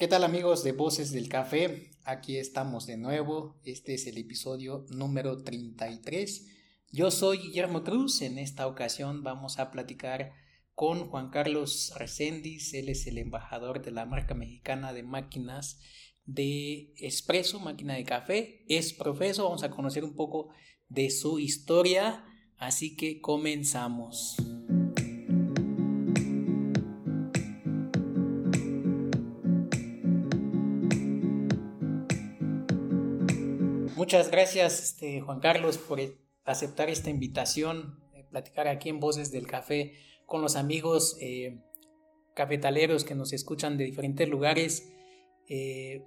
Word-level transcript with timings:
¿Qué 0.00 0.08
tal 0.08 0.24
amigos 0.24 0.64
de 0.64 0.72
Voces 0.72 1.12
del 1.12 1.28
Café? 1.28 1.90
Aquí 2.04 2.38
estamos 2.38 2.86
de 2.86 2.96
nuevo. 2.96 3.60
Este 3.64 3.92
es 3.92 4.06
el 4.06 4.16
episodio 4.16 4.86
número 4.88 5.44
33. 5.44 6.46
Yo 6.90 7.10
soy 7.10 7.36
Guillermo 7.36 7.84
Cruz. 7.84 8.22
En 8.22 8.38
esta 8.38 8.66
ocasión 8.66 9.22
vamos 9.22 9.58
a 9.58 9.70
platicar 9.70 10.32
con 10.74 11.10
Juan 11.10 11.28
Carlos 11.28 11.92
Reséndiz. 11.98 12.72
Él 12.72 12.88
es 12.88 13.06
el 13.08 13.18
embajador 13.18 13.84
de 13.84 13.90
la 13.90 14.06
marca 14.06 14.32
mexicana 14.32 14.94
de 14.94 15.02
máquinas 15.02 15.78
de 16.24 16.94
espresso, 16.96 17.60
máquina 17.60 17.92
de 17.92 18.04
café. 18.04 18.64
Es 18.68 18.94
profesor. 18.94 19.44
Vamos 19.44 19.64
a 19.64 19.70
conocer 19.70 20.02
un 20.02 20.16
poco 20.16 20.48
de 20.88 21.10
su 21.10 21.38
historia. 21.38 22.24
Así 22.56 22.96
que 22.96 23.20
comenzamos. 23.20 24.36
Muchas 34.10 34.32
gracias, 34.32 34.82
este, 34.82 35.20
Juan 35.20 35.38
Carlos, 35.38 35.78
por 35.78 36.00
aceptar 36.44 36.90
esta 36.90 37.10
invitación, 37.10 38.00
de 38.12 38.24
platicar 38.24 38.66
aquí 38.66 38.88
en 38.88 38.98
Voces 38.98 39.30
del 39.30 39.46
Café 39.46 39.92
con 40.26 40.42
los 40.42 40.56
amigos 40.56 41.16
eh, 41.20 41.60
cafetaleros 42.34 43.04
que 43.04 43.14
nos 43.14 43.32
escuchan 43.32 43.78
de 43.78 43.84
diferentes 43.84 44.28
lugares. 44.28 44.92
Eh, 45.48 46.04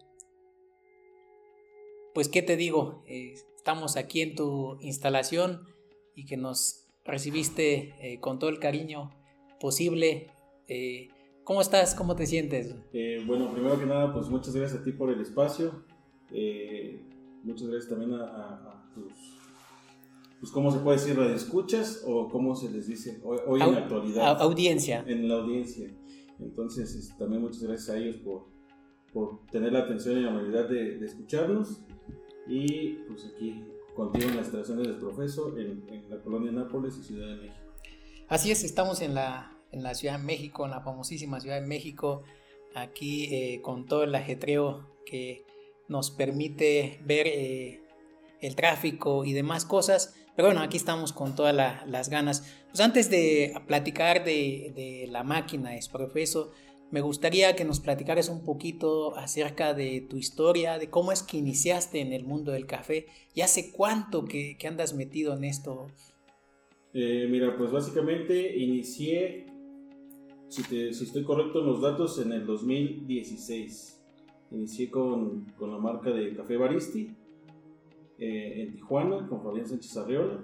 pues, 2.13 2.27
¿qué 2.27 2.41
te 2.41 2.57
digo? 2.57 3.05
Eh, 3.07 3.35
estamos 3.55 3.95
aquí 3.95 4.19
en 4.19 4.35
tu 4.35 4.77
instalación 4.81 5.65
y 6.13 6.25
que 6.25 6.35
nos 6.35 6.89
recibiste 7.05 8.19
con 8.19 8.37
todo 8.37 8.49
el 8.49 8.59
cariño 8.59 9.11
posible. 9.61 10.27
¿Cómo 11.45 11.61
estás? 11.61 11.95
¿Cómo 11.95 12.17
te 12.17 12.25
sientes? 12.25 12.75
bueno, 13.25 13.49
primero 13.53 13.79
que 13.79 13.85
nada, 13.85 14.11
pues 14.11 14.27
muchas 14.27 14.53
gracias 14.53 14.81
a 14.81 14.83
ti 14.83 14.91
por 14.91 15.09
el 15.09 15.21
espacio. 15.21 15.85
Muchas 17.43 17.67
gracias 17.67 17.89
también 17.89 18.13
a, 18.13 18.89
tus, 18.95 19.11
pues, 20.39 20.51
¿cómo 20.51 20.71
se 20.71 20.79
puede 20.79 20.97
decir? 20.97 21.17
¿Radioescuchas 21.17 22.03
o 22.07 22.29
cómo 22.29 22.55
se 22.55 22.69
les 22.69 22.87
dice 22.87 23.21
hoy, 23.23 23.61
en 23.61 23.71
la 23.73 23.79
actualidad? 23.79 24.41
audiencia. 24.41 25.03
En 25.07 25.27
la 25.27 25.35
audiencia. 25.35 25.93
Entonces, 26.39 27.13
también 27.17 27.41
muchas 27.41 27.63
gracias 27.63 27.89
a 27.89 27.97
ellos 27.97 28.17
por, 28.17 28.45
por 29.13 29.45
tener 29.51 29.73
la 29.73 29.79
atención 29.79 30.17
y 30.17 30.21
la 30.21 30.29
amabilidad 30.29 30.69
de, 30.69 31.03
escucharnos. 31.05 31.81
Y 32.47 32.95
pues 33.07 33.25
aquí 33.25 33.63
contigo 33.95 34.27
en 34.27 34.35
la 34.35 34.41
instalación 34.41 34.81
del 34.81 34.97
Profeso 34.97 35.57
en, 35.57 35.83
en, 35.87 36.09
la 36.09 36.21
colonia 36.21 36.51
Nápoles 36.51 36.97
y 36.97 37.03
Ciudad 37.03 37.27
de 37.27 37.35
México. 37.35 37.55
Así 38.27 38.51
es, 38.51 38.63
estamos 38.63 39.01
en 39.01 39.15
la, 39.15 39.55
en 39.71 39.83
la 39.83 39.93
Ciudad 39.93 40.17
de 40.17 40.23
México, 40.23 40.65
en 40.65 40.71
la 40.71 40.81
famosísima 40.81 41.39
Ciudad 41.39 41.59
de 41.59 41.67
México, 41.67 42.23
aquí 42.75 43.25
eh, 43.33 43.61
con 43.61 43.85
todo 43.85 44.03
el 44.03 44.15
ajetreo 44.15 44.87
que 45.05 45.45
nos 45.87 46.11
permite 46.11 46.99
ver 47.05 47.27
eh, 47.27 47.81
el 48.41 48.55
tráfico 48.55 49.25
y 49.25 49.33
demás 49.33 49.65
cosas. 49.65 50.15
Pero 50.35 50.47
bueno, 50.47 50.61
aquí 50.61 50.77
estamos 50.77 51.13
con 51.13 51.35
todas 51.35 51.55
las 51.55 52.09
ganas. 52.09 52.41
Pues 52.69 52.79
antes 52.81 53.09
de 53.09 53.53
platicar 53.67 54.23
de, 54.23 55.07
la 55.09 55.23
máquina 55.23 55.75
Esprofeso, 55.75 56.51
me 56.91 57.01
gustaría 57.01 57.55
que 57.55 57.65
nos 57.65 57.79
platicaras 57.79 58.29
un 58.29 58.43
poquito 58.43 59.15
acerca 59.15 59.73
de 59.73 60.01
tu 60.01 60.17
historia, 60.17 60.79
de 60.79 60.89
cómo 60.89 61.11
es 61.11 61.23
que 61.23 61.37
iniciaste 61.37 62.01
en 62.01 62.13
el 62.13 62.23
mundo 62.23 62.51
del 62.51 62.65
café 62.65 63.07
y 63.33 63.41
hace 63.41 63.71
cuánto 63.71 64.25
que, 64.25 64.57
andas 64.67 64.93
metido 64.93 65.35
en 65.35 65.43
esto. 65.43 65.87
Eh, 66.93 67.27
mira, 67.29 67.55
pues 67.57 67.71
básicamente 67.71 68.57
inicié, 68.57 69.47
si 70.49 70.61
estoy 70.89 71.23
correcto 71.23 71.59
en 71.59 71.65
los 71.67 71.81
datos, 71.81 72.19
en 72.19 72.31
el 72.31 72.45
2016. 72.45 74.02
Inicié 74.53 74.91
con, 74.91 75.45
con 75.57 75.71
la 75.71 75.79
marca 75.79 76.11
de 76.11 76.35
Café 76.35 76.57
Baristi 76.57 77.09
eh, 78.19 78.61
en 78.61 78.73
Tijuana 78.73 79.27
con 79.27 79.41
Fabián 79.41 79.65
Sánchez 79.65 79.97
Arriola 79.97 80.41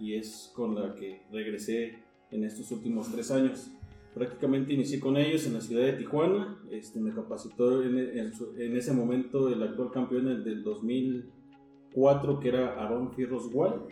y 0.00 0.14
es 0.14 0.50
con 0.56 0.74
la 0.74 0.94
que 0.94 1.20
regresé 1.30 1.98
en 2.30 2.44
estos 2.44 2.70
últimos 2.72 3.12
tres 3.12 3.30
años. 3.30 3.70
Prácticamente 4.14 4.72
inicié 4.72 4.98
con 4.98 5.18
ellos 5.18 5.46
en 5.46 5.52
la 5.52 5.60
ciudad 5.60 5.84
de 5.84 5.92
Tijuana, 5.92 6.58
este, 6.70 6.98
me 6.98 7.12
capacitó 7.12 7.82
en, 7.82 7.98
en, 7.98 8.76
ese 8.76 8.94
momento 8.94 9.50
el 9.50 9.62
actual 9.62 9.90
campeón 9.90 10.42
del 10.42 10.62
2004 10.64 12.40
que 12.40 12.48
era 12.48 12.82
Aaron 12.82 13.12
Fierros 13.12 13.50
Wall. 13.52 13.82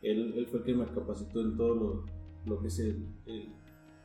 Él, 0.00 0.32
él, 0.34 0.46
fue 0.46 0.60
el 0.60 0.64
que 0.64 0.74
me 0.74 0.86
capacitó 0.86 1.42
en 1.42 1.56
todo 1.58 1.74
lo, 1.74 2.04
lo 2.46 2.60
que 2.60 2.68
es 2.68 2.78
el, 2.78 3.04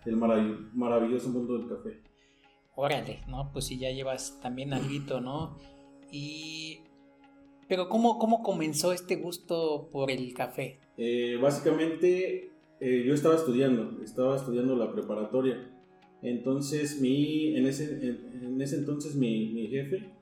el 0.06 0.18
maravilloso 0.18 1.30
mundo 1.30 1.58
del 1.58 1.70
café 1.70 2.02
órale, 2.78 3.22
¿no? 3.28 3.52
Pues 3.52 3.66
si 3.66 3.78
ya 3.78 3.92
llevas 3.92 4.40
también 4.40 4.72
algo, 4.72 5.20
¿no? 5.20 5.58
Y... 6.12 6.80
Pero 7.68 7.90
¿cómo, 7.90 8.18
cómo 8.18 8.44
comenzó 8.44 8.94
este 8.94 9.18
gusto 9.18 9.90
por 9.92 10.10
el 10.10 10.34
café? 10.34 10.80
Eh, 10.96 11.38
básicamente 11.42 12.52
eh, 12.80 13.04
yo 13.06 13.14
estaba 13.14 13.36
estudiando, 13.36 14.02
estaba 14.02 14.38
estudiando 14.38 14.76
la 14.78 14.94
preparatoria. 14.94 15.70
Entonces 16.22 17.02
mi, 17.02 17.58
en, 17.58 17.66
ese, 17.66 18.08
en, 18.08 18.62
ese 18.62 18.78
entonces 18.78 19.16
mi, 19.16 19.52
mi 19.54 19.68
jefe 19.68 20.14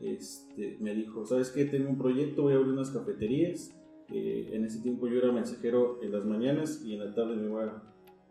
este, 0.00 0.76
me 0.80 0.94
dijo, 0.94 1.24
¿sabes 1.24 1.50
qué? 1.50 1.64
Tengo 1.64 1.88
un 1.88 1.98
proyecto, 1.98 2.42
voy 2.42 2.52
a 2.52 2.56
abrir 2.56 2.72
unas 2.72 2.90
cafeterías. 2.90 3.74
Eh, 4.12 4.50
en 4.52 4.64
ese 4.66 4.82
tiempo 4.82 5.08
yo 5.08 5.18
era 5.18 5.32
mensajero 5.32 6.02
en 6.02 6.12
las 6.12 6.24
mañanas 6.24 6.82
y 6.84 6.94
en 6.94 6.98
la 6.98 7.14
tarde 7.14 7.36
me 7.36 7.46
iba 7.46 7.82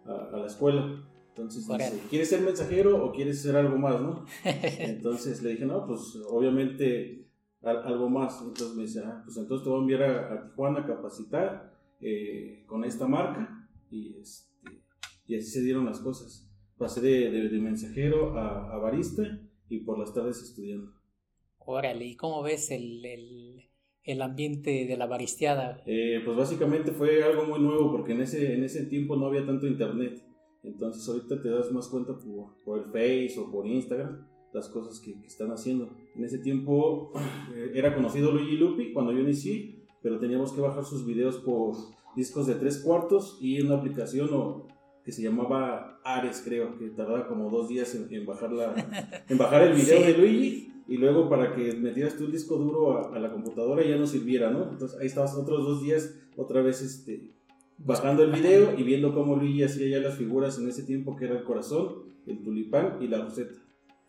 a, 0.05 0.35
a 0.35 0.37
la 0.37 0.45
escuela. 0.45 1.03
Entonces 1.35 1.65
dice, 1.65 2.01
¿quieres 2.09 2.29
ser 2.29 2.41
mensajero 2.41 3.05
o 3.05 3.11
quieres 3.13 3.41
ser 3.41 3.55
algo 3.55 3.77
más, 3.77 4.01
no? 4.01 4.25
Entonces 4.43 5.41
le 5.41 5.51
dije, 5.51 5.65
no, 5.65 5.87
pues 5.87 6.17
obviamente 6.29 7.21
algo 7.63 8.09
más. 8.09 8.41
Entonces 8.41 8.75
me 8.75 8.83
dice, 8.83 9.01
ah, 9.05 9.21
pues 9.23 9.37
entonces 9.37 9.63
te 9.63 9.69
voy 9.69 9.79
a 9.79 9.81
enviar 9.81 10.03
a, 10.03 10.43
Tijuana 10.43 10.79
a 10.81 10.85
capacitar 10.85 11.73
eh, 12.01 12.63
con 12.67 12.83
esta 12.83 13.07
marca. 13.07 13.69
Y, 13.89 14.17
este, 14.19 14.49
y 15.25 15.35
así 15.35 15.47
se 15.47 15.63
dieron 15.63 15.85
las 15.85 15.99
cosas. 15.99 16.49
Pasé 16.77 16.99
de, 16.99 17.29
de, 17.29 17.59
mensajero 17.59 18.37
a, 18.37 18.77
barista 18.77 19.39
y 19.69 19.79
por 19.81 19.99
las 19.99 20.13
tardes 20.13 20.41
estudiando. 20.41 20.91
Órale, 21.59 22.05
¿y 22.05 22.15
cómo 22.15 22.41
ves 22.41 22.71
el, 22.71 23.05
el, 23.05 23.69
el 24.03 24.21
ambiente 24.21 24.85
de 24.85 24.97
la 24.97 25.05
baristeada? 25.05 25.81
Eh, 25.85 26.21
pues 26.25 26.35
básicamente 26.35 26.91
fue 26.91 27.23
algo 27.23 27.45
muy 27.45 27.59
nuevo 27.59 27.91
porque 27.91 28.13
en 28.13 28.21
ese, 28.21 28.55
en 28.55 28.63
ese 28.63 28.87
tiempo 28.87 29.15
no 29.15 29.27
había 29.27 29.45
tanto 29.45 29.67
internet. 29.67 30.23
Entonces 30.63 31.07
ahorita 31.07 31.41
te 31.41 31.49
das 31.49 31.71
más 31.71 31.87
cuenta 31.87 32.13
por, 32.17 32.53
por 32.63 32.79
el 32.79 32.85
Face 32.85 33.35
o 33.39 33.51
por 33.51 33.65
Instagram 33.65 34.25
las 34.53 34.67
cosas 34.67 34.99
que, 34.99 35.19
que 35.19 35.27
están 35.27 35.51
haciendo. 35.51 35.89
En 36.15 36.23
ese 36.23 36.39
tiempo 36.39 37.11
eh, 37.55 37.71
era 37.73 37.95
conocido 37.95 38.31
Luigi 38.31 38.57
Lupi 38.57 38.93
cuando 38.93 39.11
yo 39.11 39.19
inicié, 39.19 39.85
pero 40.01 40.19
teníamos 40.19 40.51
que 40.51 40.61
bajar 40.61 40.83
sus 40.83 41.05
videos 41.05 41.37
por 41.37 41.75
discos 42.15 42.47
de 42.47 42.55
tres 42.55 42.79
cuartos 42.79 43.37
y 43.39 43.61
una 43.61 43.75
aplicación 43.75 44.29
o, 44.33 44.67
que 45.03 45.11
se 45.11 45.23
llamaba 45.23 45.99
Ares, 46.03 46.41
creo, 46.45 46.77
que 46.77 46.89
tardaba 46.89 47.27
como 47.27 47.49
dos 47.49 47.67
días 47.69 47.95
en, 47.95 48.25
bajar, 48.25 48.51
la, 48.51 49.23
en 49.29 49.37
bajar 49.37 49.63
el 49.63 49.73
video 49.73 50.01
de 50.01 50.17
Luigi 50.17 50.71
y 50.87 50.97
luego 50.97 51.29
para 51.29 51.55
que 51.55 51.73
metieras 51.73 52.17
tu 52.17 52.27
disco 52.27 52.57
duro 52.57 52.97
a, 52.97 53.15
a, 53.15 53.19
la 53.19 53.31
computadora 53.31 53.83
ya 53.83 53.97
no 53.97 54.05
sirviera, 54.05 54.51
¿no? 54.51 54.69
Entonces 54.69 54.99
ahí 54.99 55.07
estabas 55.07 55.35
otros 55.35 55.65
dos 55.65 55.81
días 55.81 56.15
otra 56.35 56.61
vez 56.61 56.81
este, 56.81 57.31
bajando 57.85 58.23
el 58.23 58.31
video 58.31 58.77
y 58.77 58.83
viendo 58.83 59.13
cómo 59.13 59.35
Luigi 59.35 59.63
hacía 59.63 59.87
ya 59.87 59.99
las 59.99 60.17
figuras 60.17 60.57
en 60.59 60.67
ese 60.67 60.83
tiempo 60.83 61.15
que 61.15 61.25
era 61.25 61.37
el 61.37 61.43
corazón, 61.43 62.03
el 62.25 62.41
tulipán 62.43 62.97
y 63.01 63.07
la 63.07 63.21
roseta. 63.21 63.59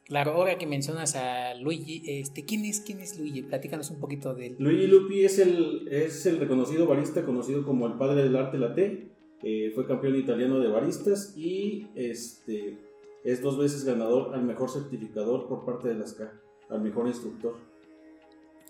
Claro, 0.05 0.33
ahora 0.33 0.59
que 0.59 0.66
mencionas 0.66 1.15
a 1.15 1.55
Luigi, 1.55 2.03
este, 2.06 2.44
¿quién 2.44 2.65
es, 2.65 2.81
quién 2.81 3.00
es 3.00 3.19
Luigi? 3.19 3.43
Platícanos 3.43 3.91
un 3.91 4.00
poquito 4.00 4.34
de 4.34 4.49
él. 4.49 4.56
Luigi 4.59 4.87
Lupi 4.87 5.25
es 5.25 5.38
el, 5.38 5.88
es 5.88 6.27
el 6.27 6.38
reconocido 6.38 6.87
barista 6.87 7.25
conocido 7.25 7.65
como 7.65 7.87
el 7.87 7.94
padre 7.94 8.22
del 8.22 8.37
arte 8.37 8.59
latte. 8.59 9.12
Eh, 9.44 9.72
fue 9.75 9.87
campeón 9.87 10.16
italiano 10.16 10.60
de 10.60 10.69
baristas 10.69 11.37
y 11.37 11.89
este, 11.94 12.78
es 13.25 13.43
dos 13.43 13.59
veces 13.59 13.84
ganador 13.84 14.34
al 14.34 14.44
mejor 14.44 14.71
certificador 14.71 15.49
por 15.49 15.65
parte 15.65 15.89
de 15.89 15.94
las 15.94 16.15
K, 16.15 16.33
al 16.69 16.83
mejor 16.83 17.07
instructor. 17.07 17.57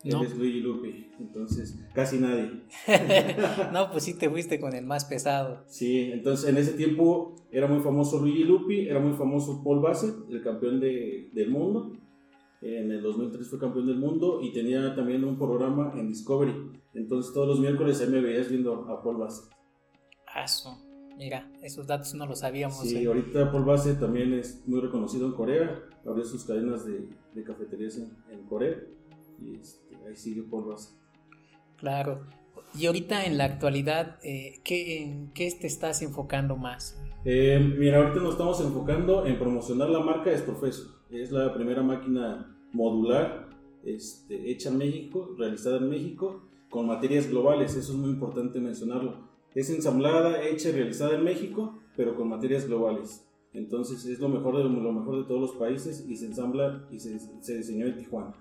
Él 0.03 0.21
es 0.21 0.37
Luigi 0.37 0.59
Lupi, 0.59 1.11
entonces 1.17 1.79
casi 1.93 2.19
nadie. 2.19 2.63
no, 3.73 3.89
pues 3.89 4.03
sí 4.03 4.17
te 4.17 4.29
fuiste 4.29 4.59
con 4.59 4.75
el 4.75 4.85
más 4.85 5.05
pesado. 5.05 5.63
Sí, 5.67 6.11
entonces 6.11 6.49
en 6.49 6.57
ese 6.57 6.73
tiempo 6.73 7.35
era 7.51 7.67
muy 7.67 7.81
famoso 7.81 8.19
Luigi 8.19 8.43
Lupi, 8.43 8.87
era 8.87 8.99
muy 8.99 9.13
famoso 9.13 9.63
Paul 9.63 9.79
Bassett, 9.79 10.29
el 10.29 10.43
campeón 10.43 10.79
de, 10.79 11.29
del 11.33 11.49
mundo. 11.49 11.93
En 12.61 12.91
el 12.91 13.01
2003 13.01 13.49
fue 13.49 13.59
campeón 13.59 13.87
del 13.87 13.97
mundo 13.97 14.39
y 14.41 14.51
tenía 14.53 14.93
también 14.95 15.23
un 15.23 15.37
programa 15.37 15.93
en 15.95 16.09
Discovery. 16.09 16.53
Entonces 16.93 17.33
todos 17.33 17.47
los 17.47 17.59
miércoles 17.59 18.07
me 18.09 18.21
veías 18.21 18.49
viendo 18.49 18.85
a 18.89 19.01
Paul 19.01 19.17
Bassett. 19.17 19.53
Eso, 20.43 20.77
mira, 21.17 21.49
esos 21.61 21.87
datos 21.87 22.13
no 22.13 22.25
los 22.25 22.39
sabíamos. 22.39 22.79
Sí, 22.79 23.03
¿eh? 23.03 23.07
ahorita 23.07 23.51
Paul 23.51 23.65
Bassett 23.65 23.99
también 23.99 24.33
es 24.33 24.67
muy 24.67 24.81
reconocido 24.81 25.27
en 25.27 25.33
Corea, 25.33 25.81
abrió 26.05 26.25
sus 26.25 26.43
cadenas 26.43 26.85
de, 26.85 27.09
de 27.33 27.43
cafeterías 27.43 27.97
en, 27.97 28.17
en 28.29 28.43
Corea 28.45 28.75
y 29.39 29.55
este, 29.57 29.82
ahí 30.07 30.15
sigue 30.15 30.43
por 30.43 30.75
Claro. 31.77 32.21
Y 32.75 32.87
ahorita 32.87 33.25
en 33.25 33.37
la 33.37 33.45
actualidad, 33.45 34.17
eh, 34.23 34.59
¿qué, 34.63 35.03
¿en 35.03 35.31
qué 35.33 35.51
te 35.51 35.67
estás 35.67 36.01
enfocando 36.01 36.55
más? 36.55 36.99
Eh, 37.23 37.59
mira, 37.77 37.99
ahorita 37.99 38.19
nos 38.19 38.31
estamos 38.31 38.59
enfocando 38.61 39.25
en 39.25 39.37
promocionar 39.37 39.89
la 39.89 39.99
marca 39.99 40.31
Esprofeso. 40.31 41.03
Es 41.11 41.31
la 41.31 41.53
primera 41.53 41.83
máquina 41.83 42.57
modular 42.71 43.49
este, 43.83 44.49
hecha 44.49 44.69
en 44.69 44.77
México, 44.77 45.35
realizada 45.37 45.77
en 45.77 45.89
México, 45.89 46.41
con 46.69 46.87
materias 46.87 47.29
globales, 47.29 47.75
eso 47.75 47.91
es 47.91 47.97
muy 47.97 48.09
importante 48.09 48.59
mencionarlo. 48.59 49.29
Es 49.53 49.69
ensamblada, 49.69 50.43
hecha 50.43 50.69
y 50.69 50.71
realizada 50.71 51.15
en 51.15 51.23
México, 51.23 51.79
pero 51.95 52.15
con 52.15 52.29
materias 52.29 52.65
globales. 52.65 53.27
Entonces 53.53 54.03
es 54.05 54.19
lo 54.19 54.29
mejor 54.29 54.57
de 54.57 54.63
lo 54.63 54.91
mejor 54.91 55.17
de 55.17 55.25
todos 55.25 55.41
los 55.41 55.51
países 55.51 56.03
y 56.09 56.17
se 56.17 56.25
ensambla 56.25 56.87
y 56.89 56.99
se, 56.99 57.19
se 57.19 57.57
diseñó 57.57 57.85
en 57.85 57.97
Tijuana. 57.97 58.33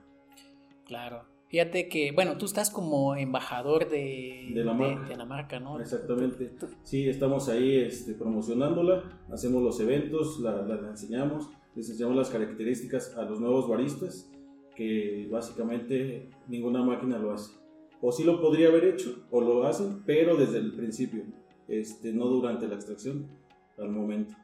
Claro. 0.86 1.31
Fíjate 1.52 1.86
que, 1.90 2.12
bueno, 2.12 2.38
tú 2.38 2.46
estás 2.46 2.70
como 2.70 3.14
embajador 3.14 3.90
de, 3.90 4.48
De 4.54 4.64
la 4.64 4.72
marca. 4.72 5.06
de 5.06 5.16
la 5.16 5.26
marca, 5.26 5.60
¿no? 5.60 5.78
Exactamente. 5.78 6.50
Sí, 6.82 7.06
estamos 7.10 7.50
ahí 7.50 7.76
este, 7.76 8.14
promocionándola, 8.14 9.20
hacemos 9.30 9.62
los 9.62 9.78
eventos, 9.78 10.40
la, 10.40 10.62
la- 10.62 10.76
la 10.80 10.88
enseñamos, 10.88 11.50
les 11.74 11.90
enseñamos 11.90 12.16
las 12.16 12.30
características 12.30 13.14
a 13.18 13.24
los 13.24 13.38
nuevos 13.38 13.68
baristas, 13.68 14.30
que 14.74 15.28
básicamente 15.30 16.30
ninguna 16.48 16.82
máquina 16.82 17.18
lo 17.18 17.34
hace. 17.34 17.52
O 18.00 18.10
sí 18.12 18.24
lo 18.24 18.40
podría 18.40 18.68
haber 18.68 18.86
hecho, 18.86 19.26
o 19.30 19.42
lo 19.42 19.64
hacen, 19.64 20.04
pero 20.06 20.36
desde 20.36 20.56
el 20.56 20.72
principio, 20.74 21.22
este, 21.68 22.14
no 22.14 22.28
durante 22.28 22.66
la 22.66 22.76
extracción, 22.76 23.28
al 23.76 23.90
momento. 23.90 24.34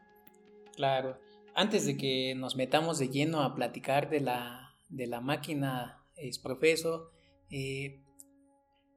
Claro. 0.77 1.17
Antes 1.55 1.87
de 1.87 1.97
que 1.97 2.35
nos 2.37 2.55
metamos 2.55 2.99
de 2.99 3.09
lleno 3.09 3.41
a 3.41 3.55
platicar 3.55 4.11
de 4.11 4.21
la, 4.21 4.75
de 4.91 5.07
la 5.07 5.23
máquina 5.23 5.98
Exprofeso, 6.21 7.11
eh, 7.51 8.05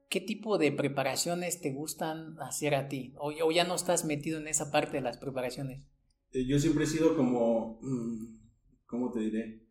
¿qué 0.10 0.22
tipo 0.22 0.58
de 0.58 0.72
preparaciones 0.72 1.62
te 1.62 1.72
gustan 1.74 2.38
hacer 2.40 2.76
a 2.76 2.88
ti? 2.88 3.14
O, 3.18 3.32
ya 3.52 3.64
no 3.66 3.76
estás 3.76 4.06
metido 4.06 4.40
en 4.40 4.48
esa 4.48 4.72
parte 4.72 4.98
de 4.98 5.02
las 5.02 5.18
preparaciones? 5.18 5.88
Eh, 6.34 6.46
Yo 6.46 6.60
siempre 6.60 6.84
he 6.86 6.88
sido 6.88 7.16
como, 7.16 7.80
mm, 7.82 8.40
¿cómo 8.88 9.12
te 9.12 9.20
diré? 9.20 9.62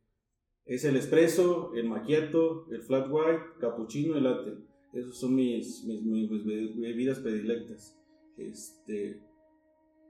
Es 0.65 0.85
el 0.85 0.97
espresso, 0.97 1.73
el 1.75 1.89
macchiato, 1.89 2.71
el 2.71 2.83
flat 2.83 3.09
white, 3.11 3.43
cappuccino 3.61 4.17
y 4.17 4.21
latte. 4.21 4.53
Esos 4.93 5.19
son 5.19 5.35
mis, 5.35 5.85
mis, 5.85 6.03
mis- 6.03 6.31
mis 6.31 6.45
be- 6.45 6.75
bebidas 6.77 7.19
predilectas. 7.21 7.97
Este, 8.37 9.23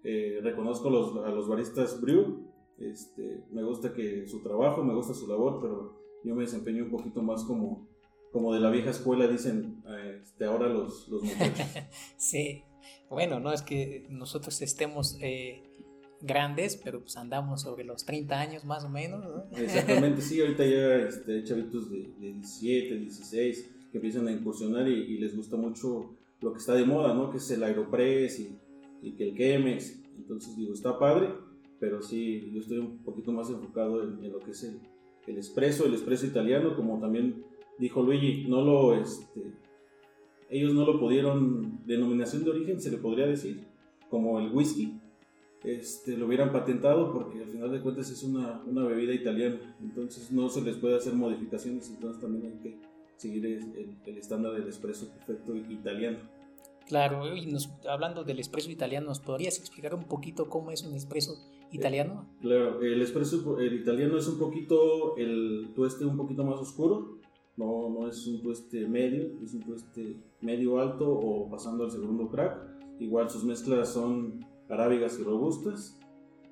eh, 0.05 0.41
reconozco 0.43 0.91
los, 0.91 1.17
a 1.25 1.31
los 1.31 1.49
baristas 1.49 2.01
brew. 2.01 2.51
Este, 2.79 3.45
me 3.53 3.63
gusta 3.63 3.93
que 3.93 4.27
su 4.27 4.43
trabajo, 4.43 4.83
me 4.83 4.95
gusta 4.95 5.13
su 5.15 5.27
labor, 5.27 5.61
pero 5.61 6.00
yo 6.25 6.35
me 6.35 6.43
desempeño 6.43 6.85
un 6.85 6.91
poquito 6.91 7.23
más 7.23 7.45
como, 7.45 7.89
como 8.33 8.55
de 8.55 8.61
la 8.61 8.71
vieja 8.71 8.91
escuela, 8.91 9.27
dicen 9.27 9.83
eh, 9.87 10.21
este, 10.23 10.45
ahora 10.45 10.69
los, 10.69 11.09
los 11.09 11.23
muchachos. 11.23 11.67
Sí. 12.17 12.65
Bueno, 13.09 13.41
no 13.41 13.53
es 13.53 13.63
que 13.63 14.07
nosotros 14.09 14.63
estemos 14.63 15.19
eh, 15.21 15.63
grandes, 16.21 16.77
pero 16.77 17.01
pues 17.01 17.17
andamos 17.17 17.63
sobre 17.63 17.85
los 17.85 18.05
30 18.05 18.41
años 18.41 18.65
más 18.65 18.85
o 18.85 18.89
menos, 18.89 19.25
¿no? 19.25 19.45
Exactamente, 19.59 20.23
sí, 20.23 20.41
ahorita 20.41 20.65
ya 20.65 20.97
este, 20.97 21.35
hay 21.35 21.45
chavitos 21.45 21.91
de, 21.91 22.13
de 22.19 22.33
17, 22.35 22.95
16 22.97 23.71
que 23.91 23.99
empiezan 23.99 24.29
a 24.29 24.33
incursionar 24.33 24.87
y, 24.87 24.93
y 24.93 25.19
les 25.19 25.37
gusta 25.37 25.57
mucho 25.57 26.17
lo 26.41 26.53
que 26.53 26.59
está 26.59 26.75
de 26.75 26.85
moda, 26.85 27.15
¿no? 27.15 27.31
Que 27.31 27.39
es 27.39 27.51
el 27.51 27.65
Aeropress 27.65 28.39
y, 28.41 28.59
y 29.03 29.13
que 29.17 29.31
el 29.31 29.37
Chemex. 29.37 30.01
Entonces 30.17 30.57
digo, 30.57 30.73
está 30.73 30.99
padre, 30.99 31.35
pero 31.81 32.03
sí, 32.03 32.51
yo 32.53 32.61
estoy 32.61 32.79
un 32.79 33.03
poquito 33.03 33.33
más 33.33 33.51
enfocado 33.51 34.03
en, 34.05 34.25
en 34.25 34.33
lo 34.33 34.39
que 34.39 34.53
es 34.53 34.63
el, 34.63 34.81
el 35.27 35.39
espresso, 35.39 35.87
el 35.87 35.95
espresso 35.95 36.27
italiano, 36.27 36.75
como 36.77 36.99
también 36.99 37.45
dijo 37.79 38.03
Luigi, 38.03 38.47
no 38.49 38.63
lo, 38.63 38.95
este, 38.95 39.53
ellos 40.49 40.75
no 40.75 40.85
lo 40.85 40.99
pudieron, 40.99 41.81
denominación 41.87 42.45
de 42.45 42.51
origen 42.51 42.81
se 42.81 42.91
le 42.91 42.99
podría 42.99 43.27
decir, 43.27 43.65
como 44.09 44.39
el 44.41 44.51
whisky, 44.53 44.99
este, 45.63 46.17
lo 46.17 46.27
hubieran 46.27 46.53
patentado 46.53 47.13
porque 47.13 47.43
al 47.43 47.49
final 47.49 47.71
de 47.71 47.81
cuentas 47.81 48.11
es 48.11 48.23
una, 48.23 48.63
una 48.67 48.85
bebida 48.85 49.13
italiana, 49.13 49.77
entonces 49.81 50.33
no 50.33 50.49
se 50.49 50.63
les 50.63 50.77
puede 50.77 50.97
hacer 50.97 51.13
modificaciones, 51.13 51.89
entonces 51.91 52.21
también 52.21 52.47
hay 52.53 52.59
que 52.63 52.79
seguir 53.17 53.45
el, 53.47 53.97
el- 54.07 54.17
estándar 54.19 54.53
del 54.55 54.67
espresso 54.69 55.09
perfecto 55.11 55.55
italiano. 55.55 56.19
Claro, 56.89 57.37
y 57.37 57.47
nos, 57.47 57.71
hablando 57.89 58.25
del 58.25 58.41
espresso 58.41 58.71
italiano, 58.71 59.07
¿nos 59.07 59.21
podrías 59.21 59.59
explicar 59.59 59.95
un 59.95 60.05
poquito 60.05 60.49
cómo 60.49 60.71
es 60.73 60.83
un 60.83 60.95
espresso 60.95 61.37
italiano? 61.73 62.27
Claro, 62.41 62.81
el 62.83 63.01
espresso 63.03 63.59
el 63.59 63.75
italiano 63.81 64.19
es 64.19 64.27
un 64.29 64.39
poquito, 64.39 65.17
el 65.17 65.73
tueste 65.75 66.05
un 66.05 66.17
poquito 66.17 66.45
más 66.45 66.59
oscuro, 66.59 67.19
no, 67.57 67.91
no 67.91 68.09
es 68.09 68.27
un 68.27 68.41
tueste 68.43 68.87
medio, 68.87 69.39
es 69.43 69.55
un 69.55 69.63
tueste 69.63 70.17
medio 70.41 70.81
alto 70.81 71.11
o 71.11 71.49
pasando 71.51 71.85
al 71.85 71.91
segundo 71.91 72.29
crack. 72.29 72.59
Igual 72.99 73.31
sus 73.31 73.45
mezclas 73.45 73.93
son 73.93 74.45
arábigas 74.69 75.19
y 75.19 75.23
robustas 75.23 75.99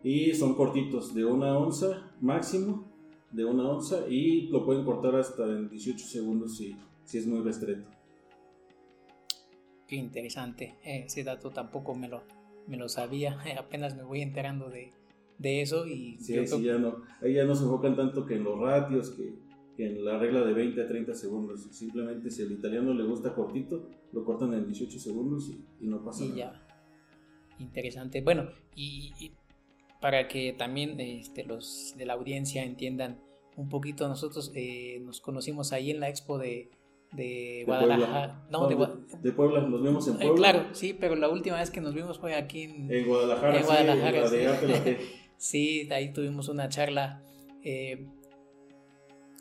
y 0.02 0.34
son 0.34 0.54
cortitos, 0.54 1.14
de 1.14 1.24
una 1.24 1.56
onza 1.58 2.12
máximo, 2.20 2.86
de 3.30 3.44
una 3.44 3.68
onza 3.68 4.08
y 4.08 4.48
lo 4.48 4.64
pueden 4.64 4.84
cortar 4.84 5.16
hasta 5.16 5.44
en 5.44 5.68
18 5.68 6.06
segundos 6.06 6.56
si, 6.56 6.76
si 7.04 7.18
es 7.18 7.26
muy 7.26 7.40
restreto. 7.40 7.88
Qué 9.86 9.96
interesante, 9.96 10.76
eh, 10.84 11.04
ese 11.06 11.24
dato 11.24 11.50
tampoco 11.50 11.94
me 11.94 12.08
lo, 12.08 12.22
me 12.66 12.76
lo 12.76 12.88
sabía, 12.88 13.38
apenas 13.58 13.96
me 13.96 14.02
voy 14.02 14.20
enterando 14.20 14.68
de, 14.68 14.92
de 15.38 15.62
eso 15.62 15.86
y 15.86 16.18
Sí, 16.18 16.34
yo 16.34 16.58
ya 16.60 16.78
no, 16.78 17.02
ahí 17.22 17.34
ya 17.34 17.44
no 17.44 17.54
se 17.54 17.64
enfocan 17.64 17.94
tanto 17.96 18.26
que 18.26 18.34
en 18.34 18.44
los 18.44 18.58
ratios, 18.58 19.10
que, 19.10 19.34
que 19.76 19.86
en 19.86 20.04
la 20.04 20.18
regla 20.18 20.40
de 20.44 20.52
20 20.52 20.82
a 20.82 20.86
30 20.86 21.14
segundos. 21.14 21.68
Simplemente 21.70 22.30
si 22.30 22.42
al 22.42 22.52
italiano 22.52 22.92
le 22.92 23.04
gusta 23.04 23.34
cortito, 23.34 23.88
lo 24.12 24.24
cortan 24.24 24.52
en 24.54 24.66
18 24.66 24.98
segundos 24.98 25.48
y, 25.50 25.84
y 25.84 25.88
no 25.88 26.02
pasa 26.04 26.24
Y 26.24 26.28
nada. 26.30 26.36
ya. 26.38 26.64
Interesante. 27.60 28.20
Bueno, 28.20 28.48
y, 28.74 29.12
y 29.20 29.32
para 30.00 30.28
que 30.28 30.52
también 30.52 30.98
este, 31.00 31.44
los 31.44 31.94
de 31.96 32.06
la 32.06 32.14
audiencia 32.14 32.64
entiendan 32.64 33.20
un 33.56 33.68
poquito, 33.68 34.06
nosotros 34.08 34.52
eh, 34.54 35.00
nos 35.04 35.20
conocimos 35.20 35.72
ahí 35.72 35.90
en 35.90 35.98
la 36.00 36.08
expo 36.08 36.38
de, 36.38 36.70
de 37.12 37.24
De 37.24 37.62
Guadalajara. 37.66 38.42
Puebla. 38.48 38.48
No, 38.50 38.68
de, 38.68 38.74
de, 38.76 38.80
Gua- 38.80 39.20
de 39.22 39.32
Puebla, 39.32 39.60
nos 39.62 39.82
vimos 39.82 40.06
en 40.08 40.14
eh, 40.14 40.18
Puebla. 40.18 40.34
claro, 40.36 40.68
sí, 40.72 40.94
pero 40.98 41.16
la 41.16 41.28
última 41.28 41.56
vez 41.58 41.70
que 41.70 41.80
nos 41.80 41.94
vimos 41.94 42.18
fue 42.20 42.36
aquí 42.36 42.62
en... 42.62 42.92
En 42.92 43.06
Guadalajara, 43.08 43.58
En 43.58 43.64
Guadalajara, 43.64 44.28
sí. 45.38 45.84
Sí, 45.84 45.92
ahí 45.92 46.12
tuvimos 46.12 46.48
una 46.48 46.68
charla 46.68 47.22
eh, 47.62 48.06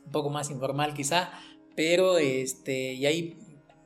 un 0.06 0.12
poco 0.12 0.30
más 0.30 0.50
informal 0.50 0.94
quizá, 0.94 1.32
pero 1.76 2.18
este, 2.18 2.94
y 2.94 3.06
ahí 3.06 3.38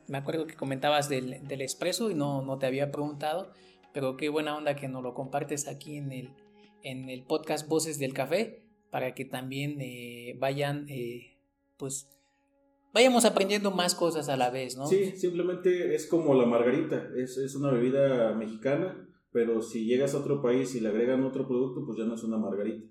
me 0.06 0.18
acuerdo 0.18 0.46
que 0.46 0.54
comentabas 0.54 1.08
del, 1.08 1.46
del 1.46 1.62
expreso 1.62 2.10
y 2.10 2.14
no, 2.14 2.42
no 2.42 2.58
te 2.58 2.66
había 2.66 2.90
preguntado, 2.90 3.52
pero 3.92 4.16
qué 4.16 4.28
buena 4.28 4.56
onda 4.56 4.76
que 4.76 4.88
nos 4.88 5.02
lo 5.02 5.14
compartes 5.14 5.68
aquí 5.68 5.96
en 5.96 6.12
el, 6.12 6.30
en 6.82 7.08
el 7.08 7.22
podcast 7.22 7.68
Voces 7.68 7.98
del 7.98 8.14
Café, 8.14 8.62
para 8.90 9.14
que 9.14 9.24
también 9.24 9.78
eh, 9.80 10.36
vayan, 10.38 10.86
eh, 10.88 11.36
pues, 11.76 12.08
vayamos 12.92 13.24
aprendiendo 13.24 13.70
más 13.70 13.94
cosas 13.94 14.28
a 14.28 14.36
la 14.36 14.50
vez, 14.50 14.76
¿no? 14.76 14.86
Sí, 14.86 15.12
simplemente 15.16 15.94
es 15.94 16.06
como 16.06 16.34
la 16.34 16.46
margarita, 16.46 17.08
es, 17.16 17.36
es 17.38 17.54
una 17.54 17.70
bebida 17.70 18.34
mexicana, 18.34 19.08
pero 19.32 19.62
si 19.62 19.86
llegas 19.86 20.14
a 20.14 20.18
otro 20.18 20.42
país 20.42 20.74
y 20.74 20.80
le 20.80 20.88
agregan 20.88 21.24
otro 21.24 21.48
producto, 21.48 21.84
pues 21.84 21.98
ya 21.98 22.04
no 22.04 22.14
es 22.14 22.22
una 22.22 22.36
margarita. 22.36 22.86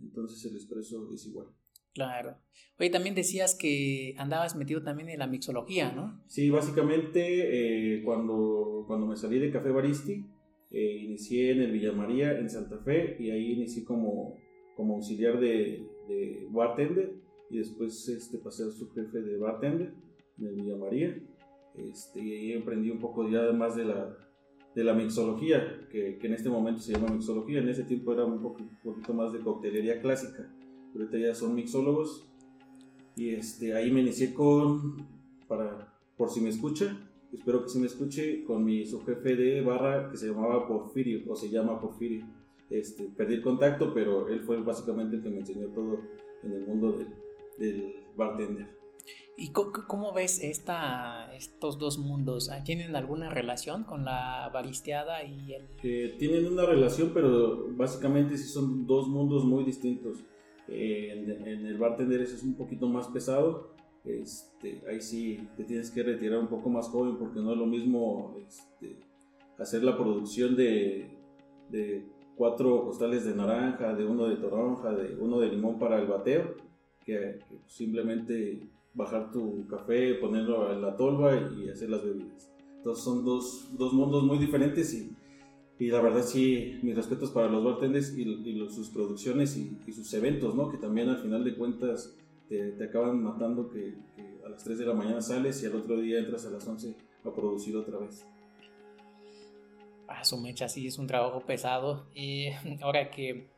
Entonces 0.00 0.44
el 0.50 0.56
espresso 0.56 1.08
es 1.12 1.26
igual. 1.26 1.48
Claro. 1.94 2.36
Oye, 2.80 2.90
también 2.90 3.14
decías 3.14 3.56
que 3.56 4.14
andabas 4.18 4.56
metido 4.56 4.82
también 4.82 5.08
en 5.08 5.20
la 5.20 5.28
mixología, 5.28 5.92
¿no? 5.92 6.20
Sí, 6.26 6.50
básicamente 6.50 7.96
eh, 7.96 8.02
cuando, 8.02 8.84
cuando 8.88 9.06
me 9.06 9.16
salí 9.16 9.38
de 9.38 9.52
Café 9.52 9.70
Baristi, 9.70 10.24
eh, 10.72 10.96
inicié 11.04 11.52
en 11.52 11.62
el 11.62 11.70
Villa 11.70 11.92
María, 11.92 12.36
en 12.36 12.50
Santa 12.50 12.78
Fe, 12.78 13.16
y 13.20 13.30
ahí 13.30 13.52
inicié 13.52 13.84
como, 13.84 14.36
como 14.76 14.96
auxiliar 14.96 15.38
de, 15.38 15.86
de 16.08 16.48
bartender, 16.50 17.14
y 17.48 17.58
después 17.58 18.08
este, 18.08 18.38
pasé 18.38 18.64
a 18.64 18.72
su 18.72 18.90
jefe 18.90 19.20
de 19.20 19.38
bartender 19.38 19.94
en 20.36 20.46
el 20.48 20.54
Villa 20.56 20.76
María, 20.76 21.16
este, 21.76 22.20
y 22.20 22.32
ahí 22.32 22.60
aprendí 22.60 22.90
un 22.90 22.98
poco 22.98 23.28
ya 23.30 23.52
más 23.52 23.76
de 23.76 23.84
la, 23.84 24.16
de 24.74 24.84
la 24.84 24.94
mixología, 24.94 25.86
que, 25.90 26.18
que 26.18 26.26
en 26.26 26.34
este 26.34 26.48
momento 26.48 26.80
se 26.80 26.92
llama 26.92 27.08
mixología, 27.08 27.60
en 27.60 27.68
ese 27.68 27.84
tiempo 27.84 28.12
era 28.12 28.24
un, 28.24 28.40
poco, 28.40 28.60
poquito 28.82 29.14
más 29.14 29.32
de 29.32 29.40
coctelería 29.40 30.00
clásica, 30.00 30.50
pero 30.92 31.08
ya 31.16 31.34
son 31.34 31.54
mixólogos, 31.54 32.26
y 33.16 33.30
este, 33.30 33.74
ahí 33.74 33.90
me 33.90 34.00
inicié 34.00 34.34
con, 34.34 35.06
para, 35.46 35.94
por 36.16 36.30
si 36.30 36.40
me 36.40 36.48
escucha, 36.48 36.96
espero 37.32 37.62
que 37.62 37.68
sí 37.68 37.78
me 37.78 37.86
escuche, 37.86 38.44
con 38.44 38.64
mi 38.64 38.84
subjefe 38.84 39.36
de 39.36 39.60
barra 39.60 40.10
que 40.10 40.16
se 40.16 40.28
llamaba 40.28 40.66
Porfirio, 40.66 41.20
o 41.28 41.36
se 41.36 41.50
llama 41.50 41.80
Porfirio. 41.80 42.26
Este, 42.70 43.04
perdí 43.16 43.34
el 43.34 43.42
contacto, 43.42 43.92
pero 43.92 44.28
él 44.28 44.40
fue 44.40 44.60
básicamente 44.62 45.16
el 45.16 45.22
que 45.22 45.30
me 45.30 45.38
enseñó 45.38 45.68
todo 45.68 46.00
en 46.42 46.52
el 46.52 46.66
mundo 46.66 46.92
del, 46.92 47.08
del 47.58 47.94
bartender. 48.16 48.83
¿Y 49.36 49.50
cómo 49.50 50.12
ves 50.12 50.42
esta, 50.42 51.34
estos 51.34 51.78
dos 51.78 51.98
mundos? 51.98 52.50
Ah, 52.50 52.62
¿Tienen 52.62 52.94
alguna 52.94 53.30
relación 53.30 53.82
con 53.84 54.04
la 54.04 54.48
baristeada 54.52 55.24
y 55.24 55.54
el... 55.54 55.66
Eh, 55.82 56.14
tienen 56.18 56.46
una 56.46 56.64
relación, 56.64 57.10
pero 57.12 57.66
básicamente 57.70 58.36
sí 58.38 58.48
son 58.48 58.86
dos 58.86 59.08
mundos 59.08 59.44
muy 59.44 59.64
distintos. 59.64 60.18
Eh, 60.68 61.08
en, 61.12 61.48
en 61.48 61.66
el 61.66 61.78
bartender 61.78 62.20
es 62.20 62.42
un 62.44 62.54
poquito 62.54 62.88
más 62.88 63.08
pesado. 63.08 63.74
Este, 64.04 64.82
ahí 64.88 65.00
sí 65.00 65.48
te 65.56 65.64
tienes 65.64 65.90
que 65.90 66.02
retirar 66.02 66.38
un 66.38 66.48
poco 66.48 66.68
más 66.68 66.88
joven 66.88 67.16
porque 67.16 67.40
no 67.40 67.52
es 67.52 67.58
lo 67.58 67.66
mismo 67.66 68.36
este, 68.46 68.96
hacer 69.58 69.82
la 69.82 69.96
producción 69.96 70.54
de, 70.56 71.08
de 71.70 72.04
cuatro 72.36 72.84
costales 72.84 73.24
de 73.24 73.34
naranja, 73.34 73.94
de 73.94 74.04
uno 74.04 74.28
de 74.28 74.36
toronja, 74.36 74.92
de 74.92 75.16
uno 75.16 75.40
de 75.40 75.48
limón 75.48 75.78
para 75.78 75.98
el 75.98 76.06
bateo, 76.06 76.54
que, 77.04 77.38
simplemente 77.66 78.68
bajar 78.94 79.30
tu 79.32 79.66
café, 79.66 80.14
ponerlo 80.14 80.72
en 80.72 80.80
la 80.80 80.96
tolva 80.96 81.34
y, 81.34 81.68
hacer 81.68 81.90
las 81.90 82.04
bebidas. 82.04 82.50
Entonces 82.76 83.04
son 83.04 83.24
dos, 83.24 83.68
dos 83.76 83.92
mundos 83.92 84.22
muy 84.24 84.38
diferentes 84.38 84.94
y, 84.94 85.16
y, 85.78 85.88
la 85.88 86.00
verdad 86.00 86.22
sí, 86.22 86.78
mis 86.82 86.94
respetos 86.94 87.30
para 87.30 87.48
los 87.48 87.64
bartenders 87.64 88.16
y, 88.16 88.22
y 88.22 88.68
sus 88.70 88.90
producciones 88.90 89.56
y, 89.56 89.92
sus 89.92 90.12
eventos, 90.14 90.54
¿no? 90.54 90.70
Que 90.70 90.78
también 90.78 91.08
al 91.08 91.18
final 91.18 91.44
de 91.44 91.56
cuentas 91.56 92.16
te, 92.48 92.72
te 92.72 92.84
acaban 92.84 93.22
matando 93.22 93.68
que, 93.68 93.94
que, 94.14 94.40
a 94.44 94.48
las 94.50 94.62
3 94.64 94.78
de 94.78 94.86
la 94.86 94.94
mañana 94.94 95.20
sales 95.20 95.62
y 95.62 95.66
al 95.66 95.76
otro 95.76 96.00
día 96.00 96.18
entras 96.18 96.46
a 96.46 96.50
las 96.50 96.66
11 96.66 96.94
a 97.24 97.32
producir 97.32 97.76
otra 97.76 97.98
vez. 97.98 98.24
A 100.06 100.20
ah, 100.20 100.24
su 100.24 100.36
mecha 100.36 100.68
sí 100.68 100.86
es 100.86 100.98
un 100.98 101.06
trabajo 101.06 101.40
pesado 101.40 102.06
y 102.14 102.48
ahora 102.82 103.10
que, 103.10 103.48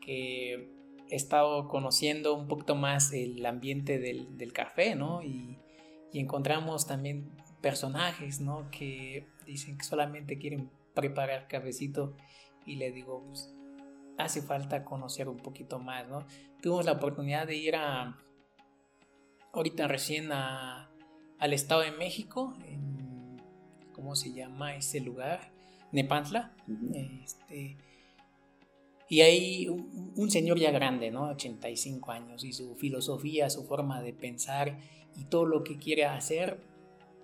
que 0.00 0.73
he 1.10 1.16
estado 1.16 1.68
conociendo 1.68 2.34
un 2.34 2.48
poquito 2.48 2.74
más 2.74 3.12
el 3.12 3.44
ambiente 3.46 3.98
del, 3.98 4.36
del 4.36 4.52
café, 4.52 4.94
¿no? 4.94 5.22
Y, 5.22 5.58
y, 6.12 6.20
encontramos 6.20 6.86
también 6.86 7.30
personajes, 7.60 8.40
¿no? 8.40 8.70
Que 8.70 9.26
dicen 9.46 9.76
que 9.76 9.84
solamente 9.84 10.38
quieren 10.38 10.70
preparar 10.94 11.48
cafecito 11.48 12.14
y 12.66 12.76
le 12.76 12.92
digo, 12.92 13.22
pues 13.26 13.54
hace 14.18 14.42
falta 14.42 14.84
conocer 14.84 15.28
un 15.28 15.38
poquito 15.38 15.78
más, 15.78 16.08
¿no? 16.08 16.26
Tuvimos 16.62 16.84
la 16.84 16.92
oportunidad 16.92 17.46
de 17.46 17.56
ir 17.56 17.76
a, 17.76 18.18
ahorita 19.52 19.88
recién 19.88 20.32
a, 20.32 20.90
al 21.38 21.52
Estado 21.52 21.82
de 21.82 21.92
México, 21.92 22.54
en, 22.66 23.40
¿cómo 23.92 24.16
se 24.16 24.32
llama 24.32 24.76
ese 24.76 25.00
lugar? 25.00 25.52
Nepantla. 25.92 26.52
este, 26.94 27.76
y 29.08 29.20
hay 29.20 29.68
un, 29.68 30.30
señor 30.30 30.58
ya 30.58 30.70
grande, 30.70 31.10
¿no? 31.10 31.28
85 31.30 32.10
años, 32.10 32.44
y 32.44 32.52
su 32.52 32.74
filosofía, 32.76 33.50
su 33.50 33.64
forma 33.64 34.02
de 34.02 34.12
pensar 34.12 34.78
y 35.16 35.24
todo 35.24 35.46
lo 35.46 35.62
que 35.62 35.78
quiere 35.78 36.06
hacer 36.06 36.60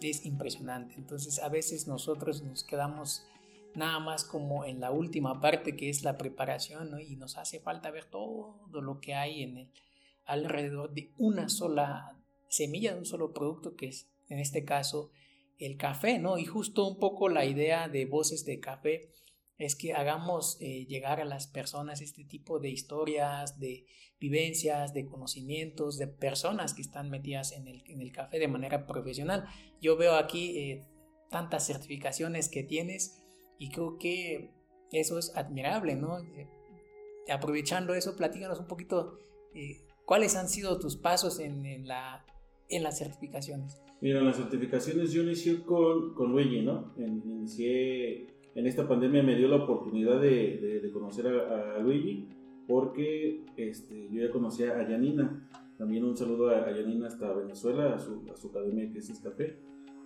es 0.00 0.24
impresionante. 0.26 0.94
Entonces 0.96 1.38
a 1.38 1.48
veces 1.48 1.86
nosotros 1.86 2.42
nos 2.42 2.64
quedamos 2.64 3.26
nada 3.74 3.98
más 3.98 4.24
como 4.24 4.64
en 4.64 4.80
la 4.80 4.90
última 4.90 5.40
parte 5.40 5.76
que 5.76 5.88
es 5.88 6.02
la 6.02 6.18
preparación, 6.18 6.90
¿no? 6.90 7.00
Y 7.00 7.16
nos 7.16 7.36
hace 7.36 7.60
falta 7.60 7.90
ver 7.90 8.04
todo 8.04 8.58
lo 8.70 9.00
que 9.00 9.14
hay 9.14 9.42
en 9.42 9.58
el 9.58 9.70
alrededor 10.26 10.92
de 10.92 11.12
una 11.18 11.48
sola 11.48 12.16
semilla, 12.48 12.92
de 12.92 13.00
un 13.00 13.06
solo 13.06 13.32
producto 13.32 13.74
que 13.76 13.88
es 13.88 14.10
en 14.28 14.38
este 14.38 14.64
caso 14.64 15.10
el 15.58 15.76
café, 15.76 16.18
¿no? 16.18 16.38
Y 16.38 16.46
justo 16.46 16.86
un 16.86 16.98
poco 16.98 17.28
la 17.28 17.44
idea 17.44 17.88
de 17.88 18.06
voces 18.06 18.44
de 18.44 18.60
café 18.60 19.10
es 19.60 19.76
que 19.76 19.92
hagamos 19.92 20.56
eh, 20.60 20.86
llegar 20.86 21.20
a 21.20 21.26
las 21.26 21.46
personas 21.46 22.00
este 22.00 22.24
tipo 22.24 22.60
de 22.60 22.70
historias, 22.70 23.60
de 23.60 23.84
vivencias, 24.18 24.94
de 24.94 25.04
conocimientos, 25.04 25.98
de 25.98 26.06
personas 26.06 26.72
que 26.72 26.80
están 26.80 27.10
metidas 27.10 27.52
en 27.52 27.68
el, 27.68 27.82
en 27.86 28.00
el 28.00 28.10
café 28.10 28.38
de 28.38 28.48
manera 28.48 28.86
profesional. 28.86 29.44
Yo 29.82 29.98
veo 29.98 30.14
aquí 30.14 30.58
eh, 30.58 30.86
tantas 31.28 31.66
certificaciones 31.66 32.48
que 32.48 32.62
tienes 32.62 33.22
y 33.58 33.68
creo 33.68 33.98
que 33.98 34.50
eso 34.92 35.18
es 35.18 35.36
admirable, 35.36 35.94
¿no? 35.94 36.20
Eh, 36.20 36.48
aprovechando 37.30 37.92
eso, 37.92 38.16
platícanos 38.16 38.60
un 38.60 38.66
poquito 38.66 39.18
cuáles 40.06 40.36
han 40.36 40.48
sido 40.48 40.78
tus 40.78 40.96
pasos 40.96 41.38
en, 41.38 41.66
en, 41.66 41.86
la, 41.86 42.24
en 42.70 42.82
las 42.82 42.96
certificaciones. 42.96 43.82
Mira, 44.00 44.22
las 44.22 44.36
certificaciones 44.38 45.12
yo 45.12 45.22
inicié 45.22 45.62
con, 45.64 46.14
con 46.14 46.32
Luigi, 46.32 46.62
¿no? 46.62 46.94
inicié 46.96 48.39
en 48.54 48.66
esta 48.66 48.88
pandemia 48.88 49.22
me 49.22 49.36
dio 49.36 49.48
la 49.48 49.56
oportunidad 49.56 50.20
de, 50.20 50.90
conocer 50.92 51.26
a, 51.26 51.78
Luigi 51.78 52.28
porque 52.66 53.44
este, 53.56 54.08
yo 54.10 54.22
ya 54.22 54.30
conocía 54.30 54.78
a 54.78 54.88
Yanina. 54.88 55.48
También 55.76 56.04
un 56.04 56.16
saludo 56.16 56.50
a, 56.50 56.70
Yanina 56.70 57.08
hasta 57.08 57.32
Venezuela, 57.32 57.94
a 57.94 57.98
su, 57.98 58.48
academia 58.48 58.90
que 58.92 58.98
es 58.98 59.10
Escafé. 59.10 59.56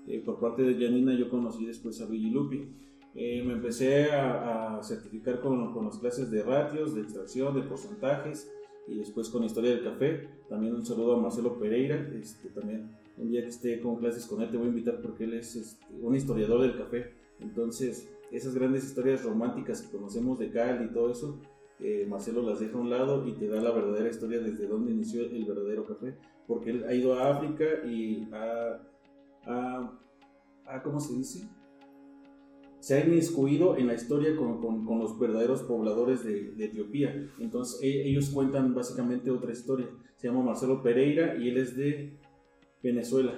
Eh, 0.07 0.23
por 0.25 0.39
parte 0.39 0.63
de 0.63 0.79
Yanina 0.79 1.15
yo 1.15 1.29
conocí 1.29 1.65
después 1.67 2.01
a 2.01 2.07
Luigi 2.07 2.31
Lupi. 2.31 2.69
Eh, 3.15 3.43
me 3.47 3.55
empecé 3.55 4.11
a, 4.13 4.81
certificar 4.83 5.41
con, 5.41 5.73
con, 5.73 5.87
las 5.87 5.99
clases 5.99 6.31
de 6.31 6.43
ratios, 6.43 6.95
de 6.95 7.03
extracción, 7.03 7.55
de 7.55 7.63
porcentajes 7.63 8.51
y 8.87 8.97
después 8.97 9.29
con 9.29 9.45
historia 9.45 9.71
del 9.71 9.85
café. 9.85 10.29
También 10.49 10.75
un 10.75 10.85
saludo 10.85 11.17
a 11.17 11.21
Marcelo 11.21 11.59
Pereira, 11.59 12.11
este, 12.21 12.49
también 12.49 12.91
un 13.17 13.31
día 13.31 13.43
que 13.43 13.49
esté 13.49 13.81
con 13.81 13.97
clases 13.97 14.27
con 14.27 14.43
él 14.43 14.51
te 14.51 14.57
voy 14.57 14.67
a 14.67 14.71
invitar 14.71 15.01
porque 15.01 15.25
él 15.25 15.35
es 15.35 15.55
este, 15.57 15.87
un 16.01 16.15
historiador 16.15 16.63
del 16.63 16.77
café. 16.77 17.13
Entonces, 17.41 18.09
esas 18.37 18.55
grandes 18.55 18.85
historias 18.85 19.23
románticas 19.23 19.83
que 19.83 19.97
conocemos 19.97 20.39
de 20.39 20.51
Cal 20.51 20.85
y 20.85 20.93
todo 20.93 21.11
eso, 21.11 21.41
eh, 21.81 22.07
Marcelo 22.09 22.43
las 22.43 22.61
deja 22.61 22.77
a 22.77 22.81
un 22.81 22.91
lado 22.91 23.27
y 23.27 23.33
te 23.33 23.47
da 23.47 23.61
la 23.61 23.71
verdadera 23.71 24.09
historia 24.09 24.41
desde 24.41 24.67
dónde 24.67 24.93
inició 24.93 25.23
el 25.23 25.45
verdadero 25.45 25.87
café. 25.87 26.17
Porque 26.47 26.71
él 26.71 26.85
ha 26.85 26.95
ido 26.95 27.15
a 27.15 27.31
África 27.31 27.65
y 27.87 28.29
ha, 28.33 28.81
ha, 29.47 30.83
¿cómo 30.83 31.01
se 31.01 31.15
dice? 31.15 31.49
Se 32.81 32.95
ha 32.95 33.07
inmiscuido 33.07 33.77
en 33.77 33.87
la 33.87 33.95
historia 33.95 34.37
con, 34.37 34.85
los 34.99 35.19
verdaderos 35.19 35.63
pobladores 35.63 36.25
de, 36.25 36.53
de 36.53 36.65
Etiopía. 36.65 37.31
Entonces 37.39 37.81
e, 37.83 38.09
ellos 38.09 38.31
cuentan 38.31 38.75
básicamente 38.75 39.31
otra 39.31 39.53
historia. 39.53 39.89
Se 40.17 40.29
llama 40.29 40.43
Marcelo 40.43 40.83
Pereira 40.83 41.37
y 41.37 41.49
él 41.49 41.59
es 41.59 41.77
de 41.77 42.19
Venezuela. 42.83 43.33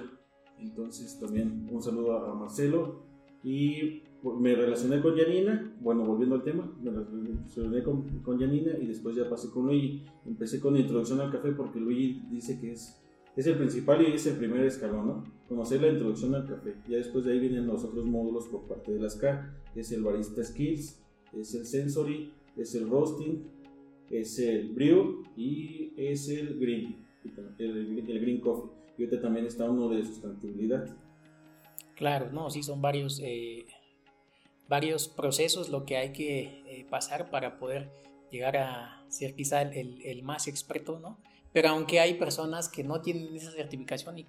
Entonces 0.59 1.19
también 1.19 1.67
un 1.71 1.81
saludo 1.81 2.17
a 2.17 2.33
Marcelo. 2.33 3.03
Y 3.43 4.03
me 4.23 4.55
relacioné 4.55 5.01
con 5.01 5.15
Janina, 5.15 5.75
bueno, 5.79 6.03
volviendo 6.03 6.35
al 6.35 6.43
tema, 6.43 6.71
me 6.81 6.91
relacioné 6.91 7.83
con, 7.83 8.07
con 8.19 8.39
Janina 8.39 8.73
y 8.79 8.87
después 8.87 9.15
ya 9.15 9.29
pasé 9.29 9.49
con 9.49 9.67
Luigi. 9.67 10.03
Empecé 10.25 10.59
con 10.59 10.75
introducción 10.75 11.21
al 11.21 11.31
café 11.31 11.51
porque 11.51 11.79
Luigi 11.79 12.23
dice 12.29 12.59
que 12.59 12.71
es, 12.71 12.99
es 13.35 13.47
el 13.47 13.57
principal 13.57 14.01
y 14.01 14.13
es 14.13 14.25
el 14.27 14.37
primer 14.37 14.65
escalón, 14.65 15.07
¿no? 15.07 15.23
Conocer 15.47 15.81
la 15.81 15.89
introducción 15.89 16.35
al 16.35 16.47
café. 16.47 16.75
Ya 16.87 16.97
después 16.97 17.25
de 17.25 17.33
ahí 17.33 17.39
vienen 17.39 17.67
los 17.67 17.83
otros 17.83 18.05
módulos 18.05 18.47
por 18.47 18.67
parte 18.67 18.93
de 18.93 18.99
las 18.99 19.15
K, 19.15 19.55
es 19.75 19.91
el 19.91 20.03
Barista 20.03 20.43
Skills, 20.43 21.01
es 21.33 21.53
el 21.53 21.65
Sensory, 21.65 22.33
es 22.57 22.75
el 22.75 22.89
Roasting, 22.89 23.43
es 24.09 24.39
el 24.39 24.69
Brew 24.69 25.23
y 25.35 25.93
es 25.95 26.27
el 26.29 26.59
Green, 26.59 27.05
el, 27.59 27.99
el 27.99 28.19
Green 28.19 28.41
Coffee 28.41 28.71
y 28.97 29.03
ahorita 29.03 29.21
también 29.21 29.45
está 29.45 29.69
uno 29.69 29.89
de 29.89 30.03
sustentabilidad. 30.03 30.87
Claro, 31.95 32.31
no, 32.31 32.49
sí 32.49 32.63
son 32.63 32.81
varios, 32.81 33.19
eh, 33.23 33.65
varios 34.67 35.07
procesos 35.07 35.69
lo 35.69 35.85
que 35.85 35.97
hay 35.97 36.11
que 36.11 36.63
eh, 36.67 36.85
pasar 36.89 37.29
para 37.29 37.57
poder 37.57 37.91
llegar 38.31 38.57
a 38.57 39.05
ser 39.09 39.35
quizá 39.35 39.61
el, 39.61 40.01
el, 40.03 40.23
más 40.23 40.47
experto, 40.47 40.99
¿no? 40.99 41.19
Pero 41.53 41.69
aunque 41.69 41.99
hay 41.99 42.15
personas 42.15 42.69
que 42.69 42.83
no 42.83 43.01
tienen 43.01 43.35
esa 43.35 43.51
certificación 43.51 44.19
y 44.19 44.27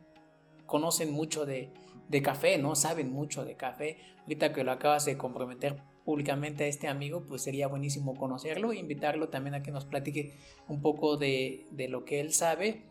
conocen 0.66 1.11
mucho 1.12 1.47
de, 1.47 1.73
de 2.09 2.23
café, 2.23 2.59
¿no? 2.59 2.75
Saben 2.75 3.11
mucho 3.11 3.45
de 3.45 3.57
café. 3.57 3.99
Ahorita 4.23 4.52
que 4.52 4.64
lo 4.64 4.73
acabas 4.73 5.04
de 5.04 5.18
comprometer 5.18 5.76
públicamente 6.04 6.64
a 6.64 6.66
este 6.68 6.88
amigo, 6.88 7.25
pues 7.26 7.42
sería 7.42 7.66
buenísimo 7.68 8.16
conocerlo 8.16 8.73
e 8.73 8.78
invitarlo 8.78 9.28
también 9.28 9.54
a 9.54 9.62
que 9.62 9.73
nos 9.73 9.85
platique 9.85 10.38
un 10.68 10.80
poco 10.80 11.16
de, 11.16 11.66
de 11.71 11.88
lo 11.88 12.04
que 12.04 12.21
él 12.21 12.33
sabe 12.33 12.85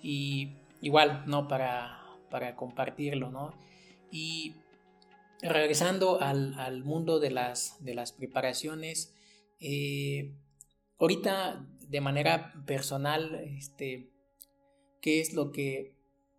y 0.00 0.52
igual, 0.80 1.24
¿no? 1.26 1.48
Para, 1.48 2.04
para 2.30 2.54
compartirlo, 2.54 3.30
¿no? 3.30 3.54
Y 4.10 4.56
regresando 5.42 6.20
al, 6.20 6.54
al 6.54 6.84
mundo 6.84 7.18
de 7.20 7.30
las, 7.30 7.82
de 7.84 7.94
las 7.94 8.12
preparaciones, 8.12 9.14
eh, 9.60 10.34
ahorita 10.98 11.68
de 11.88 12.00
manera 12.00 12.52
personal, 12.66 13.34
este, 13.56 14.12
¿qué 15.00 15.20
es 15.20 15.34
lo 15.34 15.52
que 15.52 15.96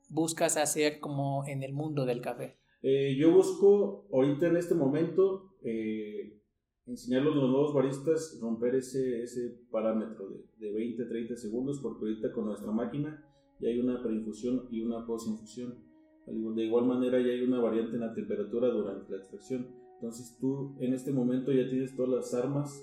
buscas 0.10 0.58
hacer 0.58 1.00
como 1.00 1.46
en 1.48 1.64
el 1.64 1.74
mundo 1.74 2.06
del 2.06 2.22
café? 2.22 2.58
Eh, 2.82 3.16
yo 3.18 3.32
busco 3.32 4.08
ahorita 4.12 4.48
en 4.48 4.58
este 4.58 4.76
momento 4.76 5.56
eh, 5.64 6.42
enseñarle 6.86 7.32
a 7.32 7.36
los 7.36 7.50
nuevos 7.50 7.74
baristas 7.74 8.38
romper 8.42 8.76
ese, 8.76 9.24
ese 9.24 9.58
parámetro 9.72 10.30
de, 10.30 10.46
de 10.58 10.74
20, 10.74 11.06
30 11.06 11.36
segundos, 11.38 11.80
porque 11.82 12.06
ahorita 12.06 12.32
con 12.32 12.46
nuestra 12.46 12.72
máquina 12.72 13.26
ya 13.60 13.70
hay 13.70 13.80
una 13.80 14.02
preinfusión 14.02 14.68
y 14.72 14.82
una 14.82 15.06
posinfusión. 15.06 15.93
De 16.26 16.64
igual 16.64 16.86
manera 16.86 17.20
ya 17.20 17.28
hay 17.28 17.42
una 17.42 17.60
variante 17.60 17.96
en 17.96 18.02
la 18.02 18.14
temperatura 18.14 18.70
durante 18.70 19.12
la 19.12 19.18
extracción. 19.18 19.68
Entonces 19.96 20.38
tú 20.40 20.76
en 20.80 20.94
este 20.94 21.12
momento 21.12 21.52
ya 21.52 21.70
tienes 21.70 21.96
todas 21.96 22.12
las 22.12 22.34
armas 22.34 22.82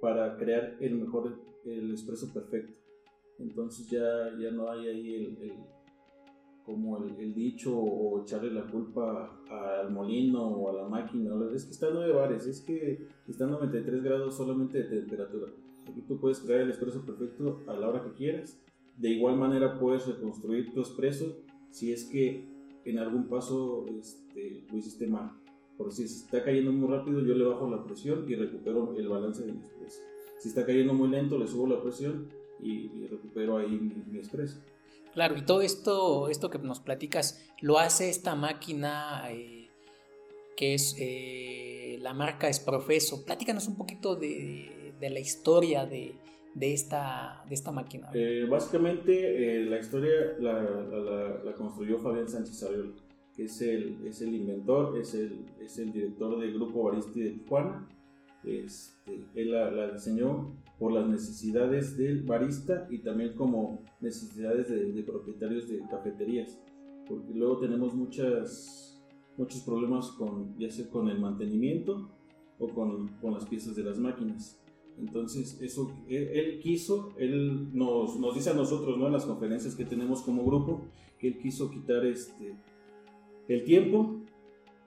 para 0.00 0.36
crear 0.36 0.76
el 0.80 0.94
mejor, 0.96 1.38
el 1.64 1.90
expreso 1.90 2.32
perfecto. 2.32 2.74
Entonces 3.38 3.88
ya, 3.90 4.36
ya 4.38 4.50
no 4.50 4.70
hay 4.70 4.88
ahí 4.88 5.14
el, 5.14 5.52
como 6.64 7.04
el, 7.04 7.34
dicho 7.34 7.76
o 7.76 8.22
echarle 8.22 8.50
la 8.52 8.66
culpa 8.66 9.40
al 9.50 9.90
molino 9.90 10.46
o 10.46 10.70
a 10.70 10.82
la 10.82 10.88
máquina. 10.88 11.32
Es 11.54 11.64
que 11.64 11.72
está 11.72 11.88
a 11.88 11.92
9 11.92 12.12
bares, 12.12 12.46
es 12.46 12.60
que 12.60 13.06
está 13.28 13.44
a 13.44 13.48
93 13.48 14.02
grados 14.02 14.36
solamente 14.36 14.78
de 14.78 15.00
temperatura. 15.00 15.52
Aquí 15.88 16.02
tú 16.02 16.18
puedes 16.18 16.40
crear 16.40 16.60
el 16.62 16.70
expreso 16.70 17.04
perfecto 17.04 17.60
a 17.66 17.74
la 17.74 17.88
hora 17.88 18.02
que 18.02 18.12
quieras 18.12 18.60
de 18.96 19.10
igual 19.10 19.36
manera 19.36 19.78
puedes 19.78 20.06
reconstruir 20.06 20.72
tu 20.72 20.80
expreso 20.80 21.36
si 21.70 21.92
es 21.92 22.04
que 22.04 22.48
en 22.86 22.98
algún 22.98 23.28
paso 23.28 23.84
este, 23.98 24.64
lo 24.70 24.78
hiciste 24.78 25.06
mal. 25.06 25.32
Por 25.76 25.92
si 25.92 26.04
está 26.04 26.42
cayendo 26.42 26.72
muy 26.72 26.88
rápido, 26.88 27.20
yo 27.20 27.34
le 27.34 27.44
bajo 27.44 27.68
la 27.68 27.84
presión 27.84 28.24
y 28.28 28.34
recupero 28.34 28.94
el 28.96 29.08
balance 29.08 29.44
de 29.44 29.52
mi 29.52 29.62
espresso. 29.62 30.00
Si 30.38 30.48
está 30.48 30.64
cayendo 30.64 30.94
muy 30.94 31.08
lento, 31.08 31.38
le 31.38 31.46
subo 31.46 31.66
la 31.66 31.82
presión 31.82 32.28
y, 32.60 33.06
recupero 33.08 33.58
ahí 33.58 33.70
mi, 33.70 34.02
mi 34.10 34.18
expreso. 34.18 34.60
Claro, 35.12 35.36
y 35.36 35.42
todo 35.42 35.62
esto, 35.62 36.28
esto 36.28 36.48
que 36.48 36.58
nos 36.58 36.80
platicas, 36.80 37.42
lo 37.60 37.78
hace 37.78 38.08
esta 38.08 38.34
máquina 38.34 39.30
eh, 39.30 39.68
que 40.56 40.74
es 40.74 40.94
eh, 40.98 41.98
la 42.00 42.14
marca 42.14 42.48
Esprofeso. 42.48 43.24
Platícanos 43.24 43.66
un 43.68 43.76
poquito 43.76 44.16
de 44.16 44.94
la 45.00 45.20
historia 45.20 45.84
de, 45.86 46.14
de, 46.56 46.72
esta, 46.72 47.44
de 47.48 47.54
esta 47.54 47.70
máquina. 47.70 48.10
Eh, 48.14 48.46
básicamente, 48.50 49.64
la 49.66 49.78
historia 49.78 50.10
la, 50.40 50.62
la, 50.62 51.44
la, 51.44 51.54
construyó 51.54 51.98
Fabián 51.98 52.28
Sánchez 52.28 52.62
Ariola, 52.62 52.92
que 53.34 53.44
es 53.44 53.60
el, 53.60 54.06
es 54.06 54.22
el 54.22 54.34
inventor, 54.34 54.98
es 54.98 55.14
el, 55.14 55.44
es 55.60 55.78
el 55.78 55.92
director 55.92 56.40
del 56.40 56.54
grupo 56.54 56.84
Baristi 56.84 57.20
de 57.20 57.30
Tijuana. 57.32 57.86
Este, 58.42 59.24
él 59.34 59.52
la, 59.52 59.70
la 59.70 59.92
diseñó 59.92 60.56
por 60.78 60.92
las 60.92 61.06
necesidades 61.06 61.96
del 61.98 62.22
barista 62.22 62.86
y 62.90 62.98
también 62.98 63.34
como 63.34 63.82
necesidades 64.00 64.68
de, 64.68 65.02
propietarios 65.02 65.68
de 65.68 65.80
cafeterías, 65.90 66.58
porque 67.06 67.34
luego 67.34 67.58
tenemos 67.58 67.94
muchas, 67.94 69.02
muchos 69.36 69.60
problemas 69.60 70.08
con, 70.12 70.56
ya 70.58 70.70
sea 70.70 70.88
con 70.88 71.08
el 71.08 71.18
mantenimiento 71.18 72.10
o 72.58 72.68
con, 72.68 73.08
con 73.20 73.34
las 73.34 73.44
piezas 73.44 73.76
de 73.76 73.82
las 73.82 73.98
máquinas. 73.98 74.58
Entonces, 74.98 75.60
eso, 75.60 75.92
él, 76.08 76.58
quiso, 76.62 77.12
él 77.18 77.68
nos, 77.76 78.18
nos, 78.18 78.34
dice 78.34 78.50
a 78.50 78.54
nosotros, 78.54 78.96
¿no? 78.96 79.06
En 79.06 79.12
las 79.12 79.26
conferencias 79.26 79.74
que 79.74 79.84
tenemos 79.84 80.22
como 80.22 80.44
grupo, 80.44 80.86
que 81.18 81.28
él 81.28 81.38
quiso 81.38 81.70
quitar 81.70 82.04
este, 82.06 82.54
el 83.48 83.64
tiempo 83.64 84.22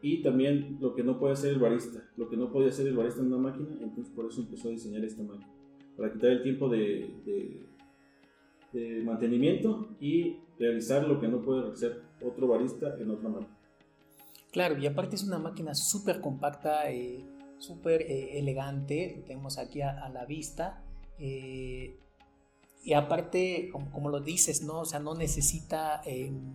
y 0.01 0.21
también 0.21 0.77
lo 0.79 0.95
que 0.95 1.03
no 1.03 1.19
puede 1.19 1.33
hacer 1.33 1.51
el 1.51 1.59
barista, 1.59 2.03
lo 2.17 2.29
que 2.29 2.37
no 2.37 2.51
podía 2.51 2.69
hacer 2.69 2.87
el 2.87 2.95
barista 2.95 3.21
en 3.21 3.27
una 3.27 3.37
máquina, 3.37 3.69
entonces 3.81 4.13
por 4.13 4.25
eso 4.25 4.41
empezó 4.41 4.69
a 4.69 4.71
diseñar 4.71 5.03
esta 5.03 5.23
máquina 5.23 5.47
para 5.99 6.13
quitar 6.13 6.31
el 6.31 6.43
tiempo 6.43 6.69
de, 6.69 7.13
de, 8.71 9.01
mantenimiento 9.03 9.89
y 9.99 10.37
realizar 10.57 11.05
lo 11.07 11.19
que 11.19 11.27
no 11.27 11.41
puede 11.41 11.71
hacer 11.71 12.03
otro 12.25 12.47
barista 12.47 12.95
en 12.99 13.11
otra 13.11 13.27
máquina. 13.27 13.57
Claro, 14.51 14.77
y 14.77 14.87
aparte 14.87 15.15
es 15.15 15.23
una 15.23 15.39
máquina 15.39 15.73
súper 15.73 16.21
compacta, 16.21 16.89
eh, 16.91 17.25
súper 17.59 18.01
eh, 18.01 18.39
elegante, 18.39 19.23
tenemos 19.27 19.57
aquí 19.57 19.81
a, 19.81 20.09
la 20.09 20.25
vista. 20.25 20.83
Eh, 21.19 21.95
y 22.83 22.93
aparte, 22.93 23.69
como, 23.71 24.09
lo 24.09 24.19
dices, 24.21 24.63
¿no? 24.63 24.79
O 24.79 24.85
sea, 24.85 24.99
no 24.99 25.13
necesita 25.13 26.01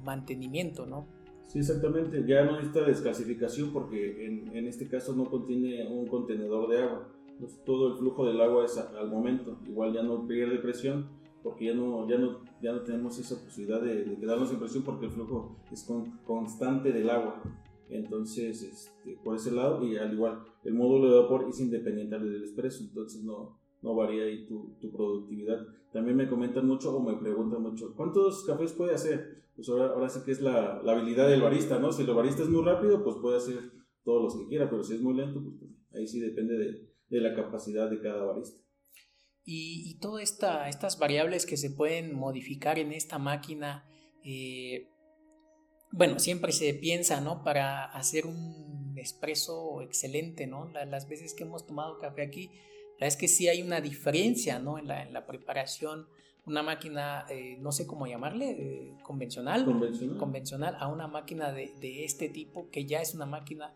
mantenimiento, 0.02 0.87
¿no? 0.87 1.06
Sí, 1.46 1.61
exactamente. 1.61 2.25
Ya 2.26 2.44
no 2.44 2.52
necesita 2.56 2.80
desclasificación 2.80 3.73
porque 3.73 4.26
en, 4.26 4.56
en, 4.56 4.66
este 4.66 4.88
caso 4.88 5.14
no 5.14 5.30
contiene 5.30 5.87
un 5.87 6.08
contenedor 6.08 6.68
de 6.68 6.82
agua. 6.82 7.08
Todo 7.64 7.92
el 7.92 7.99
flujo 7.99 8.26
del 8.26 8.40
agua 8.40 8.64
es 8.64 8.76
al 8.78 9.11
momento. 9.11 9.58
Igual 9.66 9.92
ya 9.92 10.02
no 10.02 10.26
pierde 10.26 10.58
presión 10.58 11.08
porque 11.44 11.66
ya 11.66 11.75
no, 11.75 12.08
ya 12.08 12.16
no, 12.16 12.38
ya 12.62 12.73
no 12.73 12.80
tenemos 12.80 13.18
esa 13.18 13.38
posibilidad 13.38 13.80
de, 13.80 14.16
quedarnos 14.18 14.50
en 14.50 14.58
presión 14.58 14.82
porque 14.82 15.06
el 15.06 15.12
flujo 15.12 15.54
es 15.70 15.87
constante 16.25 16.90
del 16.90 17.11
agua. 17.11 17.42
Entonces, 17.88 18.62
este, 18.62 19.18
por 19.22 19.36
ese 19.36 19.52
lado, 19.52 19.86
y 19.86 19.96
al 19.96 20.12
igual, 20.12 20.42
el 20.64 20.74
módulo 20.74 21.10
de 21.10 21.22
vapor 21.22 21.46
es 21.48 21.60
independiente 21.60 22.18
del 22.18 22.42
expreso, 22.42 22.82
entonces 22.84 23.22
no, 23.22 23.60
no 23.82 23.94
varía 23.94 24.24
ahí 24.24 24.46
tu, 24.46 24.76
tu, 24.80 24.90
productividad. 24.90 25.58
También 25.92 26.16
me 26.16 26.28
comentan 26.28 26.66
mucho 26.66 26.96
o 26.96 27.02
me 27.02 27.16
preguntan 27.20 27.62
mucho, 27.62 27.94
¿cuántos 27.94 28.44
cafés 28.44 28.72
puede 28.72 28.94
hacer? 28.94 29.44
Pues 29.54 29.68
ahora, 29.68 29.88
ahora 29.88 30.08
sí 30.08 30.20
que 30.24 30.32
es 30.32 30.40
la, 30.40 30.82
la 30.82 30.92
habilidad 30.92 31.28
del 31.28 31.42
barista, 31.42 31.78
¿no? 31.78 31.92
Si 31.92 32.02
el 32.02 32.14
barista 32.14 32.42
es 32.42 32.48
muy 32.48 32.64
rápido, 32.64 33.04
pues 33.04 33.16
puede 33.20 33.36
hacer 33.36 33.58
todos 34.02 34.22
los 34.22 34.36
que 34.36 34.48
quiera, 34.48 34.68
pero 34.68 34.82
si 34.82 34.94
es 34.94 35.00
muy 35.00 35.14
lento, 35.14 35.42
pues 35.42 35.70
ahí 35.92 36.06
sí 36.06 36.20
depende 36.20 36.56
de, 36.56 36.90
de 37.08 37.20
la 37.20 37.34
capacidad 37.34 37.88
de 37.90 38.00
cada 38.00 38.24
barista. 38.24 38.60
Y, 39.44 39.90
y 39.90 39.98
todas 39.98 40.22
esta, 40.22 40.68
estas 40.68 40.98
variables 40.98 41.44
que 41.44 41.58
se 41.58 41.70
pueden 41.70 42.14
modificar 42.14 42.78
en 42.78 42.92
esta 42.92 43.18
máquina, 43.18 43.86
eh, 44.24 44.88
bueno, 45.96 46.18
siempre 46.18 46.50
se 46.50 46.74
piensa, 46.74 47.20
¿no? 47.20 47.44
Para 47.44 47.85
hacer 47.85 48.26
un 48.26 48.94
expreso 48.96 49.80
excelente, 49.80 50.46
¿no? 50.46 50.70
las 50.87 51.09
veces 51.09 51.35
que 51.35 51.44
hemos 51.44 51.66
tomado 51.66 51.98
café 51.98 52.22
aquí, 52.22 52.50
la 52.98 53.07
es 53.07 53.16
que 53.16 53.28
sí 53.28 53.48
hay 53.48 53.62
una 53.62 53.80
diferencia, 53.80 54.59
¿no? 54.59 54.78
En 54.78 54.88
la, 54.88 55.02
en 55.02 55.12
la 55.12 55.26
preparación, 55.26 56.07
una 56.46 56.62
máquina, 56.62 57.26
eh, 57.30 57.59
no 57.61 57.70
sé 57.70 57.87
cómo 57.87 58.07
llamarle, 58.07 58.50
eh, 58.50 58.94
convencional, 59.02 59.64
convencional, 59.64 60.18
convencional, 60.18 60.76
a 60.80 60.88
una 60.88 61.07
máquina 61.07 61.52
de, 61.52 61.72
de, 61.80 62.04
este 62.04 62.28
tipo 62.28 62.70
que 62.70 62.87
ya 62.87 63.00
es 63.00 63.14
una 63.14 63.26
máquina 63.26 63.72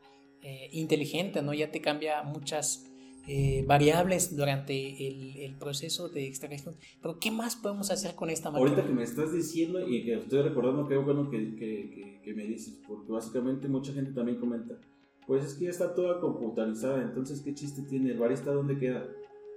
inteligente, 0.70 1.42
¿no? 1.42 1.52
Ya 1.52 1.70
te 1.72 1.80
cambia 1.80 2.22
muchas 2.22 2.86
eh, 3.30 3.62
variables 3.66 4.34
durante 4.34 5.06
el, 5.44 5.54
proceso 5.58 6.08
de 6.08 6.26
extracción. 6.26 6.76
Pero 7.02 7.18
¿qué 7.18 7.30
más 7.30 7.56
podemos 7.56 7.90
hacer 7.90 8.14
con 8.14 8.30
esta 8.30 8.50
máquina? 8.50 8.70
Ahorita 8.70 8.86
que 8.86 8.94
me 8.94 9.02
estás 9.02 9.34
diciendo 9.34 9.86
y 9.86 10.02
que 10.02 10.14
estoy 10.14 10.40
recordando, 10.40 10.88
qué 10.88 10.96
bueno 10.96 11.28
que, 11.28 11.54
que, 11.56 12.20
que, 12.24 12.34
me 12.34 12.44
dices, 12.44 12.80
porque 12.88 13.12
básicamente 13.12 13.68
mucha 13.68 13.92
gente 13.92 14.12
también 14.12 14.38
comenta, 14.38 14.78
pues 15.26 15.44
es 15.44 15.54
que 15.54 15.64
ya 15.64 15.70
está 15.70 15.94
toda 15.94 16.20
computarizada, 16.20 17.02
entonces 17.02 17.42
¿qué 17.42 17.52
chiste 17.52 17.82
tiene? 17.82 18.12
¿El 18.12 18.18
barista 18.18 18.50
dónde 18.50 18.78
queda? 18.78 19.06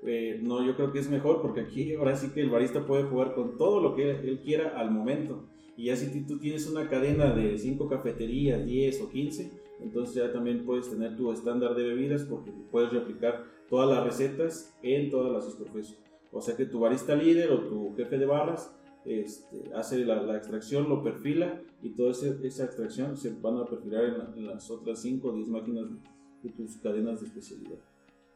Eh, 0.03 0.39
no, 0.43 0.65
yo 0.65 0.75
creo 0.75 0.91
que 0.91 0.99
es 0.99 1.09
mejor 1.09 1.41
porque 1.41 1.61
aquí 1.61 1.95
ahora 1.95 2.17
sí 2.17 2.31
que 2.33 2.41
el 2.41 2.49
barista 2.49 2.85
puede 2.85 3.03
jugar 3.03 3.33
con 3.35 3.57
todo 3.57 3.79
lo 3.81 3.95
que 3.95 4.11
él 4.11 4.41
quiera 4.43 4.77
al 4.77 4.91
momento. 4.91 5.45
Y 5.77 5.85
ya 5.85 5.95
si 5.95 6.25
tú 6.25 6.39
tienes 6.39 6.67
una 6.67 6.89
cadena 6.89 7.33
de 7.33 7.57
5 7.57 7.87
cafeterías, 7.87 8.65
10 8.65 9.01
o 9.01 9.09
15, 9.09 9.51
entonces 9.81 10.15
ya 10.15 10.31
también 10.31 10.65
puedes 10.65 10.89
tener 10.89 11.15
tu 11.15 11.31
estándar 11.31 11.75
de 11.75 11.83
bebidas 11.83 12.23
porque 12.23 12.51
puedes 12.69 12.91
replicar 12.91 13.60
todas 13.71 13.89
las 13.89 14.03
recetas 14.03 14.77
en 14.83 15.09
todas 15.09 15.31
las 15.31 15.47
escofes. 15.47 15.97
O 16.31 16.41
sea 16.41 16.57
que 16.57 16.65
tu 16.65 16.81
barista 16.81 17.15
líder 17.15 17.51
o 17.51 17.61
tu 17.61 17.95
jefe 17.95 18.17
de 18.17 18.25
barras 18.25 18.75
este, 19.05 19.73
hace 19.73 20.05
la, 20.05 20.35
extracción, 20.35 20.89
lo 20.89 21.01
perfila 21.01 21.61
y 21.81 21.91
toda 21.91 22.11
esa 22.11 22.65
extracción 22.65 23.15
se 23.15 23.33
van 23.41 23.57
a 23.57 23.65
perfilar 23.65 24.27
en, 24.35 24.45
las 24.45 24.69
otras 24.69 25.01
5 25.01 25.25
o 25.25 25.33
10 25.33 25.47
máquinas 25.47 25.85
de, 26.43 26.49
tus 26.49 26.77
cadenas 26.77 27.21
de 27.21 27.27
especialidad. 27.27 27.79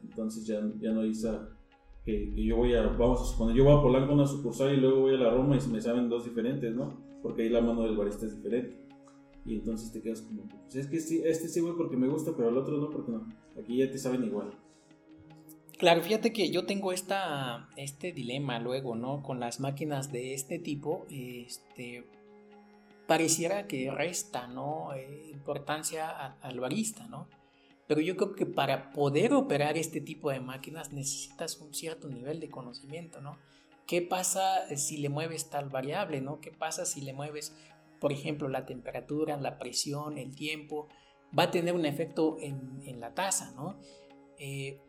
Entonces 0.02 0.46
ya, 0.46 0.60
ya 0.80 0.92
no 0.92 1.02
hay 1.02 1.10
esa 1.10 1.50
que, 2.06 2.32
yo 2.34 2.56
voy 2.56 2.72
a, 2.74 2.86
vamos 2.86 3.20
a 3.20 3.24
suponer, 3.24 3.54
yo 3.54 3.64
voy 3.64 3.76
a 3.76 3.82
Polanco 3.82 4.14
una 4.14 4.26
sucursal 4.26 4.72
y 4.72 4.80
luego 4.80 5.02
voy 5.02 5.16
a 5.16 5.18
la 5.18 5.30
Roma 5.30 5.58
y 5.58 5.68
me 5.68 5.82
saben 5.82 6.08
dos 6.08 6.24
diferentes, 6.24 6.74
¿no? 6.74 6.96
Porque 7.22 7.42
ahí 7.42 7.50
la 7.50 7.60
mano 7.60 7.82
del 7.82 7.96
barista 7.96 8.24
es 8.24 8.36
diferente. 8.36 8.74
Y 9.44 9.56
entonces 9.56 9.92
te 9.92 10.00
quedas 10.00 10.22
como, 10.22 10.48
pues 10.48 10.76
es 10.76 10.86
que 10.86 10.96
este 10.96 11.48
sí 11.48 11.60
voy 11.60 11.74
porque 11.76 11.96
me 11.96 12.08
gusta, 12.08 12.32
pero 12.34 12.48
el 12.48 12.56
otro 12.56 12.78
no 12.78 12.88
porque 12.88 13.12
no. 13.12 13.26
Aquí 13.60 13.76
ya 13.76 13.90
te 13.90 13.98
saben 13.98 14.24
igual. 14.24 14.50
Claro, 15.78 16.02
fíjate 16.02 16.32
que 16.32 16.50
yo 16.50 16.64
tengo 16.64 16.90
esta, 16.90 17.68
este 17.76 18.12
dilema 18.12 18.58
luego, 18.58 18.96
¿no? 18.96 19.22
Con 19.22 19.40
las 19.40 19.60
máquinas 19.60 20.10
de 20.10 20.32
este 20.32 20.58
tipo, 20.58 21.06
este, 21.10 22.06
pareciera 23.06 23.66
que 23.66 23.90
resta, 23.90 24.46
¿no? 24.46 24.94
Eh, 24.94 25.28
importancia 25.30 26.08
al 26.40 26.60
barista, 26.60 27.06
¿no? 27.08 27.28
Pero 27.86 28.00
yo 28.00 28.16
creo 28.16 28.34
que 28.34 28.46
para 28.46 28.90
poder 28.92 29.34
operar 29.34 29.76
este 29.76 30.00
tipo 30.00 30.30
de 30.30 30.40
máquinas 30.40 30.92
necesitas 30.94 31.60
un 31.60 31.74
cierto 31.74 32.08
nivel 32.08 32.40
de 32.40 32.48
conocimiento, 32.48 33.20
¿no? 33.20 33.36
¿Qué 33.86 34.00
pasa 34.00 34.74
si 34.76 34.96
le 34.96 35.10
mueves 35.10 35.50
tal 35.50 35.68
variable, 35.68 36.22
¿no? 36.22 36.40
¿Qué 36.40 36.52
pasa 36.52 36.86
si 36.86 37.02
le 37.02 37.12
mueves, 37.12 37.54
por 38.00 38.12
ejemplo, 38.12 38.48
la 38.48 38.64
temperatura, 38.64 39.36
la 39.36 39.58
presión, 39.58 40.16
el 40.16 40.34
tiempo? 40.34 40.88
Va 41.38 41.44
a 41.44 41.50
tener 41.50 41.74
un 41.74 41.84
efecto 41.84 42.38
en, 42.40 42.80
en 42.86 42.98
la 42.98 43.12
tasa, 43.12 43.52
¿no? 43.54 43.78
Eh, 44.38 44.80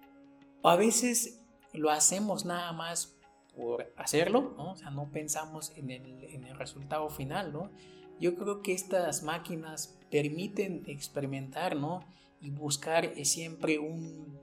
a 0.70 0.76
veces 0.76 1.40
lo 1.74 1.90
hacemos 1.90 2.46
nada 2.46 2.72
más 2.74 3.18
por 3.56 3.92
hacerlo, 3.98 4.54
¿no? 4.56 4.74
O 4.74 4.76
sea, 4.76 4.92
no 4.92 5.12
pensamos 5.12 5.74
en 5.76 5.90
el, 5.90 6.58
resultado 6.58 7.10
final, 7.10 7.54
¿no? 7.54 7.72
Yo 8.20 8.36
creo 8.36 8.62
que 8.62 8.74
estas 8.74 9.24
máquinas 9.24 9.98
permiten 10.10 10.84
experimentar, 10.88 11.76
¿no? 11.76 12.04
Y 12.42 12.52
buscar 12.52 13.06
eh, 13.06 13.26
siempre 13.26 13.80
un, 13.80 14.40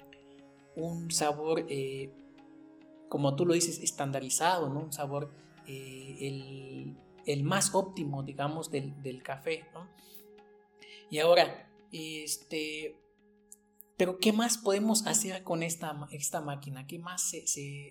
un 0.76 1.10
sabor, 1.10 1.64
eh, 1.68 2.10
como 3.08 3.34
tú 3.34 3.46
lo 3.46 3.54
dices, 3.54 3.80
estandarizado, 3.80 4.68
¿no? 4.68 4.80
Un 4.80 4.92
sabor, 4.92 5.30
eh, 5.66 6.16
el, 6.20 6.96
el, 7.26 7.42
más 7.44 7.74
óptimo, 7.74 8.22
digamos, 8.22 8.70
del, 8.70 9.00
del 9.02 9.22
café, 9.22 9.64
¿no? 9.74 9.88
Y 11.10 11.18
ahora, 11.18 11.68
este, 11.92 12.96
pero 13.96 14.18
¿qué 14.18 14.32
más 14.32 14.58
podemos 14.58 15.06
hacer 15.06 15.42
con 15.44 15.62
esta, 15.62 16.06
esta 16.10 16.40
máquina? 16.40 16.86
¿Qué 16.86 16.98
más 16.98 17.28
se, 17.30 17.46
se, 17.46 17.90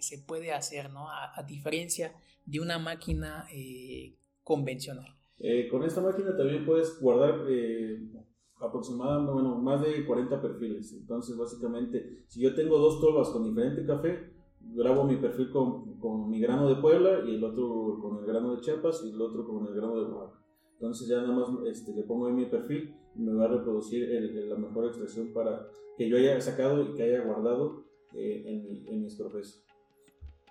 se, 0.00 0.18
puede 0.18 0.52
hacer, 0.52 0.90
¿no? 0.92 1.08
A, 1.08 1.42
diferencia 1.46 2.12
de 2.46 2.60
una 2.60 2.78
máquina 2.78 3.46
eh, 3.52 4.16
convencional? 4.44 5.16
Eh, 5.38 5.68
con 5.68 5.82
esta 5.84 6.00
máquina 6.00 6.36
también 6.36 6.64
puedes 6.64 7.00
guardar 7.00 7.46
eh, 7.48 7.98
aproximadamente, 8.60 9.32
bueno, 9.32 9.58
más 9.58 9.82
de 9.82 10.04
40 10.04 10.40
perfiles. 10.40 10.92
Entonces, 10.92 11.36
básicamente, 11.36 12.24
si 12.28 12.42
yo 12.42 12.54
tengo 12.54 12.78
dos 12.78 13.00
tolvas 13.00 13.30
con 13.30 13.44
diferente 13.44 13.84
café, 13.86 14.32
grabo 14.60 15.04
mi 15.04 15.16
perfil 15.16 15.50
con, 15.50 15.98
con 15.98 16.30
mi 16.30 16.40
grano 16.40 16.68
de 16.68 16.80
Puebla 16.80 17.24
y 17.26 17.34
el 17.34 17.44
otro 17.44 17.98
con 18.00 18.18
el 18.18 18.26
grano 18.26 18.54
de 18.54 18.60
Chiapas 18.60 19.02
y 19.04 19.10
el 19.10 19.20
otro 19.20 19.46
con 19.46 19.66
el 19.66 19.74
grano 19.74 19.96
de 19.96 20.12
Oaxaca. 20.12 20.44
Entonces 20.74 21.08
ya 21.08 21.20
nada 21.20 21.32
más 21.32 21.48
este, 21.66 21.94
le 21.94 22.02
pongo 22.04 22.28
en 22.28 22.36
mi 22.36 22.46
perfil 22.46 22.94
me 23.20 23.34
va 23.34 23.44
a 23.44 23.48
reproducir 23.48 24.08
la 24.48 24.56
mejor 24.56 24.86
extracción 24.86 25.32
para 25.32 25.68
que 25.96 26.08
yo 26.08 26.16
haya 26.16 26.40
sacado 26.40 26.82
y 26.82 26.94
que 26.94 27.02
haya 27.02 27.22
guardado 27.22 27.84
eh, 28.14 28.42
en, 28.46 28.86
en 28.92 29.02
mis 29.02 29.14
procesos. 29.14 29.62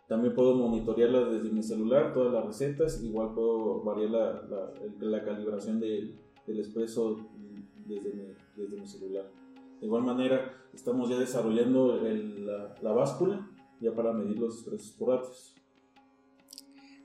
También 0.09 0.33
puedo 0.33 0.55
monitorearla 0.55 1.29
desde 1.29 1.51
mi 1.51 1.61
celular, 1.61 2.15
todas 2.15 2.33
las 2.33 2.43
recetas, 2.43 3.03
igual 3.03 3.35
puedo 3.35 3.83
variar 3.83 4.09
la, 4.09 4.41
la, 4.49 4.73
la 5.01 5.23
calibración 5.23 5.79
del 5.79 6.17
expreso 6.47 7.17
desde 7.85 8.13
mi, 8.13 8.23
desde 8.55 8.81
mi, 8.81 8.87
celular. 8.87 9.29
De 9.79 9.85
igual 9.85 10.01
manera, 10.01 10.65
estamos 10.73 11.11
ya 11.11 11.19
desarrollando 11.19 12.07
el, 12.07 12.43
la, 12.43 12.73
la, 12.81 12.91
báscula 12.91 13.47
ya 13.79 13.93
para 13.93 14.11
medir 14.11 14.39
los 14.39 14.55
expresos 14.55 14.91
por 14.93 15.09
datos. 15.09 15.55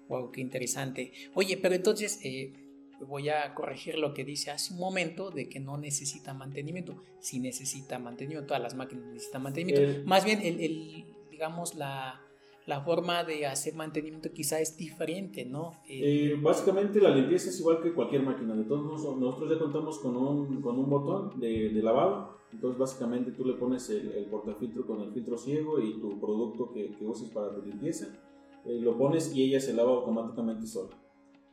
Wow, 0.09 0.31
qué 0.31 0.41
interesante. 0.41 1.13
Oye, 1.35 1.59
pero 1.61 1.75
entonces 1.75 2.19
eh, 2.25 2.55
voy 3.01 3.29
a 3.29 3.55
corregir 3.55 3.99
lo 3.99 4.15
que 4.15 4.25
dice 4.25 4.51
hace 4.51 4.73
un 4.73 4.81
momento 4.81 5.31
de 5.31 5.49
que 5.49 5.61
no 5.61 5.77
necesita 5.77 6.35
mantenimiento. 6.35 7.03
Si 7.21 7.41
necesita 7.41 7.99
mantenimiento, 7.99 8.49
todas 8.49 8.63
las 8.63 8.75
máquinas 8.75 9.07
necesitan 9.07 9.43
mantenimiento. 9.43 10.03
Más 10.07 10.25
bien, 10.25 10.41
el, 10.43 10.61
el 10.61 11.05
digamos, 11.31 11.75
la, 11.75 12.21
la 12.67 12.81
forma 12.81 13.25
de 13.25 13.47
hacer 13.47 13.75
mantenimiento 13.75 14.31
quizá 14.33 14.61
es 14.61 14.77
diferente, 14.77 15.45
¿no? 15.45 15.73
Eh, 15.89 16.33
eh, 16.33 16.41
básicamente 16.41 17.01
la 17.01 17.11
limpieza 17.11 17.51
es 17.51 17.61
igual 17.61 17.83
que 17.83 17.93
cualquier 17.93 18.23
máquina. 18.23 18.55
De 18.55 18.65
todos 18.65 18.85
nosotros 19.19 19.51
ya 19.51 19.59
contamos 19.59 19.99
con 19.99 20.17
un, 20.17 20.63
con 20.63 20.79
un 20.79 20.89
botón 20.89 21.39
de, 21.39 21.71
de, 21.71 21.83
lavado. 21.83 22.39
Entonces 22.53 22.79
básicamente 22.79 23.33
tú 23.33 23.45
le 23.45 23.55
pones 23.55 23.91
el, 23.91 24.13
el, 24.13 24.27
portafiltro 24.27 24.87
con 24.87 25.01
el 25.03 25.13
filtro 25.13 25.37
ciego 25.37 25.79
y 25.81 26.01
tu 26.01 26.19
producto 26.21 26.73
que, 26.73 26.93
que 26.93 27.05
uses 27.05 27.29
para 27.31 27.55
tu 27.55 27.63
limpieza. 27.63 28.07
Eh, 28.65 28.81
lo 28.81 28.97
pones 28.97 29.35
y 29.35 29.43
ella 29.43 29.61
se 29.61 29.75
lava 29.75 29.91
automáticamente 29.91 30.67
sola. 30.67 30.97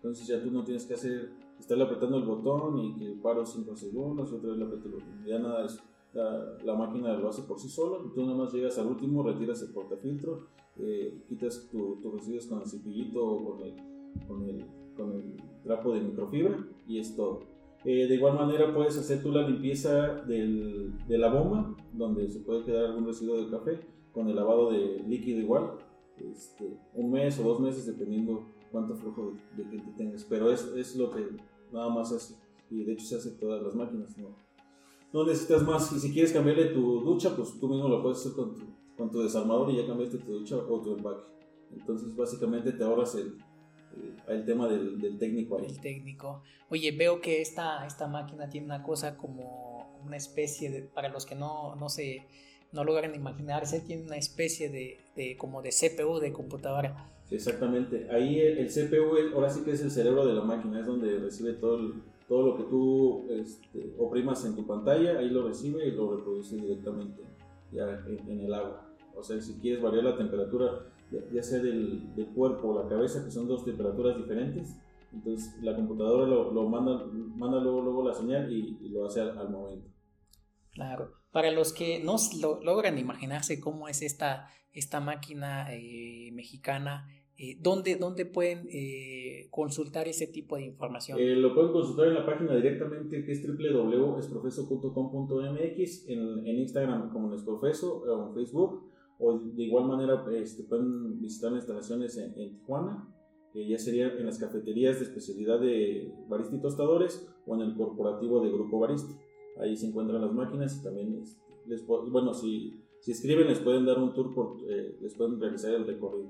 Entonces 0.01 0.27
ya 0.27 0.41
tú 0.41 0.49
no 0.49 0.63
tienes 0.63 0.85
que 0.85 0.95
hacer, 0.95 1.31
estarle 1.59 1.83
apretando 1.83 2.17
el 2.17 2.23
botón 2.23 2.79
y 2.79 2.95
que 2.95 3.11
paro 3.21 3.45
5 3.45 3.75
segundos, 3.75 4.33
otra 4.33 4.49
vez 4.49 4.57
le 4.57 4.65
aprieto 4.65 4.87
el 4.87 4.93
botón. 4.95 5.25
Ya 5.25 5.37
nada, 5.37 5.65
es, 5.65 5.79
la, 6.13 6.57
la, 6.63 6.75
máquina 6.75 7.13
lo 7.13 7.29
hace 7.29 7.43
por 7.43 7.59
sí 7.59 7.69
solo. 7.69 8.05
Y 8.05 8.13
tú 8.13 8.25
nada 8.25 8.35
más 8.35 8.51
llegas 8.51 8.77
al 8.79 8.87
último, 8.87 9.23
retiras 9.23 9.61
el 9.61 9.71
portafiltro 9.71 10.47
eh, 10.79 11.21
quitas 11.27 11.67
tus 11.69 12.01
tu 12.01 12.11
residuos 12.11 12.47
con 12.47 12.61
el 12.61 12.67
cepillito 12.67 13.25
o 13.25 13.43
con 13.43 13.61
el, 13.63 13.75
con 14.27 14.43
el, 14.43 14.65
con 14.95 15.13
el 15.13 15.35
trapo 15.63 15.93
de 15.93 16.01
microfibra 16.01 16.65
y 16.87 16.99
es 16.99 17.15
todo. 17.15 17.41
Eh, 17.83 18.07
de 18.07 18.15
igual 18.15 18.35
manera 18.35 18.73
puedes 18.73 18.97
hacer 18.97 19.21
tú 19.21 19.31
la 19.31 19.47
limpieza 19.47 20.21
del, 20.23 20.93
de 21.07 21.17
la 21.17 21.29
bomba, 21.31 21.75
donde 21.93 22.29
se 22.29 22.39
puede 22.39 22.63
quedar 22.63 22.85
algún 22.85 23.05
residuo 23.05 23.43
de 23.43 23.49
café, 23.49 23.79
con 24.13 24.27
el 24.27 24.35
lavado 24.35 24.71
de 24.71 25.03
líquido 25.07 25.39
igual, 25.39 25.71
este, 26.17 26.77
un 26.93 27.11
mes 27.11 27.39
o 27.39 27.43
dos 27.43 27.59
meses 27.59 27.85
dependiendo 27.85 28.43
cuánto 28.71 28.95
flujo 28.95 29.33
de, 29.55 29.63
que 29.69 29.91
tengas. 29.97 30.23
Pero 30.25 30.51
es, 30.51 30.63
es, 30.75 30.95
lo 30.95 31.11
que 31.11 31.27
nada 31.71 31.89
más 31.89 32.11
hace, 32.11 32.35
y 32.69 32.83
de 32.83 32.93
hecho 32.93 33.05
se 33.05 33.15
hace 33.17 33.31
todas 33.31 33.61
las 33.61 33.75
máquinas. 33.75 34.17
¿no? 34.17 34.29
no 35.13 35.25
necesitas 35.25 35.63
más, 35.63 35.91
y 35.91 35.99
si 35.99 36.11
quieres 36.11 36.31
cambiarle 36.31 36.65
tu 36.67 37.01
ducha, 37.01 37.35
pues 37.35 37.59
tú 37.59 37.67
mismo 37.67 37.87
lo 37.87 38.01
puedes 38.01 38.19
hacer 38.19 38.33
con 38.33 38.55
tu, 38.55 38.65
con 38.97 39.11
tu 39.11 39.21
desarmador 39.21 39.69
y 39.71 39.77
ya 39.77 39.87
cambiaste 39.87 40.19
tu 40.19 40.39
ducha 40.39 40.55
o 40.57 40.81
tu 40.81 40.95
empaque. 40.95 41.23
Entonces, 41.73 42.15
básicamente 42.15 42.71
te 42.71 42.83
ahorras 42.83 43.15
el, 43.15 43.37
el, 44.27 44.45
tema 44.45 44.67
del, 44.67 44.99
del, 44.99 45.17
técnico 45.17 45.57
ahí. 45.57 45.65
El 45.65 45.79
técnico. 45.79 46.43
Oye, 46.69 46.91
veo 46.91 47.21
que 47.21 47.41
esta, 47.41 47.85
esta 47.85 48.07
máquina 48.07 48.49
tiene 48.49 48.65
una 48.67 48.83
cosa 48.83 49.17
como 49.17 49.99
una 50.03 50.17
especie 50.17 50.69
de, 50.69 50.81
para 50.81 51.09
los 51.09 51.25
que 51.25 51.35
no, 51.35 51.75
no 51.75 51.89
se 51.89 52.25
no 52.71 52.83
logran 52.85 53.13
imaginarse, 53.15 53.81
tiene 53.81 54.03
una 54.03 54.17
especie 54.17 54.69
de, 54.69 54.99
de 55.15 55.35
como 55.37 55.61
de 55.61 55.71
CPU 55.71 56.19
de 56.19 56.31
computadora. 56.31 57.11
Exactamente. 57.31 58.07
Ahí 58.11 58.39
el, 58.39 58.67
CPU 58.67 59.15
es, 59.15 59.33
ahora 59.33 59.49
sí 59.49 59.63
que 59.63 59.71
es 59.71 59.81
el 59.81 59.89
cerebro 59.89 60.25
de 60.25 60.33
la 60.33 60.41
máquina, 60.41 60.81
es 60.81 60.85
donde 60.85 61.17
recibe 61.17 61.53
todo, 61.53 61.93
todo 62.27 62.47
lo 62.47 62.57
que 62.57 62.63
tú 62.63 63.25
este, 63.29 63.95
oprimas 63.97 64.45
en 64.45 64.55
tu 64.55 64.67
pantalla, 64.67 65.17
ahí 65.17 65.29
lo 65.29 65.47
recibe 65.47 65.87
y 65.87 65.91
lo 65.91 66.15
reproduce 66.15 66.57
directamente 66.57 67.23
ya 67.71 68.03
en 68.05 68.41
el 68.41 68.53
agua. 68.53 68.87
O 69.15 69.23
sea, 69.23 69.41
si 69.41 69.53
quieres 69.59 69.81
variar 69.81 70.03
la 70.03 70.17
temperatura, 70.17 70.85
ya 71.31 71.43
sea 71.43 71.59
del, 71.59 72.13
del 72.15 72.27
cuerpo 72.27 72.69
o 72.69 72.83
la 72.83 72.89
cabeza, 72.89 73.23
que 73.23 73.31
son 73.31 73.47
dos 73.47 73.65
temperaturas 73.65 74.17
diferentes, 74.17 74.75
entonces 75.13 75.61
la 75.61 75.75
computadora 75.75 76.25
lo, 76.25 76.51
lo 76.51 76.69
manda, 76.69 77.05
manda 77.35 77.59
luego, 77.59 77.81
luego 77.81 78.07
la 78.07 78.13
señal 78.13 78.51
y, 78.51 78.89
lo 78.89 79.05
hace 79.05 79.21
al, 79.21 79.49
momento. 79.49 79.89
Claro. 80.71 81.11
Para 81.31 81.51
los 81.51 81.73
que 81.73 82.01
no 82.03 82.15
lo, 82.41 82.61
logran 82.63 82.97
imaginarse 82.97 83.59
cómo 83.59 83.87
es 83.87 84.01
esta, 84.01 84.49
esta 84.71 85.01
máquina 85.01 85.67
eh, 85.73 86.31
mexicana, 86.33 87.07
eh, 87.41 87.57
¿dónde, 87.59 87.95
¿dónde, 87.95 88.27
pueden 88.27 88.67
eh, 88.69 89.47
consultar 89.49 90.07
ese 90.07 90.27
tipo 90.27 90.57
de 90.57 90.65
información? 90.65 91.17
Eh, 91.19 91.35
lo 91.35 91.55
pueden 91.55 91.71
consultar 91.71 92.09
en 92.09 92.13
la 92.13 92.23
página 92.23 92.55
directamente 92.55 93.25
que 93.25 93.31
es 93.31 93.43
www.esprofeso.com.mx, 93.43 96.09
en, 96.09 96.45
en 96.45 96.59
Instagram 96.59 97.11
como 97.11 97.33
Esprofeso 97.33 98.03
o 98.03 98.27
en 98.27 98.35
Facebook 98.35 98.91
o 99.17 99.39
de 99.39 99.63
igual 99.63 99.87
manera 99.87 100.23
este, 100.35 100.65
pueden 100.65 101.19
visitar 101.19 101.51
instalaciones 101.53 102.15
en, 102.17 102.35
Tijuana, 102.35 103.11
que 103.51 103.67
ya 103.67 103.79
sería 103.79 104.13
en 104.13 104.27
las 104.27 104.37
cafeterías 104.37 104.99
de 104.99 105.05
especialidad 105.05 105.59
de 105.59 106.13
barista 106.27 106.55
y 106.55 106.61
tostadores 106.61 107.27
o 107.47 107.55
en 107.55 107.61
el 107.61 107.75
corporativo 107.75 108.41
de 108.41 108.51
Grupo 108.51 108.79
Barista. 108.79 109.15
Ahí 109.59 109.75
se 109.75 109.87
encuentran 109.87 110.21
las 110.21 110.33
máquinas 110.33 110.79
y 110.79 110.83
también 110.83 111.19
este, 111.21 111.41
les, 111.65 111.83
bueno, 111.87 112.35
si, 112.35 112.79
si 112.99 113.11
escriben 113.11 113.47
les 113.47 113.57
pueden 113.59 113.85
dar 113.85 113.97
un 113.97 114.13
tour, 114.13 114.31
por, 114.33 114.57
eh, 114.67 114.97
les 115.01 115.15
pueden 115.15 115.39
realizar 115.39 115.73
el 115.73 115.87
recorrido. 115.87 116.29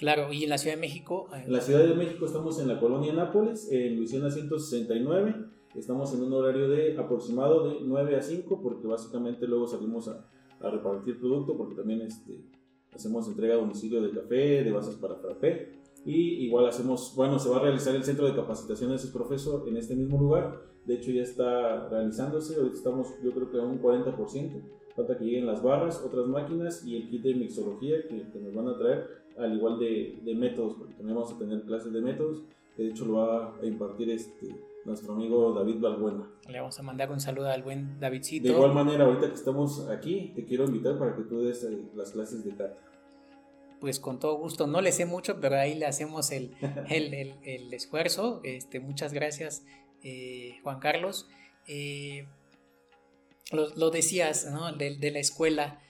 Claro, 0.00 0.32
¿y 0.32 0.44
en 0.44 0.48
la 0.48 0.56
Ciudad 0.56 0.76
de 0.76 0.80
México? 0.80 1.28
En 1.30 1.52
la 1.52 1.60
Ciudad 1.60 1.84
de 1.84 1.94
México 1.94 2.24
estamos 2.24 2.58
en 2.58 2.68
la 2.68 2.80
colonia 2.80 3.12
Nápoles, 3.12 3.70
en 3.70 3.96
Luisiana 3.96 4.30
169. 4.30 5.34
Estamos 5.74 6.14
en 6.14 6.22
un 6.22 6.32
horario 6.32 6.70
de 6.70 6.96
aproximado 6.96 7.68
de 7.68 7.80
9 7.82 8.16
a 8.16 8.22
5 8.22 8.62
porque 8.62 8.86
básicamente 8.86 9.46
luego 9.46 9.66
salimos 9.66 10.08
a, 10.08 10.26
repartir 10.58 11.20
producto 11.20 11.54
porque 11.54 11.74
también 11.74 12.00
este, 12.00 12.42
hacemos 12.94 13.28
entrega 13.28 13.56
a 13.56 13.58
domicilio 13.58 14.00
de 14.00 14.10
café, 14.10 14.64
de 14.64 14.72
bases 14.72 14.94
para 14.94 15.16
frappé 15.16 15.82
y 16.06 16.46
igual 16.46 16.66
hacemos, 16.66 17.12
bueno, 17.14 17.38
se 17.38 17.50
va 17.50 17.58
a 17.58 17.60
realizar 17.60 17.94
el 17.94 18.02
centro 18.02 18.26
de 18.26 18.34
capacitación 18.34 18.88
de 18.88 18.96
ese 18.96 19.08
profesor 19.08 19.68
en 19.68 19.76
este 19.76 19.94
mismo 19.94 20.18
lugar, 20.18 20.62
de 20.86 20.94
hecho 20.94 21.10
ya 21.10 21.22
está 21.22 21.88
realizándose, 21.90 22.56
ahorita 22.56 22.76
estamos 22.76 23.08
yo 23.22 23.32
creo 23.32 23.50
que 23.50 23.58
a 23.58 23.62
un 23.62 23.82
40%, 23.82 24.62
falta 24.96 25.18
que 25.18 25.24
lleguen 25.24 25.46
las 25.46 25.62
barras, 25.62 26.02
otras 26.04 26.26
máquinas 26.26 26.86
y 26.86 26.96
el 26.96 27.08
kit 27.08 27.22
de 27.22 27.34
mixología 27.34 28.02
que, 28.08 28.30
que 28.30 28.40
nos 28.40 28.54
van 28.54 28.68
a 28.68 28.78
traer, 28.78 29.20
al 29.40 29.54
igual 29.54 29.78
de, 29.78 30.18
de, 30.22 30.34
métodos, 30.34 30.74
porque 30.74 30.94
también 30.94 31.16
vamos 31.16 31.32
a 31.32 31.38
tener 31.38 31.62
clases 31.62 31.92
de 31.92 32.00
métodos, 32.00 32.42
que 32.76 32.84
de 32.84 32.90
hecho 32.90 33.04
lo 33.04 33.14
va 33.14 33.54
a 33.60 33.66
impartir 33.66 34.10
este 34.10 34.48
nuestro 34.84 35.12
amigo 35.12 35.52
David 35.52 35.76
Balbuena. 35.80 36.28
Le 36.48 36.58
vamos 36.58 36.78
a 36.78 36.82
mandar 36.82 37.10
un 37.10 37.20
saludo 37.20 37.48
al 37.48 37.62
buen 37.62 37.98
Davidcito. 38.00 38.48
De 38.48 38.54
igual 38.54 38.72
manera, 38.72 39.04
ahorita 39.04 39.28
que 39.28 39.34
estamos 39.34 39.88
aquí, 39.88 40.32
te 40.34 40.44
quiero 40.44 40.64
invitar 40.64 40.98
para 40.98 41.14
que 41.14 41.22
tú 41.22 41.42
des 41.42 41.64
eh, 41.64 41.78
las 41.94 42.12
clases 42.12 42.44
de 42.44 42.50
cata. 42.50 42.76
Pues 43.80 43.98
con 43.98 44.18
todo 44.18 44.36
gusto, 44.36 44.66
no 44.66 44.80
le 44.80 44.92
sé 44.92 45.06
mucho, 45.06 45.40
pero 45.40 45.56
ahí 45.56 45.74
le 45.74 45.86
hacemos 45.86 46.30
el, 46.32 46.54
el, 46.88 47.34
el, 47.42 47.72
esfuerzo. 47.72 48.40
Este, 48.44 48.80
muchas 48.80 49.12
gracias, 49.12 49.64
eh, 50.02 50.58
Juan 50.62 50.80
Carlos. 50.80 51.28
Eh, 51.66 52.26
lo, 53.52 53.68
lo, 53.76 53.90
decías, 53.90 54.50
¿no? 54.50 54.72
De, 54.72 54.96
de 54.96 55.10
la 55.10 55.18
escuela 55.18 55.80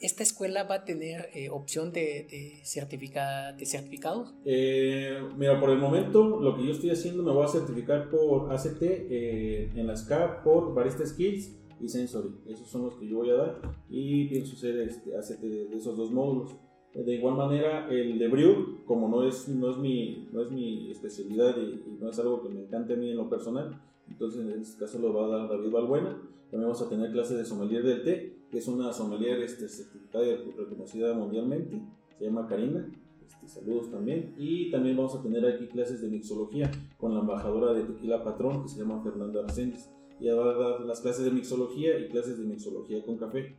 ¿Esta 0.00 0.22
escuela 0.22 0.64
va 0.64 0.76
a 0.76 0.84
tener 0.86 1.28
eh, 1.34 1.50
opción 1.50 1.92
de, 1.92 2.26
de, 2.30 2.60
certifica, 2.64 3.52
de 3.52 3.66
certificados? 3.66 4.32
Eh, 4.46 5.20
mira, 5.36 5.60
por 5.60 5.68
el 5.68 5.76
momento 5.76 6.40
lo 6.40 6.56
que 6.56 6.64
yo 6.64 6.72
estoy 6.72 6.88
haciendo 6.88 7.22
me 7.22 7.32
voy 7.32 7.44
a 7.44 7.48
certificar 7.48 8.08
por 8.08 8.50
ACT 8.50 8.80
eh, 8.80 9.70
en 9.74 9.86
la 9.86 9.94
SCA 9.94 10.42
por 10.42 10.74
Barista 10.74 11.04
Skills 11.04 11.54
y 11.82 11.88
Sensory. 11.90 12.30
Esos 12.46 12.66
son 12.70 12.84
los 12.84 12.94
que 12.94 13.08
yo 13.08 13.18
voy 13.18 13.28
a 13.28 13.34
dar 13.34 13.60
y 13.90 14.26
pienso 14.28 14.56
hacer 14.56 14.78
este, 14.78 15.14
ACT 15.14 15.42
de, 15.42 15.76
esos 15.76 15.98
dos 15.98 16.10
módulos. 16.10 16.56
De 16.94 17.14
igual 17.14 17.36
manera, 17.36 17.86
el 17.90 18.18
de 18.18 18.26
Brew, 18.28 18.86
como 18.86 19.06
no 19.06 19.28
es, 19.28 19.48
no 19.48 19.70
es, 19.70 19.76
mi, 19.76 20.28
no 20.32 20.40
es 20.40 20.50
mi 20.50 20.90
especialidad 20.90 21.58
y, 21.58 21.90
y, 21.90 21.98
no 22.00 22.08
es 22.08 22.18
algo 22.18 22.42
que 22.42 22.48
me 22.48 22.62
encante 22.62 22.94
a 22.94 22.96
mí 22.96 23.10
en 23.10 23.16
lo 23.18 23.28
personal, 23.28 23.78
entonces 24.08 24.40
en 24.40 24.60
este 24.62 24.80
caso 24.80 24.98
lo 24.98 25.12
va 25.12 25.26
a 25.26 25.40
dar 25.40 25.48
David 25.50 25.70
Balbuena. 25.70 26.18
También 26.50 26.70
vamos 26.70 26.82
a 26.82 26.88
tener 26.88 27.12
clases 27.12 27.36
de 27.36 27.44
sommelier 27.44 27.84
del 27.84 28.02
té 28.02 28.39
que 28.50 28.58
es 28.58 28.68
una 28.68 28.92
sommelier 28.92 29.40
este, 29.40 29.68
certificada 29.68 30.26
y 30.26 30.34
reconocida 30.34 31.14
mundialmente, 31.14 31.80
se 32.18 32.24
llama 32.24 32.46
Karina. 32.46 32.86
Este, 33.26 33.46
saludos 33.48 33.90
también. 33.90 34.34
Y 34.36 34.70
también 34.70 34.96
vamos 34.96 35.14
a 35.14 35.22
tener 35.22 35.46
aquí 35.46 35.66
clases 35.68 36.02
de 36.02 36.08
mixología 36.08 36.70
con 36.98 37.14
la 37.14 37.20
embajadora 37.20 37.72
de 37.72 37.84
Tequila 37.84 38.24
Patrón, 38.24 38.62
que 38.62 38.68
se 38.68 38.78
llama 38.78 39.02
Fernanda 39.02 39.40
Arcendis. 39.40 39.90
Y 40.18 40.28
va 40.28 40.50
a 40.50 40.54
dar 40.54 40.80
las 40.80 41.00
clases 41.00 41.24
de 41.24 41.30
mixología 41.30 41.98
y 41.98 42.08
clases 42.08 42.38
de 42.38 42.44
mixología 42.44 43.02
con 43.04 43.16
café. 43.16 43.56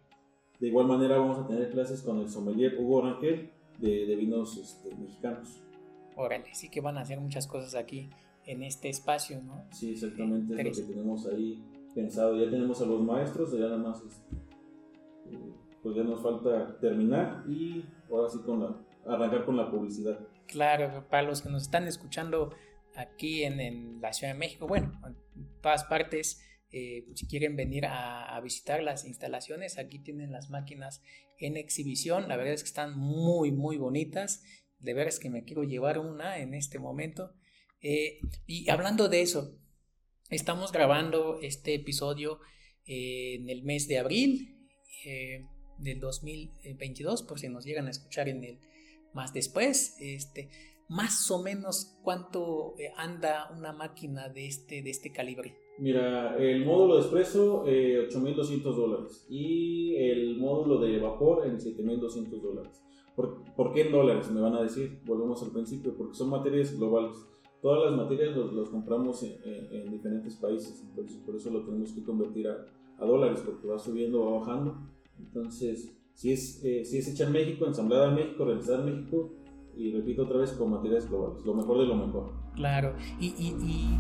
De 0.60 0.68
igual 0.68 0.88
manera 0.88 1.18
vamos 1.18 1.40
a 1.40 1.48
tener 1.48 1.72
clases 1.72 2.02
con 2.04 2.20
el 2.20 2.30
sommelier 2.30 2.78
Hugo 2.80 3.02
Rangel 3.02 3.50
de, 3.80 4.06
de 4.06 4.16
vinos 4.16 4.58
este, 4.58 4.96
mexicanos. 4.96 5.60
Órale, 6.16 6.54
sí 6.54 6.70
que 6.70 6.82
van 6.82 6.98
a 6.98 7.02
hacer 7.02 7.20
muchas 7.20 7.48
cosas 7.48 7.74
aquí 7.74 8.10
en 8.46 8.62
este 8.62 8.90
espacio, 8.90 9.42
¿no? 9.42 9.64
Sí, 9.72 9.92
exactamente, 9.92 10.54
es 10.54 10.80
lo 10.80 10.88
que 10.88 10.94
tenemos 10.94 11.26
ahí 11.26 11.64
pensado. 11.96 12.36
Ya 12.38 12.50
tenemos 12.50 12.82
a 12.82 12.86
los 12.86 13.02
maestros, 13.02 13.54
ya 13.54 13.60
nada 13.60 13.78
más 13.78 14.04
este, 14.04 14.36
pues 15.82 15.96
ya 15.96 16.04
nos 16.04 16.22
falta 16.22 16.78
terminar 16.80 17.44
y 17.48 17.86
ahora 18.10 18.30
sí 18.30 18.40
con 18.46 18.60
la, 18.60 18.76
arrancar 19.06 19.46
con 19.46 19.58
la 19.58 19.70
publicidad. 19.70 20.20
Claro, 20.48 21.08
para 21.10 21.24
los 21.24 21.42
que 21.42 21.50
nos 21.50 21.64
están 21.64 21.88
escuchando 21.88 22.54
aquí 22.96 23.44
en, 23.44 24.02
la 24.02 24.14
Ciudad 24.14 24.34
de 24.34 24.40
México, 24.40 24.68
bueno, 24.68 25.00
en 25.06 25.16
todas 25.62 25.84
partes. 25.86 26.46
Eh, 26.74 27.06
si 27.16 27.28
quieren 27.28 27.58
venir 27.58 27.86
a, 27.86 28.40
visitar 28.42 28.82
las 28.82 29.06
instalaciones, 29.06 29.78
aquí 29.78 30.00
tienen 30.00 30.32
las 30.32 30.50
máquinas 30.50 31.02
en 31.38 31.58
exhibición. 31.58 32.30
La 32.30 32.38
verdad 32.38 32.54
es 32.54 32.64
que 32.64 32.70
están 32.70 32.98
muy, 32.98 33.52
muy 33.52 33.78
bonitas. 33.78 34.44
De 34.80 34.94
veras 34.94 35.20
que 35.20 35.30
me 35.30 35.44
quiero 35.44 35.64
llevar 35.64 36.00
una 36.00 36.40
en 36.40 36.54
este 36.54 36.80
momento. 36.80 37.34
Eh, 37.82 38.20
y 38.46 38.70
hablando 38.70 39.10
de 39.10 39.22
eso, 39.22 39.60
estamos 40.30 40.72
grabando 40.72 41.40
este 41.42 41.76
episodio 41.76 42.40
eh, 42.86 43.36
en 43.36 43.50
el 43.50 43.64
mes 43.64 43.88
de 43.88 44.00
abril 44.00 44.58
del 45.82 46.00
2022, 46.00 47.24
por 47.24 47.40
si 47.40 47.50
nos 47.50 47.66
llegan 47.66 47.88
a 47.88 47.92
escuchar 47.92 48.30
en 48.30 48.44
el 48.44 48.60
más 49.14 49.34
después. 49.34 49.98
Este, 50.00 50.50
más 50.92 51.32
o 51.32 51.42
menos 51.42 51.98
cuánto 52.04 52.76
eh, 52.78 52.92
anda 52.98 53.50
una 53.58 53.72
máquina 53.72 54.28
de 54.28 54.48
este, 54.48 54.82
de 54.82 54.90
este 54.90 55.12
calibre. 55.12 55.56
Mira, 55.80 56.36
el 56.38 56.66
módulo 56.66 56.96
de 56.96 57.02
expreso, 57.02 57.64
eh, 57.66 58.08
8.200 58.10 58.62
dólares. 58.76 59.26
Y 59.30 59.96
el 59.96 60.38
módulo 60.38 60.80
de 60.80 61.00
vapor 61.00 61.48
en 61.48 61.58
7.200 61.58 62.42
dólares. 62.42 62.84
¿Por, 63.16 63.44
¿Por, 63.56 63.74
qué 63.74 63.84
en 63.84 63.92
dólares? 63.92 64.30
Me 64.32 64.42
van 64.42 64.56
a 64.56 64.62
decir. 64.62 65.00
Volvemos 65.06 65.42
al 65.44 65.52
principio. 65.52 65.96
Porque 65.98 66.14
son 66.14 66.30
materias 66.30 66.78
globales. 66.78 67.18
Todas 67.62 67.90
las 67.90 67.96
materias 67.98 68.36
los, 68.36 68.70
compramos 68.70 69.24
en, 69.24 69.92
diferentes 69.92 70.36
países. 70.36 70.84
Entonces, 70.88 71.18
por 71.26 71.36
eso 71.36 71.50
lo 71.52 71.64
tenemos 71.64 71.94
que 71.94 72.04
convertir 72.04 72.48
a, 72.48 72.66
a 72.98 73.06
dólares. 73.06 73.42
Porque 73.46 73.66
va 73.66 73.80
subiendo, 73.80 74.26
va 74.26 74.40
bajando. 74.40 74.76
Entonces, 75.20 75.96
si 76.14 76.32
es, 76.32 76.64
eh, 76.64 76.86
si 76.86 76.98
es 76.98 77.08
hecha 77.08 77.26
en 77.26 77.32
México, 77.32 77.66
ensamblada 77.66 78.10
en 78.10 78.16
México, 78.16 78.46
realizada 78.46 78.80
en 78.80 78.86
México, 78.86 79.32
y 79.76 79.92
repito 79.92 80.24
otra 80.24 80.38
vez, 80.38 80.52
con 80.52 80.70
materiales 80.70 81.10
globales, 81.10 81.44
lo 81.46 81.54
mejor 81.54 81.80
de 81.80 81.86
lo 81.86 81.96
mejor. 81.96 82.32
Claro, 82.56 82.96
y, 83.20 83.28
y, 83.28 83.98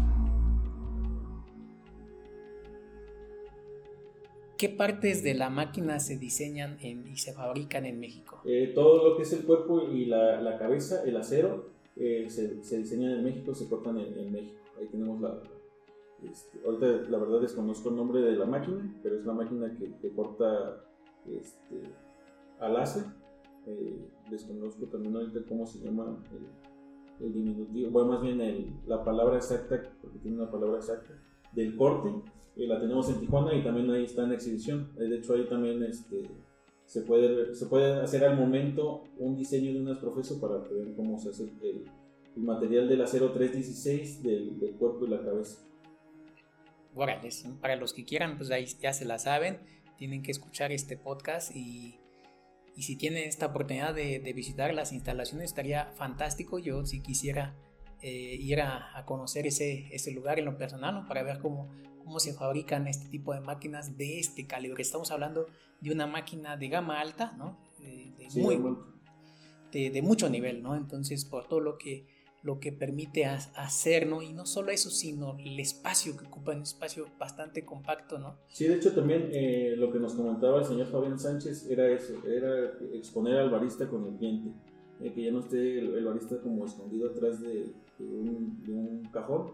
¿qué 4.58 4.69
partes 4.69 5.24
de 5.24 5.34
la 5.34 5.50
máquina 5.50 6.00
se 6.00 6.17
diseñan 6.17 6.78
y 6.82 7.17
se 7.17 7.34
fabrican 7.34 7.86
en 7.86 8.00
México? 8.00 8.41
Eh, 8.45 8.71
todo 8.76 9.10
lo 9.10 9.17
que 9.17 9.24
es 9.24 9.34
el 9.34 9.43
cuerpo 9.43 9.82
y 9.89 10.06
la, 10.06 10.41
la 10.41 10.58
cabeza, 10.58 11.04
el 11.04 11.17
acero, 11.17 11.69
eh, 11.95 12.26
se, 12.30 12.63
se, 12.63 12.78
diseñan 12.78 13.13
en 13.13 13.24
México, 13.24 13.56
se 13.56 13.67
cortan 13.67 13.97
en, 14.00 14.32
México. 14.32 14.60
Ahí 14.80 14.88
tenemos 14.88 15.19
la... 15.21 15.41
Este, 16.24 16.60
ahorita 16.63 17.10
la 17.10 17.17
verdad 17.17 17.41
desconozco 17.41 17.89
el 17.89 17.95
nombre 17.95 18.21
de 18.21 18.36
la 18.36 18.45
máquina, 18.45 18.95
pero 19.02 19.17
es 19.17 19.26
la 19.26 19.34
máquina 19.34 19.76
que, 19.76 19.91
que 20.00 20.13
corta 20.13 20.86
este, 21.27 21.81
al 22.60 22.73
láser 22.73 23.05
eh, 23.67 24.07
desconozco 24.29 24.86
también 24.88 25.15
ahorita 25.15 25.41
cómo 25.47 25.65
se 25.65 25.79
llama 25.79 26.17
el, 27.19 27.34
diminutivo, 27.34 27.91
bueno, 27.91 28.13
más 28.13 28.21
bien 28.21 28.81
la 28.88 29.03
palabra 29.03 29.38
exacta, 29.38 29.84
porque 30.01 30.17
tiene 30.19 30.38
una 30.38 30.49
palabra 30.49 30.77
exacta, 30.77 31.13
del 31.53 31.75
corte, 31.75 32.10
eh, 32.55 32.67
la 32.67 32.79
tenemos 32.79 33.10
en 33.10 33.19
Tijuana 33.19 33.53
y 33.53 33.63
también 33.63 33.89
ahí 33.91 34.05
está 34.05 34.23
en 34.23 34.34
exhibición. 34.34 34.91
Eh, 34.97 35.03
de 35.03 35.17
hecho, 35.17 35.34
ahí 35.34 35.45
también 35.47 35.84
este, 35.84 36.23
se, 36.86 37.01
puede, 37.01 37.53
se 37.55 37.67
puede 37.67 38.01
hacer 38.01 38.25
al 38.25 38.38
momento 38.38 39.03
un 39.17 39.36
diseño 39.36 39.73
de 39.73 39.81
unas 39.81 39.99
profeso 39.99 40.39
para 40.41 40.57
ver 40.57 40.95
cómo 40.95 41.19
se 41.19 41.29
hace 41.29 41.43
el, 41.62 41.86
material 42.36 42.88
del 42.88 43.01
acero 43.01 43.31
316 43.34 44.23
del, 44.23 44.60
del 44.60 44.71
cuerpo 44.75 45.05
y 45.05 45.10
la 45.10 45.21
cabeza. 45.21 45.62
para 47.60 47.75
los 47.75 47.93
que 47.93 48.05
quieran, 48.05 48.38
pues 48.38 48.51
ahí 48.51 48.65
ya 48.81 48.93
se 48.93 49.05
la 49.05 49.19
saben, 49.19 49.60
tienen 50.01 50.23
que 50.23 50.31
escuchar 50.31 50.71
este 50.71 50.97
podcast 50.97 51.55
y 51.55 52.01
y 52.75 52.83
si 52.83 52.95
tienen 52.95 53.27
esta 53.27 53.47
oportunidad 53.47 53.93
de, 53.93 54.19
visitar 54.33 54.73
las 54.73 54.93
instalaciones, 54.93 55.49
estaría 55.49 55.91
fantástico. 55.97 56.57
Yo 56.57 56.85
si 56.85 57.01
quisiera 57.01 57.55
eh, 58.01 58.37
ir 58.39 58.61
a, 58.61 59.03
conocer 59.05 59.45
ese, 59.45 59.87
ese 59.91 60.11
lugar 60.11 60.39
en 60.39 60.45
lo 60.45 60.57
personal, 60.57 61.05
para 61.07 61.21
ver 61.21 61.39
cómo, 61.39 61.69
cómo 62.03 62.19
se 62.19 62.33
fabrican 62.33 62.87
este 62.87 63.09
tipo 63.09 63.33
de 63.33 63.41
máquinas 63.41 63.97
de 63.97 64.19
este 64.19 64.47
calibre. 64.47 64.81
Estamos 64.81 65.11
hablando 65.11 65.47
de 65.81 65.91
una 65.91 66.07
máquina 66.07 66.57
de 66.57 66.69
gama 66.69 66.99
alta, 66.99 67.33
¿no? 67.37 67.59
de, 67.79 68.13
muy, 68.41 68.57
de, 69.71 69.89
de, 69.89 70.01
mucho 70.01 70.29
nivel, 70.29 70.63
¿no? 70.63 70.75
Entonces, 70.75 71.25
por 71.25 71.47
todo 71.47 71.59
lo 71.59 71.77
que 71.77 72.07
lo 72.43 72.60
que 72.60 72.71
permite 72.71 73.25
hacer, 73.25 74.08
¿no? 74.08 74.21
Y 74.21 74.34
no 74.34 74.45
solo 74.45 74.71
eso, 74.71 74.89
sino 74.89 75.38
el 75.38 75.60
espacio 75.60 76.17
que 76.17 76.25
ocupa, 76.25 76.54
un 76.54 76.63
espacio 76.63 77.06
bastante 77.19 77.63
compacto, 77.63 78.17
¿no? 78.17 78.38
Sí, 78.47 78.67
de 78.67 78.75
hecho 78.75 78.93
también 78.93 79.30
eh, 79.32 79.75
lo 79.77 79.91
que 79.91 79.99
nos 79.99 80.13
comentaba 80.13 80.60
el 80.60 80.65
señor 80.65 80.88
Fabián 80.88 81.19
Sánchez 81.19 81.69
era 81.69 81.88
eso, 81.89 82.13
era 82.25 82.71
exponer 82.93 83.38
al 83.38 83.51
barista 83.51 83.88
con 83.88 84.08
el 84.08 84.15
cliente, 84.15 84.51
eh, 85.01 85.13
que 85.13 85.23
ya 85.23 85.32
no 85.32 85.39
esté 85.39 85.80
el, 85.80 86.04
barista 86.04 86.39
como 86.41 86.65
escondido 86.65 87.12
atrás 87.12 87.41
de, 87.41 87.73
un, 87.99 89.08
cajón, 89.13 89.51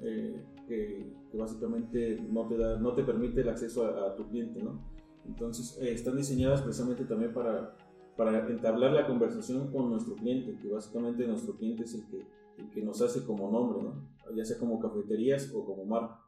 eh, 0.00 0.42
que, 0.66 1.06
básicamente 1.34 2.20
no 2.30 2.48
te, 2.48 2.56
da, 2.56 2.78
no 2.78 2.94
te 2.94 3.04
permite 3.04 3.42
el 3.42 3.48
acceso 3.48 3.86
a, 3.86 4.08
a 4.08 4.16
tu 4.16 4.28
cliente, 4.28 4.60
¿no? 4.60 4.80
Entonces, 5.26 5.78
están 5.80 6.16
diseñadas 6.16 6.62
precisamente 6.62 7.04
también 7.04 7.32
para 7.32 7.74
para 8.16 8.46
entablar 8.48 8.92
la 8.92 9.06
conversación 9.06 9.72
con 9.72 9.90
nuestro 9.90 10.14
cliente, 10.14 10.56
que 10.60 10.68
básicamente 10.68 11.26
nuestro 11.26 11.56
cliente 11.56 11.84
es 11.84 11.94
el 11.94 12.06
que, 12.06 12.26
que 12.72 12.82
nos 12.82 13.00
hace 13.00 13.24
como 13.24 13.50
nombre, 13.50 13.82
¿no? 13.82 14.14
ya 14.36 14.44
sea 14.44 14.58
como 14.58 14.80
cafeterías 14.80 15.50
o 15.54 15.64
como 15.64 15.84
marca. 15.84 16.20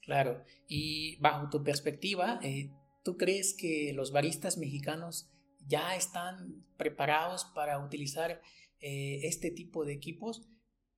Claro, 0.00 0.44
y 0.68 1.16
bajo 1.20 1.48
tu 1.48 1.64
perspectiva, 1.64 2.38
eh, 2.42 2.70
¿tú 3.02 3.16
crees 3.16 3.56
que 3.58 3.92
los 3.94 4.12
baristas 4.12 4.58
mexicanos 4.58 5.30
ya 5.66 5.96
están 5.96 6.66
preparados 6.76 7.46
para 7.54 7.82
utilizar 7.82 8.42
eh, 8.80 9.20
este 9.22 9.50
tipo 9.50 9.84
de 9.84 9.94
equipos? 9.94 10.46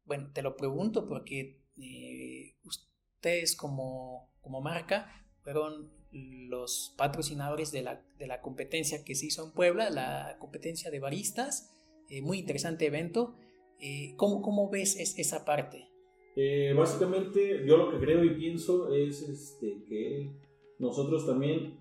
Bueno, 0.04 0.32
te 0.32 0.42
lo 0.42 0.56
pregunto 0.56 1.06
porque 1.06 1.62
eh, 1.80 2.56
ustedes 2.64 3.54
como, 3.54 4.32
como 4.40 4.60
marca 4.60 5.24
fueron 5.42 5.92
los 6.12 6.94
patrocinadores 6.96 7.72
de 7.72 7.82
la, 7.82 8.02
de 8.18 8.26
la, 8.26 8.40
competencia 8.40 9.04
que 9.04 9.14
se 9.14 9.26
hizo 9.26 9.44
en 9.44 9.52
Puebla, 9.52 9.90
la 9.90 10.36
competencia 10.38 10.90
de 10.90 11.00
baristas. 11.00 11.72
Eh, 12.08 12.22
muy 12.22 12.38
interesante 12.38 12.86
evento. 12.86 13.34
Eh, 13.80 14.14
¿cómo, 14.16 14.40
¿cómo, 14.42 14.70
ves 14.70 14.96
esa 15.18 15.44
parte? 15.44 15.88
Eh, 16.36 16.72
básicamente, 16.76 17.64
yo 17.66 17.76
lo 17.76 17.90
que 17.90 17.98
creo 17.98 18.24
y 18.24 18.30
pienso 18.30 18.94
es 18.94 19.22
este, 19.22 19.82
que 19.88 20.30
nosotros 20.78 21.26
también, 21.26 21.78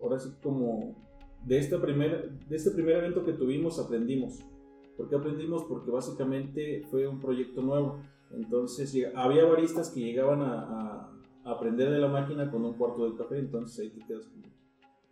ahora 0.00 0.18
sí, 0.18 0.30
como 0.42 0.94
de 1.44 1.58
este, 1.58 1.78
primer, 1.78 2.30
de 2.30 2.56
este 2.56 2.70
primer 2.70 2.96
evento 2.96 3.24
que 3.24 3.32
tuvimos, 3.32 3.78
aprendimos. 3.78 4.40
¿Por 4.96 5.08
qué 5.08 5.16
aprendimos? 5.16 5.64
Porque 5.64 5.90
básicamente 5.90 6.82
fue 6.90 7.06
un 7.08 7.20
proyecto 7.20 7.62
nuevo. 7.62 8.00
Entonces, 8.32 8.96
había 9.14 9.44
baristas 9.44 9.90
que 9.90 10.00
llegaban 10.00 10.42
a 10.42 11.13
aprender 11.44 11.90
de 11.90 11.98
la 11.98 12.08
máquina 12.08 12.50
con 12.50 12.64
un 12.64 12.74
cuarto 12.74 13.10
de 13.10 13.16
café, 13.16 13.38
entonces 13.38 13.78
ahí 13.80 13.90
te 13.90 14.06
quedas 14.06 14.28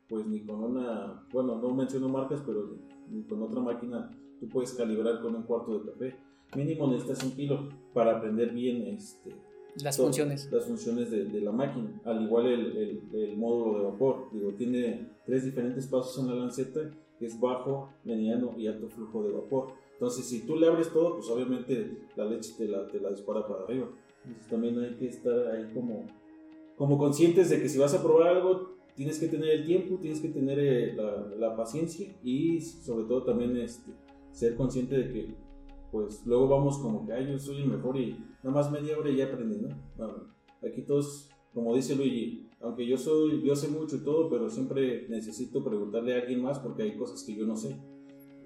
pues 0.09 0.27
ni 0.27 0.41
con 0.41 0.63
una, 0.63 1.25
bueno, 1.33 1.57
no 1.57 1.75
menciono 1.75 2.09
marcas, 2.09 2.43
pero 2.47 2.77
ni 3.09 3.23
con 3.23 3.43
otra 3.43 3.61
máquina 3.61 4.11
tú 4.39 4.49
puedes 4.49 4.73
calibrar 4.73 5.21
con 5.23 5.35
un 5.35 5.43
cuarto 5.45 5.79
de 5.79 5.91
café. 5.91 6.17
Mínimo 6.55 6.87
necesitas 6.87 7.25
un 7.25 7.33
kilo 7.33 7.69
para 7.95 8.19
aprender 8.19 8.51
bien 8.51 8.83
este, 8.89 9.35
las 9.83 9.97
funciones. 9.97 10.51
Las 10.53 10.67
funciones 10.67 11.11
de, 11.11 11.25
de, 11.25 11.41
la 11.41 11.53
máquina. 11.53 11.99
Al 12.05 12.23
igual 12.23 12.47
el, 12.47 12.77
el, 12.77 13.03
el, 13.15 13.37
módulo 13.39 13.79
de 13.79 13.85
vapor. 13.87 14.29
Digo, 14.33 14.53
tiene 14.53 15.09
tres 15.25 15.45
diferentes 15.45 15.87
pasos 15.87 16.23
en 16.23 16.29
la 16.29 16.35
lanceta, 16.35 16.81
que 17.19 17.25
es 17.25 17.41
bajo, 17.41 17.89
mediano 18.05 18.53
y 18.59 18.67
alto 18.67 18.89
flujo 18.89 19.23
de 19.23 19.33
vapor. 19.33 19.69
Entonces, 19.95 20.27
si 20.27 20.45
tú 20.47 20.57
le 20.57 20.67
abres 20.67 20.93
todo, 20.93 21.17
pues 21.17 21.31
obviamente 21.31 22.07
la 22.17 22.27
leche 22.27 22.53
te 22.59 22.69
la, 22.69 22.87
te 22.87 23.01
la 23.01 23.11
dispara 23.11 23.47
para 23.47 23.65
arriba. 23.65 23.89
Entonces 24.25 24.51
también 24.51 24.79
hay 24.79 24.95
que 24.97 25.09
estar 25.09 25.47
ahí 25.49 25.71
como 25.73 26.05
como 26.77 26.99
conscientes 26.99 27.51
de 27.51 27.61
que 27.61 27.69
si 27.69 27.79
vas 27.79 27.95
a 27.95 28.03
probar 28.03 28.29
algo, 28.29 28.73
tienes 28.95 29.19
que 29.19 29.29
tener 29.29 29.51
el 29.51 29.65
tiempo, 29.65 29.99
tienes 30.01 30.21
que 30.21 30.29
tener 30.29 30.59
eh, 30.59 30.97
la, 31.39 31.57
paciencia 31.57 32.15
y 32.23 32.61
sobre 32.61 33.05
todo 33.07 33.25
también 33.25 33.57
este, 33.57 33.93
ser 34.33 34.57
consciente 34.57 34.97
de 34.97 35.13
que 35.13 35.35
pues 35.91 36.25
luego 36.27 36.49
vamos 36.49 36.79
como 36.79 37.05
que, 37.05 37.13
ay, 37.13 37.31
yo 37.31 37.39
soy 37.39 37.63
el 37.63 37.69
mejor 37.69 37.99
y 37.99 38.17
nada 38.43 38.57
más 38.57 38.73
media 38.73 38.99
hora 38.99 39.11
y 39.11 39.17
ya 39.17 39.27
aprendí, 39.27 39.59
¿no? 39.59 39.69
aquí 40.67 40.83
todos, 40.83 41.29
como 41.53 41.75
dice 41.75 41.95
Luigi, 41.95 42.49
aunque 42.63 42.87
yo 42.87 42.97
soy, 42.97 43.43
yo 43.43 43.55
sé 43.57 43.69
mucho 43.69 43.97
y 43.97 44.05
todo, 44.05 44.31
pero 44.31 44.49
siempre 44.49 45.07
necesito 45.09 45.65
preguntarle 45.65 46.15
a 46.15 46.23
alguien 46.23 46.43
más 46.43 46.61
porque 46.61 46.85
hay 46.85 46.97
cosas 46.97 47.25
que 47.25 47.35
yo 47.35 47.45
no 47.45 47.57
sé. 47.57 47.77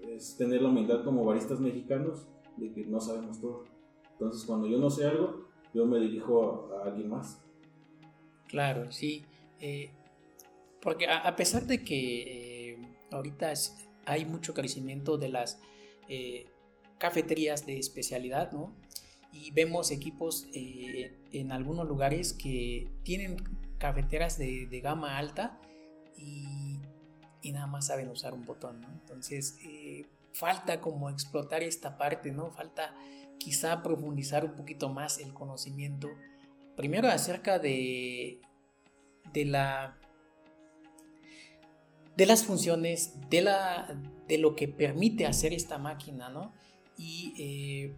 Es 0.08 0.36
tener 0.36 0.62
la 0.62 0.70
humildad 0.70 1.04
como 1.04 1.24
baristas 1.24 1.60
mexicanos 1.60 2.26
de 2.56 2.72
que 2.72 2.86
no 2.86 2.98
sabemos 3.00 3.40
todo. 3.40 3.64
Entonces 4.12 4.44
cuando 4.46 4.66
yo 4.66 4.78
no 4.78 4.88
sé 4.88 5.04
algo, 5.04 5.44
yo 5.74 5.84
me 5.84 6.00
dirijo 6.00 6.70
a 6.72 6.86
alguien 6.86 7.10
más. 7.10 7.45
Claro, 8.48 8.92
sí. 8.92 9.24
Eh, 9.60 9.90
porque 10.80 11.08
a, 11.08 11.34
pesar 11.34 11.66
de 11.66 11.82
que 11.82 12.72
eh, 12.72 12.78
ahorita 13.10 13.52
hay 14.04 14.24
mucho 14.24 14.54
crecimiento 14.54 15.18
de 15.18 15.28
las 15.28 15.58
eh, 16.08 16.46
cafeterías 16.98 17.66
de 17.66 17.78
especialidad, 17.78 18.52
¿no? 18.52 18.72
Y 19.32 19.50
vemos 19.50 19.90
equipos 19.90 20.46
en 20.54 21.52
algunos 21.52 21.86
lugares 21.86 22.32
que 22.32 22.88
tienen 23.02 23.36
cafeteras 23.78 24.38
de, 24.38 24.80
gama 24.82 25.18
alta 25.18 25.60
y, 26.16 26.78
y, 27.42 27.52
nada 27.52 27.66
más 27.66 27.88
saben 27.88 28.08
usar 28.08 28.32
un 28.32 28.46
botón, 28.46 28.80
¿no? 28.80 28.88
Entonces, 28.88 29.58
falta 30.32 30.80
como 30.80 31.10
explotar 31.10 31.62
esta 31.62 31.98
parte, 31.98 32.30
¿no? 32.30 32.50
Falta 32.50 32.94
quizá 33.38 33.82
profundizar 33.82 34.44
un 34.44 34.54
poquito 34.54 34.88
más 34.88 35.18
el 35.18 35.34
conocimiento, 35.34 36.08
primero 36.76 37.08
acerca 37.08 37.58
de, 37.58 38.40
de 39.32 39.44
la 39.44 39.98
de 42.16 42.24
las 42.24 42.44
funciones, 42.44 43.12
de, 43.28 43.42
la, 43.42 43.94
de 44.26 44.38
lo 44.38 44.56
que 44.56 44.68
permite 44.68 45.26
hacer 45.26 45.52
esta 45.52 45.78
máquina, 45.78 46.30
¿no? 46.30 46.52
Y 46.96 47.34
eh, 47.38 47.94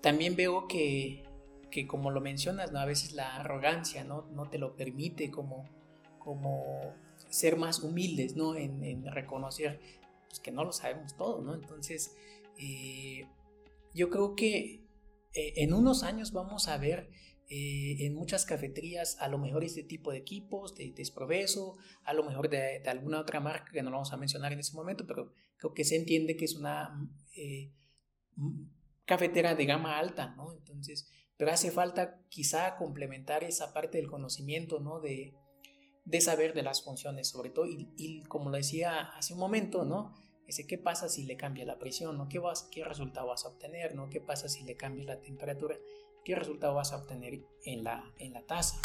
también 0.00 0.34
veo 0.34 0.66
que, 0.66 1.22
que, 1.70 1.86
como 1.86 2.10
lo 2.10 2.22
mencionas, 2.22 2.72
¿no? 2.72 2.78
A 2.78 2.86
veces 2.86 3.12
la 3.12 3.36
arrogancia, 3.36 4.02
¿no? 4.04 4.26
No 4.32 4.48
te 4.48 4.58
lo 4.58 4.76
permite 4.76 5.30
como, 5.30 5.68
como 6.18 6.80
ser 7.28 7.56
más 7.56 7.80
humildes, 7.80 8.34
¿no? 8.34 8.56
En, 8.56 9.04
reconocer 9.12 9.78
pues, 10.28 10.40
que 10.40 10.50
no 10.50 10.64
lo 10.64 10.72
sabemos 10.72 11.14
todo, 11.16 11.42
¿no? 11.42 11.54
Entonces, 11.54 12.16
eh, 12.58 13.26
yo 13.94 14.08
creo 14.08 14.34
que 14.34 14.86
eh, 15.34 15.52
en 15.56 15.74
unos 15.74 16.02
años 16.02 16.32
vamos 16.32 16.66
a 16.68 16.78
ver 16.78 17.10
eh, 17.48 18.06
en 18.06 18.14
muchas 18.14 18.44
cafeterías 18.44 19.16
a 19.20 19.28
lo 19.28 19.38
mejor 19.38 19.62
este 19.62 19.84
tipo 19.84 20.10
de 20.10 20.18
equipos 20.18 20.74
de, 20.74 20.92
de 20.92 21.12
a 22.04 22.12
lo 22.12 22.24
mejor 22.24 22.48
de, 22.48 22.82
alguna 22.86 23.20
otra 23.20 23.40
marca 23.40 23.70
que 23.72 23.82
no 23.82 23.90
lo 23.90 23.96
vamos 23.96 24.12
a 24.12 24.16
mencionar 24.16 24.52
en 24.52 24.60
ese 24.60 24.74
momento, 24.74 25.06
pero 25.06 25.32
creo 25.56 25.72
que 25.72 25.84
se 25.84 25.96
entiende 25.96 26.36
que 26.36 26.44
es 26.44 26.56
una 26.56 27.08
eh, 27.36 27.72
cafetera 29.04 29.54
de 29.54 29.64
gama 29.64 29.98
alta, 29.98 30.34
¿no? 30.36 30.52
Entonces, 30.54 31.08
pero 31.36 31.52
hace 31.52 31.70
falta 31.70 32.20
quizá 32.28 32.76
complementar 32.76 33.44
esa 33.44 33.72
parte 33.72 33.98
del 33.98 34.10
conocimiento, 34.10 34.80
¿no? 34.80 35.00
De, 35.00 35.34
de 36.04 36.20
saber 36.20 36.52
de 36.52 36.62
las 36.62 36.82
funciones, 36.82 37.28
sobre 37.28 37.50
todo, 37.50 37.66
y, 37.66 37.92
y, 37.96 38.22
como 38.24 38.50
lo 38.50 38.56
decía 38.56 39.02
hace 39.16 39.34
un 39.34 39.40
momento, 39.40 39.84
¿no? 39.84 40.14
Ese, 40.46 40.66
¿Qué 40.66 40.78
pasa 40.78 41.08
si 41.08 41.24
le 41.24 41.36
cambia 41.36 41.64
la 41.64 41.78
presión? 41.78 42.16
¿no? 42.16 42.28
¿Qué, 42.28 42.38
vas, 42.38 42.68
¿Qué 42.70 42.84
resultado 42.84 43.26
vas 43.26 43.44
a 43.44 43.48
obtener? 43.48 43.94
¿no? 43.94 44.08
¿Qué 44.08 44.20
pasa 44.20 44.48
si 44.48 44.62
le 44.64 44.76
cambia 44.76 45.04
la 45.04 45.20
temperatura? 45.20 45.76
Qué 46.26 46.34
resultado 46.34 46.74
vas 46.74 46.92
a 46.92 46.96
obtener 46.96 47.44
en 47.64 47.84
la, 47.84 48.12
en 48.18 48.32
la 48.32 48.44
tasa. 48.44 48.80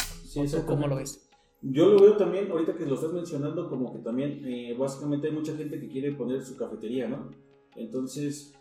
¿Cómo 0.64 0.86
lo 0.86 0.94
ves? 0.94 1.28
Yo 1.60 1.88
lo 1.88 2.00
veo 2.00 2.16
también, 2.16 2.48
ahorita 2.48 2.76
que 2.76 2.86
lo 2.86 2.94
estás 2.94 3.12
mencionando, 3.12 3.68
como 3.68 3.92
que 3.92 3.98
también 3.98 4.42
eh, 4.44 4.76
básicamente 4.78 5.26
hay 5.26 5.34
mucha 5.34 5.56
gente 5.56 5.80
que 5.80 5.88
quiere 5.88 6.12
poner 6.12 6.40
su 6.42 6.56
cafetería, 6.56 7.08
¿no? 7.08 7.30
Entonces, 7.74 8.54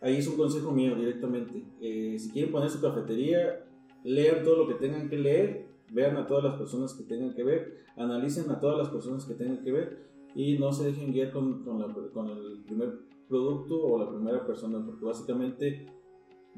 ahí 0.00 0.16
es 0.16 0.28
un 0.28 0.36
consejo 0.36 0.70
mío 0.70 0.94
directamente. 0.94 1.64
Eh, 1.80 2.16
si 2.20 2.30
quieren 2.30 2.52
poner 2.52 2.70
su 2.70 2.80
cafetería, 2.80 3.66
lean 4.04 4.44
todo 4.44 4.58
lo 4.58 4.68
que 4.68 4.74
tengan 4.74 5.08
que 5.08 5.18
leer, 5.18 5.66
vean 5.90 6.16
a 6.18 6.26
todas 6.26 6.44
las 6.44 6.54
personas 6.54 6.94
que 6.94 7.02
tengan 7.02 7.34
que 7.34 7.42
ver, 7.42 7.84
analicen 7.96 8.48
a 8.50 8.60
todas 8.60 8.78
las 8.78 8.90
personas 8.90 9.24
que 9.24 9.34
tengan 9.34 9.64
que 9.64 9.72
ver 9.72 10.08
y 10.36 10.56
no 10.56 10.72
se 10.72 10.84
dejen 10.84 11.12
guiar 11.12 11.32
con, 11.32 11.64
con, 11.64 11.80
la, 11.80 11.92
con 12.12 12.28
el 12.28 12.62
primer 12.64 13.00
producto 13.28 13.82
o 13.82 13.98
la 13.98 14.08
primera 14.08 14.46
persona, 14.46 14.84
porque 14.86 15.04
básicamente 15.04 15.97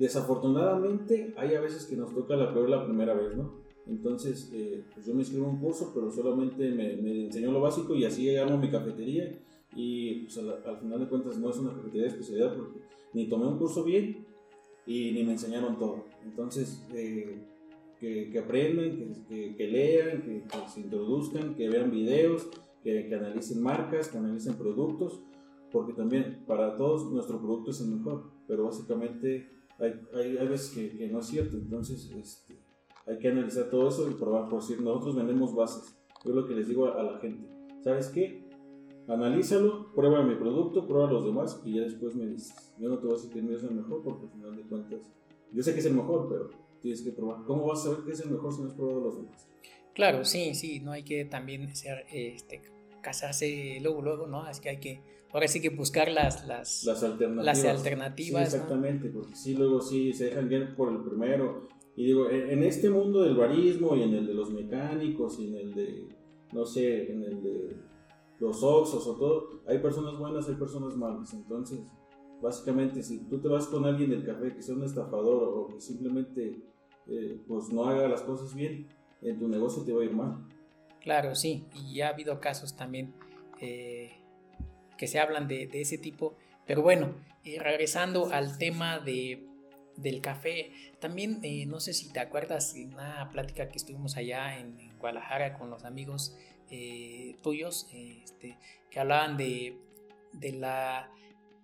Desafortunadamente, 0.00 1.34
hay 1.36 1.54
a 1.54 1.60
veces 1.60 1.84
que 1.84 1.94
nos 1.94 2.14
toca 2.14 2.34
la 2.34 2.54
peor 2.54 2.70
la 2.70 2.86
primera 2.86 3.12
vez, 3.12 3.36
¿no? 3.36 3.60
Entonces, 3.86 4.50
eh, 4.54 4.82
pues 4.94 5.04
yo 5.04 5.12
me 5.12 5.20
inscribo 5.20 5.44
a 5.44 5.50
un 5.50 5.60
curso, 5.60 5.92
pero 5.94 6.10
solamente 6.10 6.70
me, 6.70 6.96
me, 6.96 7.26
enseñó 7.26 7.52
lo 7.52 7.60
básico 7.60 7.94
y 7.94 8.06
así 8.06 8.34
armo 8.34 8.56
mi 8.56 8.70
cafetería. 8.70 9.30
Y 9.76 10.20
pues, 10.20 10.38
al, 10.38 10.78
final 10.78 11.00
de 11.00 11.06
cuentas 11.06 11.36
no 11.36 11.50
es 11.50 11.58
una 11.58 11.74
cafetería 11.74 12.04
de 12.04 12.08
especialidad 12.08 12.56
porque 12.56 12.80
ni 13.12 13.28
tomé 13.28 13.46
un 13.46 13.58
curso 13.58 13.84
bien 13.84 14.24
y 14.86 15.12
ni 15.12 15.22
me 15.22 15.32
enseñaron 15.32 15.78
todo. 15.78 16.06
Entonces, 16.24 16.82
eh, 16.94 17.38
que, 18.00 18.38
aprendan, 18.42 19.26
que, 19.28 19.54
que, 19.54 19.68
lean, 19.68 20.22
que, 20.22 20.44
se 20.66 20.80
introduzcan, 20.80 21.56
que 21.56 21.68
vean 21.68 21.90
videos, 21.90 22.48
que, 22.82 23.14
analicen 23.14 23.62
marcas, 23.62 24.08
que 24.08 24.16
analicen 24.16 24.54
productos, 24.54 25.20
porque 25.70 25.92
también 25.92 26.42
para 26.46 26.74
todos 26.78 27.12
nuestro 27.12 27.38
producto 27.38 27.70
es 27.70 27.82
el 27.82 27.88
mejor, 27.88 28.30
pero 28.48 28.64
básicamente 28.64 29.59
hay, 29.80 30.36
hay, 30.36 30.48
veces 30.48 30.70
que, 30.70 31.08
no 31.08 31.20
es 31.20 31.26
cierto, 31.26 31.56
entonces 31.56 32.10
este, 32.16 32.58
hay 33.06 33.18
que 33.18 33.28
analizar 33.28 33.70
todo 33.70 33.88
eso 33.88 34.10
y 34.10 34.14
probar, 34.14 34.48
por 34.48 34.60
decir, 34.60 34.80
nosotros 34.80 35.16
vendemos 35.16 35.54
bases, 35.54 35.96
yo 36.24 36.32
lo 36.32 36.46
que 36.46 36.54
les 36.54 36.68
digo 36.68 36.86
a, 36.86 37.02
la 37.02 37.18
gente, 37.18 37.48
¿sabes 37.82 38.08
qué? 38.08 38.48
Analízalo, 39.08 39.92
prueba 39.94 40.22
mi 40.22 40.34
producto, 40.36 40.86
prueba 40.86 41.10
los 41.10 41.24
demás 41.24 41.60
y 41.64 41.76
ya 41.76 41.82
después 41.82 42.14
me 42.14 42.26
dices, 42.26 42.72
yo 42.78 42.88
no 42.88 42.98
te 42.98 43.06
voy 43.06 43.14
a 43.14 43.16
decir 43.16 43.32
que 43.32 43.54
es 43.54 43.62
el 43.62 43.74
mejor 43.74 44.02
porque 44.02 44.26
al 44.26 44.32
final 44.32 44.56
de 44.56 44.62
cuentas, 44.62 45.00
yo 45.52 45.62
sé 45.62 45.72
que 45.72 45.80
es 45.80 45.86
el 45.86 45.94
mejor, 45.94 46.28
pero 46.28 46.50
tienes 46.80 47.02
que 47.02 47.10
probar. 47.10 47.44
¿Cómo 47.44 47.66
vas 47.66 47.80
a 47.80 47.82
saber 47.84 48.04
que 48.04 48.12
es 48.12 48.20
el 48.20 48.30
mejor 48.30 48.52
si 48.52 48.62
no 48.62 48.68
has 48.68 48.74
probado 48.74 49.00
los 49.00 49.16
demás? 49.16 49.48
Claro, 49.94 50.24
sí, 50.24 50.54
sí, 50.54 50.80
no 50.80 50.92
hay 50.92 51.02
que 51.02 51.24
también 51.24 51.74
ser, 51.74 52.06
este, 52.12 52.62
casarse 53.00 53.78
luego, 53.82 54.02
luego, 54.02 54.26
¿no? 54.26 54.48
Es 54.48 54.60
que 54.60 54.68
hay 54.68 54.78
que 54.78 55.02
ahora 55.32 55.48
sí 55.48 55.60
que 55.60 55.70
buscar 55.70 56.10
las, 56.10 56.46
las, 56.46 56.84
las 56.84 57.02
alternativas. 57.02 57.44
Las 57.44 57.64
alternativas 57.64 58.54
exactamente, 58.54 59.08
porque 59.08 59.34
sí, 59.34 59.54
luego 59.54 59.80
sí 59.80 60.12
se 60.12 60.26
dejan 60.26 60.48
bien 60.48 60.74
por 60.76 60.92
el 60.92 61.02
primero. 61.02 61.68
Y 61.96 62.04
digo, 62.06 62.30
en, 62.30 62.62
este 62.62 62.88
mundo 62.88 63.22
del 63.22 63.36
barismo 63.36 63.96
y 63.96 64.02
en 64.02 64.14
el 64.14 64.26
de 64.26 64.34
los 64.34 64.50
mecánicos 64.50 65.38
y 65.38 65.48
en 65.48 65.56
el 65.56 65.74
de, 65.74 66.08
no 66.52 66.64
sé, 66.64 67.12
en 67.12 67.24
el 67.24 67.42
de 67.42 67.76
los 68.38 68.62
oxos 68.62 69.06
o 69.06 69.16
todo, 69.16 69.62
hay 69.66 69.78
personas 69.80 70.18
buenas, 70.18 70.48
hay 70.48 70.54
personas 70.54 70.96
malas. 70.96 71.34
Entonces, 71.34 71.80
básicamente, 72.40 73.02
si 73.02 73.28
tú 73.28 73.38
te 73.38 73.48
vas 73.48 73.66
con 73.66 73.84
alguien 73.84 74.10
del 74.10 74.24
café 74.24 74.54
que 74.54 74.62
sea 74.62 74.74
un 74.74 74.84
estafador 74.84 75.42
o 75.42 75.66
que 75.68 75.80
simplemente 75.80 76.62
eh, 77.06 77.40
pues 77.46 77.70
no 77.70 77.84
haga 77.84 78.08
las 78.08 78.22
cosas 78.22 78.54
bien, 78.54 78.88
en 79.20 79.38
tu 79.38 79.48
negocio 79.48 79.82
te 79.82 79.92
va 79.92 80.00
a 80.00 80.04
ir 80.04 80.14
mal. 80.14 80.38
Claro, 81.00 81.34
sí, 81.34 81.66
y 81.74 81.96
ya 81.96 82.08
ha 82.08 82.10
habido 82.12 82.40
casos 82.40 82.76
también. 82.76 83.12
Eh, 83.60 84.19
que 85.00 85.06
se 85.06 85.18
hablan 85.18 85.48
de, 85.48 85.70
ese 85.72 85.96
tipo. 85.96 86.36
Pero 86.66 86.82
bueno, 86.82 87.14
eh, 87.42 87.58
regresando 87.58 88.30
al 88.34 88.58
tema 88.58 88.98
de, 88.98 89.46
del 89.96 90.20
café, 90.20 90.72
también 91.00 91.40
eh, 91.42 91.64
no 91.64 91.80
sé 91.80 91.94
si 91.94 92.12
te 92.12 92.20
acuerdas 92.20 92.74
de 92.74 92.84
una 92.84 93.30
plática 93.32 93.70
que 93.70 93.78
estuvimos 93.78 94.18
allá 94.18 94.58
en, 94.58 94.90
Guadalajara 94.98 95.56
con 95.56 95.70
los 95.70 95.86
amigos 95.86 96.36
eh, 96.70 97.34
tuyos, 97.42 97.88
este, 97.94 98.58
que 98.90 99.00
hablaban 99.00 99.38
de, 99.38 99.78
de, 100.34 100.52
la, 100.52 101.10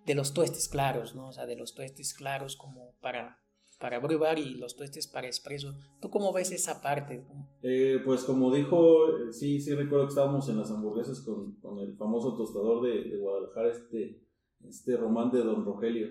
de 0.07 0.15
los 0.15 0.33
tuestes 0.33 0.67
claros, 0.67 1.13
¿no? 1.13 1.27
O 1.27 1.31
sea, 1.31 1.45
de 1.45 1.55
los 1.55 1.75
tuestes 1.75 2.15
claros 2.15 2.55
como 2.55 2.93
para 3.01 3.37
para 3.79 3.99
brevar 3.99 4.39
y 4.39 4.55
los 4.55 4.75
tuestes 4.75 5.07
para 5.07 5.27
expreso. 5.27 5.73
¿Tú 6.01 6.09
cómo 6.09 6.33
ves 6.33 6.51
esa 6.51 6.81
parte? 6.81 7.25
Eh, 7.61 7.99
pues 8.03 8.23
como 8.23 8.53
dijo, 8.53 9.31
sí, 9.31 9.59
sí 9.59 9.73
recuerdo 9.75 10.05
que 10.05 10.09
estábamos 10.09 10.49
en 10.49 10.57
las 10.57 10.71
hamburguesas 10.71 11.21
con, 11.21 11.55
con 11.59 11.79
el 11.79 11.95
famoso 11.95 12.35
tostador 12.35 12.83
de, 12.83 13.09
de, 13.09 13.17
Guadalajara, 13.17 13.71
este, 13.71 14.21
este 14.67 14.97
Román 14.97 15.31
de 15.31 15.43
Don 15.43 15.63
Rogelio, 15.63 16.07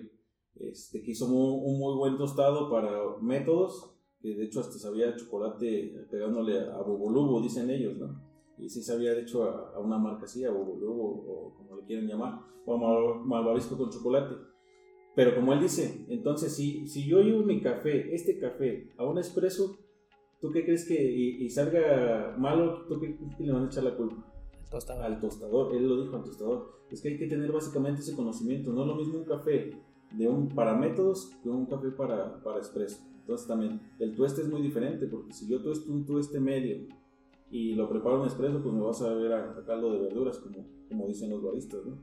este, 0.55 1.03
que 1.03 1.11
hizo 1.11 1.25
un 1.27 1.77
muy 1.77 1.95
buen 1.97 2.17
tostado 2.17 2.69
para 2.69 3.17
métodos, 3.21 3.93
que 4.19 4.35
de 4.35 4.45
hecho 4.45 4.61
hasta 4.61 4.79
sabía 4.79 5.15
chocolate 5.15 6.07
pegándole 6.09 6.59
a, 6.59 6.81
Bobolubo, 6.81 7.41
dicen 7.41 7.69
ellos, 7.69 7.97
¿no? 7.97 8.25
Y 8.57 8.69
sí 8.69 8.81
sabía 8.81 9.13
de 9.13 9.21
hecho 9.21 9.43
a, 9.43 9.79
una 9.79 9.97
marca 9.97 10.25
así, 10.25 10.43
a 10.43 10.51
Bobolubo 10.51 11.03
o 11.03 11.53
como 11.55 11.77
le 11.77 11.85
quieren 11.85 12.07
llamar, 12.07 12.39
o 12.65 12.73
a 12.73 13.25
Malvavisco 13.25 13.77
con 13.77 13.91
chocolate 13.91 14.35
pero 15.17 15.33
como 15.33 15.51
él 15.51 15.61
dice, 15.61 16.05
entonces 16.09 16.55
si, 16.55 16.87
si 16.87 17.07
yo 17.07 17.21
llevo 17.21 17.41
mi 17.41 17.59
café, 17.59 18.13
este 18.13 18.37
café, 18.37 18.91
a 18.97 19.03
un 19.03 19.17
expreso, 19.17 19.79
¿tú 20.39 20.51
qué 20.51 20.63
crees 20.63 20.87
que 20.87 20.93
y, 20.93 21.49
salga 21.49 22.35
malo? 22.37 22.85
¿Tú 22.87 22.99
qué 22.99 23.17
crees 23.17 23.35
que 23.35 23.43
le 23.43 23.51
van 23.51 23.63
a 23.63 23.65
echar 23.65 23.83
la 23.83 23.97
culpa? 23.97 24.31
Tostador. 24.69 25.03
Al 25.03 25.19
tostador, 25.19 25.75
él 25.75 25.89
lo 25.89 26.03
dijo 26.03 26.17
al 26.17 26.23
tostador. 26.23 26.71
Es 26.91 27.01
que 27.01 27.07
hay 27.07 27.17
que 27.17 27.25
tener 27.25 27.51
básicamente 27.51 28.01
ese 28.01 28.15
conocimiento. 28.15 28.71
No 28.71 28.83
es 28.83 28.87
lo 28.89 28.95
mismo 28.95 29.17
un 29.17 29.25
café 29.25 29.71
de 30.11 30.27
un 30.29 30.49
para 30.49 30.75
métodos 30.75 31.31
que 31.41 31.49
un 31.49 31.65
café 31.65 31.89
para, 31.89 32.43
para 32.43 32.59
expreso. 32.59 33.03
Entonces 33.21 33.47
también 33.47 33.81
el 33.97 34.13
tueste 34.13 34.41
es 34.41 34.49
muy 34.49 34.61
diferente 34.61 35.07
porque 35.07 35.33
si 35.33 35.47
yo 35.47 35.63
tuesto 35.63 35.91
un 35.91 36.05
tueste 36.05 36.39
medio 36.39 36.85
y 37.49 37.73
lo 37.73 37.89
preparo 37.89 38.19
en 38.19 38.25
expreso, 38.25 38.61
pues 38.61 38.71
me 38.71 38.81
vas 38.81 39.01
a 39.01 39.15
ver 39.15 39.33
a, 39.33 39.63
caldo 39.65 39.93
de 39.93 39.99
verduras, 39.99 40.37
como, 40.37 40.63
como 40.87 41.07
dicen 41.07 41.31
los 41.31 41.41
baristas, 41.41 41.79
¿no? 41.87 41.97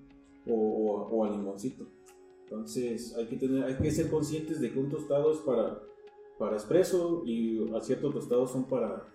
O, 0.53 0.57
o, 0.57 1.17
o 1.17 1.25
a 1.25 1.31
limoncito. 1.31 1.87
Entonces 2.45 3.15
hay 3.17 3.27
que, 3.27 3.37
tener, 3.37 3.65
hay 3.65 3.77
que 3.77 3.91
ser 3.91 4.11
conscientes 4.11 4.61
de 4.61 4.73
que 4.73 4.79
un 4.79 4.91
tostado 4.91 5.33
es 5.33 5.39
para, 5.41 5.81
para 6.39 6.57
expreso 6.57 7.23
y 7.25 7.75
a 7.75 7.81
ciertos 7.81 8.15
tostados 8.15 8.53
son 8.53 8.65
para, 8.65 9.09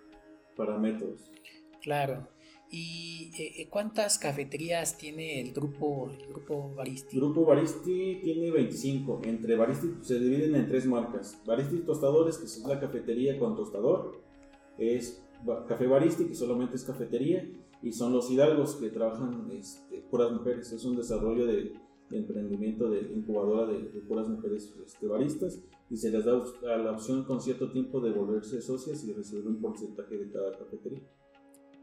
para 0.56 0.78
métodos. 0.78 1.30
Claro. 1.80 2.28
¿Y 2.72 3.32
eh, 3.36 3.66
cuántas 3.68 4.16
cafeterías 4.16 4.96
tiene 4.96 5.40
el 5.40 5.52
grupo, 5.52 6.08
el 6.08 6.28
grupo 6.28 6.72
Baristi? 6.76 7.16
El 7.16 7.22
grupo 7.22 7.44
Baristi 7.44 8.20
tiene 8.22 8.52
25. 8.52 9.22
Entre 9.24 9.56
Baristi 9.56 9.88
se 10.02 10.20
dividen 10.20 10.54
en 10.54 10.68
tres 10.68 10.86
marcas. 10.86 11.36
Baristi 11.44 11.78
Tostadores, 11.78 12.38
que 12.38 12.44
es 12.44 12.58
la 12.64 12.78
cafetería 12.78 13.36
con 13.40 13.56
tostador. 13.56 14.22
Es 14.78 15.20
Café 15.66 15.86
Baristi, 15.88 16.26
que 16.26 16.34
solamente 16.34 16.76
es 16.76 16.84
cafetería. 16.84 17.44
Y 17.82 17.92
son 17.92 18.12
los 18.12 18.30
Hidalgos, 18.30 18.76
que 18.76 18.90
trabajan 18.90 19.50
este, 19.52 20.02
puras 20.02 20.30
mujeres. 20.30 20.70
Es 20.70 20.84
un 20.84 20.96
desarrollo 20.96 21.46
de, 21.46 21.54
de 21.64 21.79
emprendimiento 22.12 22.90
de 22.90 23.00
incubadora 23.12 23.72
de, 23.72 23.84
puras 24.00 24.28
mujeres 24.28 24.74
este, 24.84 25.06
baristas 25.06 25.62
y 25.88 25.96
se 25.96 26.10
les 26.10 26.24
da 26.24 26.76
la 26.76 26.92
opción 26.92 27.24
con 27.24 27.40
cierto 27.40 27.70
tiempo 27.70 28.00
de 28.00 28.10
volverse 28.12 28.60
socias 28.60 29.04
y 29.04 29.12
recibir 29.12 29.46
un 29.46 29.60
porcentaje 29.60 30.16
de 30.16 30.30
cada 30.30 30.56
cafetería. 30.58 31.02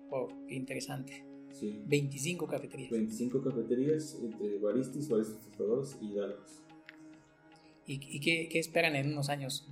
Wow, 0.09 0.28
qué 0.47 0.55
interesante. 0.55 1.25
Sí. 1.51 1.82
25 1.86 2.47
cafeterías. 2.47 2.91
25 2.91 3.41
cafeterías 3.41 4.19
entre 4.21 4.59
baristas, 4.59 5.09
baristas 5.09 5.41
tostadores 5.41 5.97
y 6.01 6.13
dalgos. 6.13 6.63
¿Y, 7.86 8.19
qué, 8.19 8.49
qué, 8.49 8.59
esperan 8.59 8.95
en 8.95 9.13
unos 9.13 9.30
años? 9.30 9.65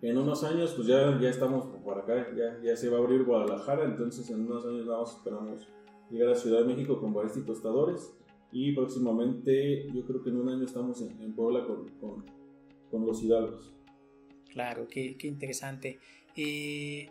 En 0.00 0.16
unos 0.16 0.44
años, 0.44 0.72
pues 0.74 0.88
ya, 0.88 1.18
ya 1.20 1.28
estamos 1.28 1.66
por 1.84 1.98
acá, 1.98 2.26
ya, 2.34 2.58
ya 2.62 2.76
se 2.76 2.88
va 2.88 2.96
a 2.96 3.00
abrir 3.00 3.24
Guadalajara, 3.24 3.84
entonces 3.84 4.28
en 4.30 4.40
unos 4.40 4.64
años 4.64 4.86
nada 4.86 5.00
más 5.00 5.14
esperamos 5.14 5.68
llegar 6.10 6.30
a 6.30 6.34
Ciudad 6.34 6.60
de 6.60 6.66
México 6.66 6.98
con 6.98 7.12
baristas 7.12 7.42
y 7.42 7.46
tostadores. 7.46 8.14
Y 8.56 8.72
próximamente, 8.72 9.84
yo 9.92 10.06
creo 10.06 10.22
que 10.22 10.30
en 10.30 10.36
un 10.36 10.48
año 10.48 10.64
estamos 10.64 11.02
en, 11.02 11.32
Puebla 11.32 11.66
con, 11.66 11.88
con, 12.00 12.24
con, 12.88 13.04
los 13.04 13.20
hidalgos. 13.20 13.72
Claro, 14.48 14.86
qué, 14.88 15.16
qué 15.18 15.26
interesante. 15.26 15.98
Eh, 16.36 17.10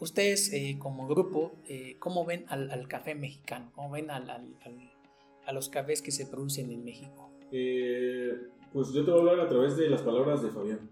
ustedes 0.00 0.54
eh, 0.54 0.76
como 0.78 1.06
grupo, 1.06 1.52
eh, 1.66 1.96
¿cómo 1.98 2.24
ven 2.24 2.46
al, 2.48 2.70
al, 2.70 2.88
café 2.88 3.14
mexicano? 3.14 3.70
¿Cómo 3.74 3.90
ven 3.90 4.10
al, 4.10 4.30
al, 4.30 4.54
a 5.44 5.52
los 5.52 5.68
cafés 5.68 6.00
que 6.00 6.12
se 6.12 6.24
producen 6.24 6.70
en 6.70 6.82
México? 6.82 7.30
pues 8.72 8.92
yo 8.92 9.04
te 9.04 9.10
voy 9.10 9.20
a 9.20 9.32
hablar 9.32 9.40
a 9.40 9.48
través 9.48 9.76
de 9.76 9.90
las 9.90 10.00
palabras 10.00 10.42
de 10.42 10.50
Fabián. 10.50 10.90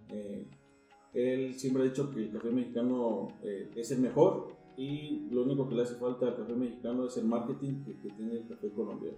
él 1.15 1.55
siempre 1.55 1.83
ha 1.83 1.87
dicho 1.87 2.11
que 2.11 2.21
el 2.21 2.31
café 2.31 2.51
mexicano 2.51 3.29
es 3.75 3.91
el 3.91 4.01
mejor 4.01 4.56
y 4.77 5.29
lo 5.31 5.43
único 5.43 5.69
que 5.69 5.75
le 5.75 5.83
hace 5.83 5.95
falta 5.95 6.27
al 6.27 6.37
café 6.37 6.53
mexicano 6.55 7.07
es 7.07 7.17
el 7.17 7.25
marketing 7.25 7.83
que, 7.85 7.95
tiene 8.11 8.35
el 8.35 8.49
café 8.49 8.71
colombiano. 8.71 9.17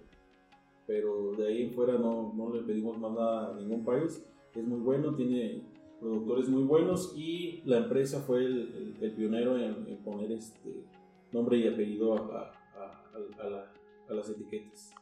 Pero 0.87 1.33
de 1.33 1.47
ahí 1.47 1.63
en 1.63 1.73
fuera 1.73 1.93
no, 1.93 2.33
no 2.35 2.53
le 2.53 2.63
pedimos 2.63 2.97
más 2.97 3.11
nada 3.11 3.51
a 3.51 3.55
ningún 3.55 3.83
país. 3.83 4.25
Es 4.55 4.63
muy 4.63 4.79
bueno, 4.79 5.15
tiene 5.15 5.61
productores 5.99 6.47
muy 6.49 6.63
buenos 6.63 7.13
y 7.15 7.61
la 7.65 7.77
empresa 7.79 8.21
fue 8.21 8.45
el, 8.45 8.97
el, 9.01 9.11
pionero 9.11 9.57
en, 9.57 9.97
poner 9.97 10.31
este 10.31 10.85
nombre 11.31 11.57
y 11.57 11.67
apellido 11.67 12.15
a, 12.15 12.51
a, 12.75 13.73
a, 14.07 14.13
las 14.13 14.29
etiquetas. 14.29 14.93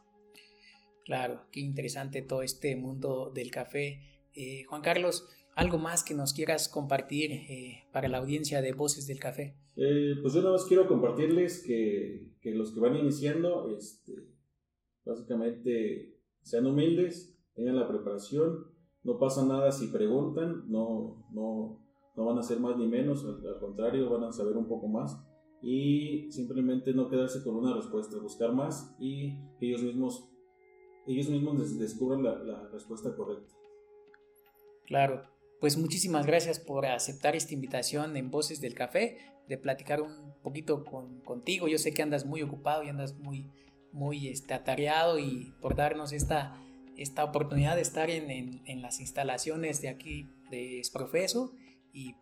Claro, 1.04 1.42
qué 1.52 1.60
interesante 1.60 2.20
todo 2.22 2.42
este 2.42 2.76
mundo 2.76 3.30
del 3.32 3.50
café. 3.50 4.00
Eh, 4.34 4.64
Juan 4.64 4.82
Carlos, 4.82 5.26
¿algo 5.58 5.76
más 5.76 6.04
que 6.04 6.14
nos 6.14 6.32
quieras 6.32 6.68
compartir 6.68 7.32
eh, 7.32 7.88
para 7.92 8.06
la 8.06 8.18
audiencia 8.18 8.62
de 8.62 8.72
Voces 8.72 9.08
del 9.08 9.18
Café? 9.18 9.56
Eh, 9.74 10.14
pues 10.22 10.32
yo 10.32 10.40
nada 10.40 10.52
más 10.52 10.64
quiero 10.64 10.86
compartirles 10.86 11.64
que, 11.66 12.32
que 12.40 12.54
los 12.54 12.72
que 12.72 12.78
van 12.78 12.94
iniciando, 12.94 13.68
este, 13.76 14.12
básicamente 15.04 16.16
sean 16.42 16.66
humildes, 16.66 17.36
tengan 17.54 17.74
la 17.74 17.88
preparación, 17.88 18.68
no 19.02 19.18
pasa 19.18 19.44
nada 19.44 19.72
si 19.72 19.88
preguntan, 19.88 20.70
no, 20.70 21.26
no, 21.32 21.84
no 22.16 22.24
van 22.24 22.38
a 22.38 22.42
ser 22.44 22.60
más 22.60 22.76
ni 22.76 22.86
menos, 22.86 23.24
al, 23.24 23.58
contrario, 23.58 24.08
van 24.10 24.24
a 24.24 24.32
saber 24.32 24.56
un 24.56 24.68
poco 24.68 24.86
más 24.86 25.20
y 25.60 26.30
simplemente 26.30 26.94
no 26.94 27.08
quedarse 27.08 27.42
con 27.42 27.56
una 27.56 27.74
respuesta, 27.74 28.16
buscar 28.18 28.52
más 28.52 28.94
y 29.00 29.34
ellos 29.60 29.82
mismos, 29.82 30.30
ellos 31.08 31.28
mismos 31.28 31.76
descubran 31.80 32.22
la, 32.22 32.38
la 32.44 32.68
respuesta 32.68 33.16
correcta. 33.16 33.54
Claro, 34.86 35.37
pues 35.60 35.76
muchísimas 35.76 36.26
gracias 36.26 36.60
por 36.60 36.86
aceptar 36.86 37.34
esta 37.34 37.54
invitación 37.54 38.16
en 38.16 38.30
Voces 38.30 38.60
del 38.60 38.74
Café, 38.74 39.18
de 39.48 39.58
platicar 39.58 40.00
un 40.00 40.34
poquito 40.42 40.84
con, 40.84 41.20
contigo. 41.20 41.68
Yo 41.68 41.78
sé 41.78 41.92
que 41.92 42.02
andas 42.02 42.26
muy 42.26 42.42
ocupado 42.42 42.82
y 42.84 42.88
andas 42.88 43.16
muy, 43.16 43.50
muy 43.92 44.28
este, 44.28 44.54
atareado 44.54 45.18
y 45.18 45.54
por 45.60 45.74
darnos 45.74 46.12
esta, 46.12 46.60
esta 46.96 47.24
oportunidad 47.24 47.74
de 47.74 47.82
estar 47.82 48.10
en, 48.10 48.62
en, 48.64 48.82
las 48.82 49.00
instalaciones 49.00 49.80
de 49.80 49.88
aquí 49.88 50.28
de 50.50 50.78
Esprofeso 50.80 51.52
y 51.92 52.14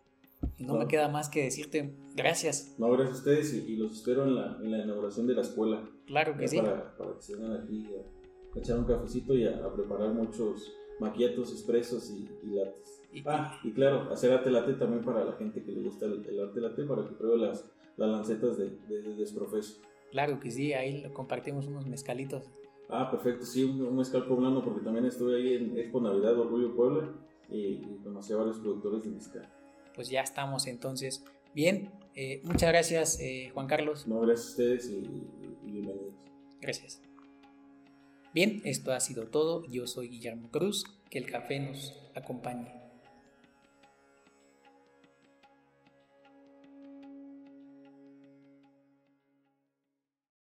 no, 0.57 0.75
me 0.75 0.87
queda 0.87 1.09
más 1.09 1.29
que 1.29 1.43
decirte 1.43 1.95
gracias. 2.15 2.75
No, 2.77 2.89
gracias 2.91 3.17
a 3.17 3.19
ustedes 3.19 3.53
y, 3.53 3.75
los 3.75 3.97
espero 3.97 4.23
en 4.23 4.35
la, 4.35 4.57
en 4.63 4.71
la, 4.71 4.83
inauguración 4.83 5.27
de 5.27 5.33
la 5.35 5.41
escuela. 5.41 5.87
Claro 6.05 6.37
que 6.37 6.47
sí. 6.47 6.57
Para, 6.57 6.95
para, 6.97 7.13
que 7.15 7.21
se 7.21 7.35
vengan 7.35 7.61
aquí 7.61 7.85
a, 7.85 8.59
echar 8.59 8.79
un 8.79 8.85
cafecito 8.85 9.35
y 9.35 9.45
a, 9.45 9.65
a 9.65 9.73
preparar 9.73 10.13
muchos 10.13 10.73
maquietos, 10.99 11.51
expresos 11.51 12.11
y, 12.11 12.29
y 12.43 12.55
lates. 12.55 13.01
Y, 13.13 13.23
ah, 13.25 13.59
y 13.63 13.71
claro, 13.71 14.11
hacer 14.11 14.31
arte 14.31 14.51
latte 14.51 14.73
también 14.73 15.03
para 15.03 15.23
la 15.23 15.33
gente 15.33 15.63
que 15.63 15.71
le 15.71 15.81
gusta 15.81 16.05
el, 16.05 16.39
arte 16.39 16.61
latte, 16.61 16.83
para 16.83 17.07
que 17.07 17.15
pruebe 17.15 17.37
las, 17.37 17.71
las 17.95 18.09
lancetas 18.09 18.57
de, 18.57 18.71
de, 18.87 19.15
Desprofeso. 19.15 19.81
Claro 20.11 20.39
que 20.39 20.51
sí, 20.51 20.73
ahí 20.73 21.09
compartimos 21.13 21.67
unos 21.67 21.85
mezcalitos. 21.85 22.43
Ah, 22.89 23.09
perfecto, 23.11 23.45
sí, 23.45 23.63
un, 23.63 23.95
mezcal 23.95 24.25
poblano, 24.25 24.63
porque 24.63 24.81
también 24.81 25.05
estuve 25.05 25.35
ahí 25.35 25.55
en 25.55 25.77
Expo 25.77 25.99
Navidad 25.99 26.39
Orgullo 26.39 26.75
Puebla 26.75 27.09
y, 27.49 27.77
conocí 28.03 28.33
a 28.33 28.37
varios 28.37 28.59
productores 28.59 29.03
de 29.03 29.09
mezcal. 29.09 29.49
Pues 29.95 30.09
ya 30.09 30.21
estamos 30.21 30.67
entonces. 30.67 31.23
Bien, 31.53 31.91
eh, 32.13 32.41
muchas 32.43 32.69
gracias 32.69 33.19
eh, 33.19 33.49
Juan 33.53 33.67
Carlos. 33.67 34.07
No, 34.07 34.21
gracias 34.21 34.47
a 34.47 34.51
ustedes 34.51 34.89
y 34.89 35.09
bienvenidos. 35.63 36.13
Gracias. 36.61 37.06
Bien, 38.33 38.61
esto 38.65 38.93
ha 38.93 38.99
sido 38.99 39.27
todo. 39.27 39.65
Yo 39.67 39.87
soy 39.87 40.09
Guillermo 40.09 40.49
Cruz. 40.51 40.85
Que 41.09 41.17
el 41.19 41.25
café 41.25 41.59
nos 41.59 41.93
acompañe. 42.15 42.76